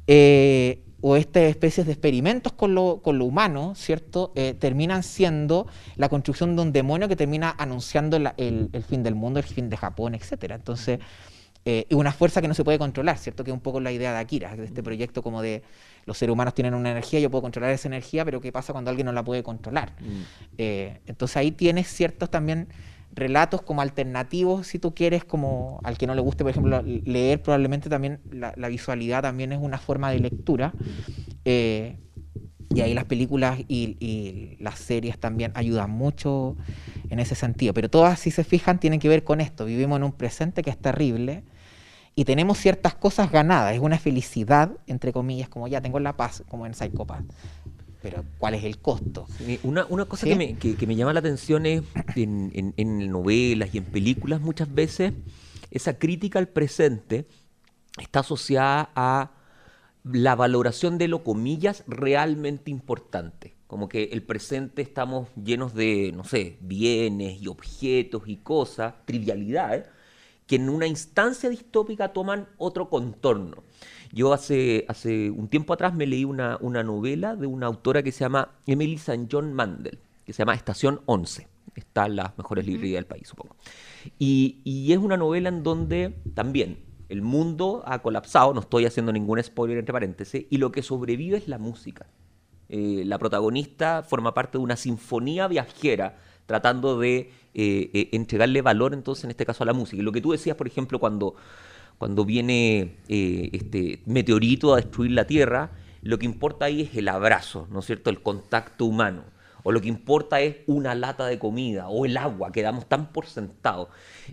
Eh, 0.06 0.83
o 1.06 1.16
estas 1.16 1.42
especies 1.42 1.84
de 1.86 1.92
experimentos 1.92 2.54
con 2.54 2.74
lo, 2.74 3.02
con 3.02 3.18
lo 3.18 3.26
humano, 3.26 3.74
¿cierto? 3.74 4.32
Eh, 4.36 4.54
terminan 4.58 5.02
siendo 5.02 5.66
la 5.96 6.08
construcción 6.08 6.56
de 6.56 6.62
un 6.62 6.72
demonio 6.72 7.08
que 7.08 7.14
termina 7.16 7.54
anunciando 7.58 8.18
la- 8.18 8.32
el, 8.38 8.70
el 8.72 8.82
fin 8.84 9.02
del 9.02 9.14
mundo, 9.14 9.38
el 9.38 9.44
fin 9.44 9.68
de 9.68 9.76
Japón, 9.76 10.14
etcétera. 10.14 10.54
Entonces, 10.54 11.00
eh, 11.66 11.84
y 11.90 11.94
una 11.94 12.10
fuerza 12.10 12.40
que 12.40 12.48
no 12.48 12.54
se 12.54 12.64
puede 12.64 12.78
controlar, 12.78 13.18
¿cierto? 13.18 13.44
Que 13.44 13.50
es 13.50 13.54
un 13.54 13.60
poco 13.60 13.80
la 13.80 13.92
idea 13.92 14.12
de 14.14 14.18
Akira, 14.18 14.56
de 14.56 14.64
este 14.64 14.82
proyecto 14.82 15.22
como 15.22 15.42
de 15.42 15.62
los 16.06 16.16
seres 16.16 16.32
humanos 16.32 16.54
tienen 16.54 16.72
una 16.72 16.90
energía, 16.90 17.20
yo 17.20 17.30
puedo 17.30 17.42
controlar 17.42 17.70
esa 17.72 17.88
energía, 17.88 18.24
pero 18.24 18.40
¿qué 18.40 18.50
pasa 18.50 18.72
cuando 18.72 18.88
alguien 18.88 19.04
no 19.04 19.12
la 19.12 19.22
puede 19.22 19.42
controlar? 19.42 19.92
Eh, 20.56 21.00
entonces 21.06 21.36
ahí 21.36 21.50
tienes 21.52 21.86
ciertos 21.88 22.30
también 22.30 22.68
relatos 23.14 23.62
como 23.62 23.80
alternativos, 23.80 24.66
si 24.66 24.78
tú 24.78 24.94
quieres, 24.94 25.24
como 25.24 25.80
al 25.84 25.96
que 25.96 26.06
no 26.06 26.14
le 26.14 26.20
guste, 26.20 26.44
por 26.44 26.50
ejemplo, 26.50 26.82
leer, 26.82 27.42
probablemente 27.42 27.88
también 27.88 28.20
la, 28.30 28.68
visualidad 28.68 29.22
también 29.22 29.52
es 29.52 29.58
una 29.60 29.78
forma 29.78 30.10
de 30.10 30.18
lectura. 30.20 30.72
eh, 31.44 31.98
y 32.74 32.80
ahí 32.80 32.92
las 32.92 33.04
películas 33.04 33.60
y, 33.68 33.96
y 34.00 34.56
las 34.58 34.80
series 34.80 35.18
también 35.20 35.52
ayudan 35.54 35.90
mucho 35.90 36.56
en 37.08 37.20
ese 37.20 37.36
sentido. 37.36 37.72
Pero 37.72 37.88
todas, 37.88 38.18
si 38.18 38.32
se 38.32 38.42
fijan, 38.42 38.80
tienen 38.80 38.98
que 38.98 39.08
ver 39.08 39.22
con 39.22 39.40
esto. 39.40 39.64
Vivimos 39.64 39.96
en 39.98 40.04
un 40.04 40.12
presente 40.12 40.62
que 40.62 40.70
es 40.70 40.78
terrible 40.78 41.44
y 42.16 42.24
tenemos 42.24 42.58
ciertas 42.58 42.94
cosas 42.94 43.30
ganadas. 43.30 43.74
Es 43.74 43.80
una 43.80 43.98
felicidad, 43.98 44.70
entre 44.86 45.12
comillas, 45.12 45.48
como 45.48 45.68
ya 45.68 45.80
tengo 45.80 46.00
la 46.00 46.16
paz, 46.16 46.44
como 46.48 46.66
en 46.66 46.74
Psychopath. 46.74 47.24
Pero 48.04 48.22
¿cuál 48.36 48.52
es 48.52 48.64
el 48.64 48.76
costo? 48.80 49.26
Una, 49.62 49.86
una 49.88 50.04
cosa 50.04 50.24
¿Sí? 50.26 50.32
que, 50.32 50.36
me, 50.36 50.58
que- 50.58 50.76
que 50.76 50.86
me 50.86 50.94
llama 50.94 51.14
la 51.14 51.20
atención 51.20 51.64
es 51.64 51.82
en, 52.14 52.50
en- 52.54 52.74
en 52.76 53.10
novelas 53.10 53.74
y 53.74 53.78
en 53.78 53.84
películas 53.84 54.42
muchas 54.42 54.72
veces 54.74 55.14
esa 55.70 55.98
crítica 55.98 56.38
al 56.38 56.48
presente 56.48 57.24
está 57.98 58.20
asociada 58.20 58.90
a 58.94 59.30
la 60.04 60.34
valoración 60.34 60.98
de 60.98 61.08
lo 61.08 61.24
comillas 61.24 61.82
realmente 61.86 62.70
importante. 62.70 63.54
Como 63.66 63.88
que 63.88 64.04
el 64.12 64.22
presente 64.22 64.82
estamos 64.82 65.28
llenos 65.42 65.72
de, 65.72 66.12
no 66.14 66.24
sé, 66.24 66.58
bienes 66.60 67.40
y 67.40 67.48
objetos 67.48 68.24
y 68.26 68.36
cosas, 68.36 68.92
trivialidades, 69.06 69.86
que 70.46 70.56
en 70.56 70.68
una 70.68 70.86
instancia 70.86 71.48
distópica 71.48 72.12
toman 72.12 72.48
otro 72.58 72.88
contorno. 72.88 73.64
Yo 74.12 74.32
hace, 74.32 74.84
hace 74.88 75.30
un 75.30 75.48
tiempo 75.48 75.72
atrás 75.72 75.94
me 75.94 76.06
leí 76.06 76.24
una, 76.24 76.58
una 76.60 76.82
novela 76.82 77.34
de 77.36 77.46
una 77.46 77.66
autora 77.66 78.02
que 78.02 78.12
se 78.12 78.20
llama 78.20 78.50
Emily 78.66 78.94
St. 78.94 79.26
John 79.30 79.52
Mandel, 79.52 79.98
que 80.24 80.32
se 80.32 80.38
llama 80.38 80.54
Estación 80.54 81.00
11. 81.06 81.48
Está 81.74 82.06
en 82.06 82.16
las 82.16 82.36
mejores 82.38 82.66
librerías 82.66 82.98
del 82.98 83.06
país, 83.06 83.26
supongo. 83.26 83.56
Y, 84.18 84.60
y 84.64 84.92
es 84.92 84.98
una 84.98 85.16
novela 85.16 85.48
en 85.48 85.62
donde 85.62 86.14
también 86.34 86.84
el 87.08 87.22
mundo 87.22 87.82
ha 87.86 88.00
colapsado, 88.00 88.54
no 88.54 88.60
estoy 88.60 88.86
haciendo 88.86 89.12
ningún 89.12 89.42
spoiler 89.42 89.78
entre 89.78 89.92
paréntesis, 89.92 90.46
y 90.48 90.58
lo 90.58 90.72
que 90.72 90.82
sobrevive 90.82 91.36
es 91.36 91.48
la 91.48 91.58
música. 91.58 92.06
Eh, 92.68 93.02
la 93.04 93.18
protagonista 93.18 94.02
forma 94.02 94.32
parte 94.32 94.58
de 94.58 94.64
una 94.64 94.76
sinfonía 94.76 95.46
viajera 95.48 96.16
tratando 96.46 96.98
de 96.98 97.30
eh, 97.54 97.90
eh, 97.92 98.08
entregarle 98.12 98.62
valor 98.62 98.94
entonces 98.94 99.24
en 99.24 99.30
este 99.30 99.46
caso 99.46 99.62
a 99.62 99.66
la 99.66 99.72
música. 99.72 100.00
Y 100.00 100.04
lo 100.04 100.12
que 100.12 100.20
tú 100.20 100.32
decías, 100.32 100.56
por 100.56 100.66
ejemplo, 100.66 100.98
cuando, 100.98 101.34
cuando 101.98 102.24
viene 102.24 102.96
eh, 103.08 103.50
este 103.52 104.02
meteorito 104.06 104.72
a 104.72 104.76
destruir 104.76 105.12
la 105.12 105.26
Tierra, 105.26 105.70
lo 106.02 106.18
que 106.18 106.26
importa 106.26 106.66
ahí 106.66 106.82
es 106.82 106.94
el 106.96 107.08
abrazo, 107.08 107.66
¿no 107.70 107.80
es 107.80 107.86
cierto? 107.86 108.10
El 108.10 108.22
contacto 108.22 108.84
humano. 108.84 109.24
O 109.62 109.72
lo 109.72 109.80
que 109.80 109.88
importa 109.88 110.40
es 110.42 110.56
una 110.66 110.94
lata 110.94 111.24
de 111.24 111.38
comida 111.38 111.88
o 111.88 112.04
el 112.04 112.18
agua, 112.18 112.52
que 112.52 112.60
damos 112.60 112.86
tan 112.86 113.12
por 113.12 113.26
sentado. 113.26 113.88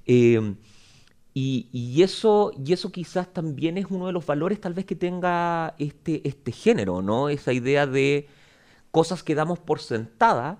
Eh, 0.06 0.56
y, 1.34 1.70
y 1.72 2.04
eso, 2.04 2.52
y 2.58 2.74
eso 2.74 2.92
quizás 2.92 3.32
también 3.32 3.78
es 3.78 3.86
uno 3.90 4.08
de 4.08 4.12
los 4.12 4.26
valores 4.26 4.60
tal 4.60 4.74
vez 4.74 4.86
que 4.86 4.96
tenga 4.96 5.76
este, 5.80 6.28
este 6.28 6.52
género, 6.52 7.02
¿no? 7.02 7.30
Esa 7.30 7.54
idea 7.54 7.88
de 7.88 8.28
cosas 8.92 9.24
que 9.24 9.36
damos 9.36 9.60
por 9.60 9.80
sentada 9.80 10.60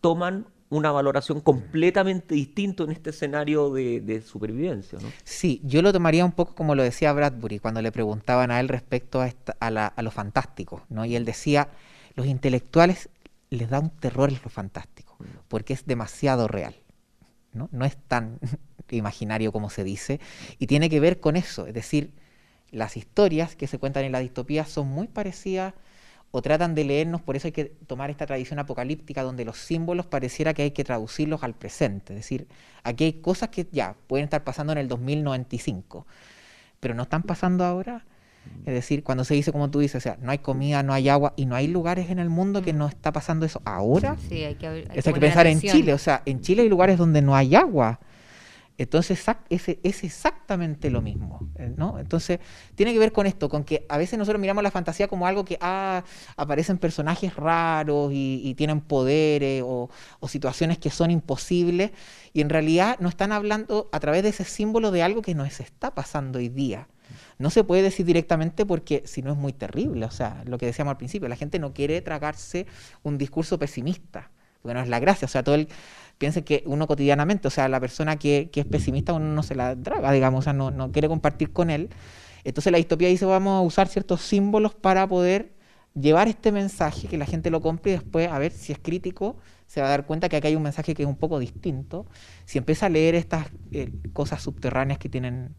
toman 0.00 0.46
una 0.70 0.92
valoración 0.92 1.40
completamente 1.40 2.34
distinta 2.34 2.82
en 2.84 2.90
este 2.90 3.10
escenario 3.10 3.70
de, 3.70 4.22
supervivencia, 4.24 4.98
¿no? 5.00 5.08
Sí, 5.24 5.60
yo 5.64 5.80
lo 5.82 5.92
tomaría 5.92 6.24
un 6.24 6.32
poco 6.32 6.54
como 6.54 6.74
lo 6.74 6.82
decía 6.82 7.12
Bradbury 7.12 7.58
cuando 7.58 7.80
le 7.82 7.92
preguntaban 7.92 8.50
a 8.50 8.60
él 8.60 8.68
respecto 8.68 9.20
a, 9.20 9.26
esta- 9.28 9.56
a, 9.60 9.70
la- 9.70 9.86
a 9.86 10.02
lo 10.02 10.10
fantástico, 10.10 10.82
¿no? 10.88 11.04
Y 11.04 11.16
él 11.16 11.24
decía, 11.24 11.68
los 12.14 12.26
intelectuales 12.26 13.08
les 13.50 13.70
da 13.70 13.80
un 13.80 13.90
terror 13.90 14.30
lo 14.30 14.50
fantástico, 14.50 15.16
porque 15.48 15.72
es 15.72 15.86
demasiado 15.86 16.48
real, 16.48 16.74
¿no? 17.52 17.68
No 17.72 17.84
es 17.84 17.96
tan 17.96 18.38
imaginario 18.90 19.52
como 19.52 19.70
se 19.70 19.84
dice, 19.84 20.20
y 20.58 20.66
tiene 20.66 20.90
que 20.90 21.00
ver 21.00 21.20
con 21.20 21.36
eso, 21.36 21.66
es 21.66 21.74
decir, 21.74 22.12
las 22.70 22.96
historias 22.96 23.56
que 23.56 23.66
se 23.66 23.78
cuentan 23.78 24.04
en 24.04 24.12
la 24.12 24.20
distopía 24.20 24.64
son 24.66 24.88
muy 24.88 25.08
parecidas 25.08 25.74
o 26.30 26.42
tratan 26.42 26.74
de 26.74 26.84
leernos, 26.84 27.22
por 27.22 27.36
eso 27.36 27.48
hay 27.48 27.52
que 27.52 27.66
tomar 27.86 28.10
esta 28.10 28.26
tradición 28.26 28.58
apocalíptica 28.58 29.22
donde 29.22 29.44
los 29.44 29.58
símbolos 29.58 30.06
pareciera 30.06 30.52
que 30.52 30.62
hay 30.62 30.70
que 30.72 30.84
traducirlos 30.84 31.42
al 31.42 31.54
presente. 31.54 32.12
Es 32.12 32.20
decir, 32.20 32.46
aquí 32.82 33.04
hay 33.04 33.12
cosas 33.14 33.48
que 33.48 33.66
ya 33.72 33.94
pueden 34.06 34.24
estar 34.24 34.44
pasando 34.44 34.72
en 34.72 34.78
el 34.78 34.88
2095, 34.88 36.06
pero 36.80 36.94
no 36.94 37.04
están 37.04 37.22
pasando 37.22 37.64
ahora. 37.64 38.04
Es 38.64 38.74
decir, 38.74 39.02
cuando 39.02 39.24
se 39.24 39.34
dice, 39.34 39.52
como 39.52 39.70
tú 39.70 39.80
dices, 39.80 39.96
o 39.96 40.00
sea, 40.00 40.18
no 40.20 40.30
hay 40.30 40.38
comida, 40.38 40.82
no 40.82 40.92
hay 40.92 41.08
agua 41.08 41.34
y 41.36 41.46
no 41.46 41.54
hay 41.54 41.66
lugares 41.66 42.10
en 42.10 42.18
el 42.18 42.30
mundo 42.30 42.62
que 42.62 42.72
no 42.72 42.86
está 42.86 43.12
pasando 43.12 43.44
eso 43.44 43.60
ahora. 43.64 44.16
Sí, 44.28 44.44
hay 44.44 44.54
que, 44.54 44.66
hay 44.66 44.80
Eso 44.80 44.88
hay 44.90 44.94
que 44.94 45.02
poner 45.12 45.20
pensar 45.20 45.46
en. 45.46 45.60
Chile, 45.60 45.92
o 45.92 45.98
sea, 45.98 46.22
en 46.24 46.40
Chile 46.40 46.62
hay 46.62 46.68
lugares 46.68 46.98
donde 46.98 47.22
no 47.22 47.34
hay 47.34 47.54
agua. 47.54 48.00
Entonces 48.78 49.26
es, 49.50 49.68
exactamente 50.04 50.88
lo 50.88 51.02
mismo, 51.02 51.40
eh, 51.56 51.74
¿no? 51.76 51.98
Entonces 51.98 52.38
tiene 52.76 52.92
que 52.92 53.00
ver 53.00 53.10
con 53.10 53.26
esto, 53.26 53.48
con 53.48 53.64
que 53.64 53.84
a 53.88 53.98
veces 53.98 54.16
nosotros 54.20 54.40
miramos 54.40 54.62
la 54.62 54.70
fantasía 54.70 55.08
como 55.08 55.26
algo 55.26 55.44
que 55.44 55.58
ah, 55.60 56.04
aparecen 56.36 56.78
personajes 56.78 57.34
raros 57.34 58.12
y, 58.14 58.54
tienen 58.56 58.80
poderes 58.80 59.64
o, 59.66 59.90
situaciones 60.28 60.78
que 60.78 60.90
son 60.90 61.10
imposibles 61.10 61.90
y 62.32 62.40
en 62.40 62.50
realidad 62.50 62.96
no 63.00 63.08
están 63.08 63.32
hablando 63.32 63.88
a 63.90 63.98
través 63.98 64.22
de 64.22 64.28
ese 64.28 64.44
símbolo 64.44 64.92
de 64.92 65.02
algo 65.02 65.22
que 65.22 65.34
nos 65.34 65.58
está 65.60 65.94
pasando 65.94 66.38
hoy 66.38 66.48
día. 66.48 66.86
No 67.38 67.50
se 67.50 67.64
puede 67.64 67.82
decir 67.82 68.06
directamente 68.06 68.64
porque 68.64 69.02
si 69.06 69.22
no 69.22 69.32
es 69.32 69.38
muy 69.38 69.52
terrible, 69.52 70.06
o 70.06 70.10
sea, 70.10 70.42
lo 70.46 70.56
que 70.56 70.66
decíamos 70.66 70.92
al 70.92 70.98
principio, 70.98 71.28
la 71.28 71.36
gente 71.36 71.58
no 71.58 71.72
quiere 71.72 72.00
tragarse 72.00 72.66
un 73.02 73.18
discurso 73.18 73.58
pesimista, 73.58 74.30
porque 74.62 74.74
no 74.74 74.80
es 74.80 74.88
la 74.88 75.00
gracia, 75.00 75.26
o 75.26 75.28
sea, 75.28 75.42
todo 75.42 75.54
el 75.54 75.68
piensen 76.18 76.44
que 76.44 76.62
uno 76.66 76.86
cotidianamente, 76.86 77.48
o 77.48 77.50
sea, 77.50 77.68
la 77.68 77.80
persona 77.80 78.16
que, 78.18 78.50
que 78.52 78.60
es 78.60 78.66
pesimista 78.66 79.12
uno 79.12 79.26
no 79.26 79.42
se 79.42 79.54
la 79.54 79.74
traga, 79.76 80.12
digamos, 80.12 80.40
o 80.40 80.42
sea, 80.42 80.52
no, 80.52 80.70
no 80.70 80.92
quiere 80.92 81.08
compartir 81.08 81.52
con 81.52 81.70
él. 81.70 81.88
Entonces 82.44 82.70
la 82.72 82.78
distopía 82.78 83.08
dice, 83.08 83.24
vamos 83.24 83.58
a 83.58 83.60
usar 83.60 83.88
ciertos 83.88 84.22
símbolos 84.22 84.74
para 84.74 85.06
poder 85.08 85.52
llevar 85.94 86.28
este 86.28 86.52
mensaje, 86.52 87.08
que 87.08 87.18
la 87.18 87.26
gente 87.26 87.50
lo 87.50 87.60
compre 87.60 87.92
y 87.92 87.94
después, 87.94 88.28
a 88.28 88.38
ver 88.38 88.52
si 88.52 88.72
es 88.72 88.78
crítico, 88.78 89.36
se 89.66 89.80
va 89.80 89.88
a 89.88 89.90
dar 89.90 90.06
cuenta 90.06 90.28
que 90.28 90.36
acá 90.36 90.48
hay 90.48 90.56
un 90.56 90.62
mensaje 90.62 90.94
que 90.94 91.02
es 91.02 91.08
un 91.08 91.16
poco 91.16 91.38
distinto, 91.38 92.06
si 92.44 92.58
empieza 92.58 92.86
a 92.86 92.88
leer 92.88 93.14
estas 93.14 93.46
eh, 93.72 93.92
cosas 94.12 94.42
subterráneas 94.42 94.98
que 94.98 95.08
tienen 95.08 95.54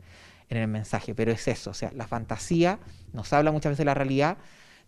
en 0.50 0.58
el 0.58 0.68
mensaje, 0.68 1.14
pero 1.14 1.32
es 1.32 1.48
eso, 1.48 1.70
o 1.70 1.74
sea, 1.74 1.92
la 1.96 2.08
fantasía 2.08 2.80
nos 3.14 3.32
habla 3.34 3.52
muchas 3.52 3.72
veces 3.72 3.80
de 3.80 3.86
la 3.86 3.94
realidad, 3.94 4.38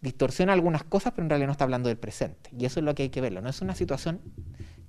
distorsiona 0.01 0.53
algunas 0.53 0.84
cosas, 0.84 1.13
pero 1.13 1.26
en 1.26 1.30
realidad 1.30 1.47
no 1.47 1.51
está 1.51 1.65
hablando 1.65 1.89
del 1.89 1.97
presente, 1.97 2.49
y 2.57 2.65
eso 2.65 2.80
es 2.80 2.86
lo 2.86 2.95
que 2.95 3.03
hay 3.03 3.09
que 3.09 3.22
verlo, 3.22 3.41
no 3.41 3.49
es 3.49 3.61
una 3.61 3.76
situación 3.76 4.22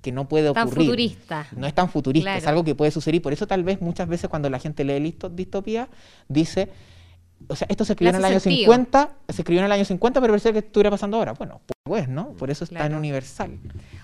que 0.03 0.11
no 0.11 0.27
puede 0.27 0.53
Tan 0.53 0.67
ocurrir. 0.67 0.85
futurista. 0.85 1.47
No 1.57 1.65
es 1.65 1.73
tan 1.73 1.89
futurista, 1.89 2.37
es 2.37 2.45
algo 2.45 2.63
que 2.63 2.75
puede 2.75 2.91
suceder 2.91 3.15
y 3.15 3.19
por 3.21 3.33
eso 3.33 3.47
tal 3.47 3.63
vez 3.63 3.81
muchas 3.81 4.07
veces 4.07 4.29
cuando 4.29 4.49
la 4.51 4.59
gente 4.59 4.83
lee 4.83 4.99
listo- 4.99 5.29
distopía 5.29 5.87
dice, 6.27 6.69
o 7.47 7.55
sea, 7.55 7.65
esto 7.69 7.85
se 7.85 7.93
escribió 7.93 8.11
en 8.11 8.17
el 8.17 8.25
año 8.25 8.39
sentido. 8.39 8.71
50, 8.73 9.09
se 9.29 9.41
escribió 9.41 9.61
en 9.61 9.65
el 9.65 9.71
año 9.71 9.85
50, 9.85 10.21
pero 10.21 10.33
parece 10.33 10.53
que 10.53 10.59
estuviera 10.59 10.91
pasando 10.91 11.17
ahora. 11.17 11.33
Bueno, 11.33 11.61
pues, 11.85 12.07
¿no? 12.07 12.29
Por 12.29 12.49
eso 12.49 12.63
está 12.63 12.75
en 12.77 12.81
Claro. 12.87 12.97
Universal. 12.97 13.59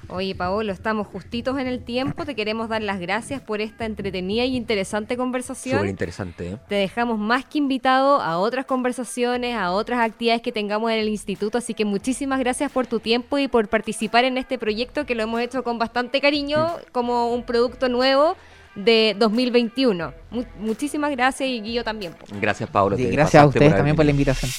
Oye, 0.09 0.35
Paolo, 0.35 0.73
estamos 0.73 1.07
justitos 1.07 1.57
en 1.59 1.65
el 1.67 1.81
tiempo. 1.81 2.25
Te 2.25 2.35
queremos 2.35 2.67
dar 2.67 2.81
las 2.81 2.99
gracias 2.99 3.39
por 3.41 3.61
esta 3.61 3.85
entretenida 3.85 4.43
y 4.43 4.57
interesante 4.57 5.15
conversación. 5.15 5.77
Súper 5.77 5.89
interesante, 5.89 6.49
¿eh? 6.51 6.57
Te 6.67 6.75
dejamos 6.75 7.17
más 7.17 7.45
que 7.45 7.57
invitado 7.57 8.19
a 8.21 8.37
otras 8.37 8.65
conversaciones, 8.65 9.55
a 9.55 9.71
otras 9.71 10.01
actividades 10.01 10.41
que 10.41 10.51
tengamos 10.51 10.91
en 10.91 10.99
el 10.99 11.07
instituto, 11.07 11.57
así 11.57 11.73
que 11.73 11.85
muchísimas 11.85 12.39
gracias 12.39 12.69
por 12.69 12.85
tu 12.85 12.99
tiempo 12.99 13.37
y 13.37 13.47
por 13.47 13.69
participar 13.69 14.25
en 14.25 14.37
este 14.37 14.57
proyecto 14.59 15.05
que 15.05 15.15
lo 15.15 15.23
hemos 15.23 15.39
hecho 15.39 15.63
con 15.63 15.79
bastante 15.79 16.19
cariño 16.19 16.67
como 16.91 17.31
un 17.33 17.43
producto 17.43 17.87
nuevo 17.87 18.35
de 18.75 19.15
2021. 19.17 20.13
Mu- 20.31 20.43
muchísimas 20.59 21.11
gracias 21.11 21.47
y 21.47 21.61
Guillo 21.61 21.85
también. 21.85 22.13
Gracias, 22.41 22.69
Pablo. 22.69 22.99
Y 22.99 23.03
te 23.05 23.11
gracias 23.11 23.41
a 23.41 23.47
ustedes 23.47 23.73
también 23.73 23.95
por 23.95 24.03
la 24.03 24.11
invitación. 24.11 24.51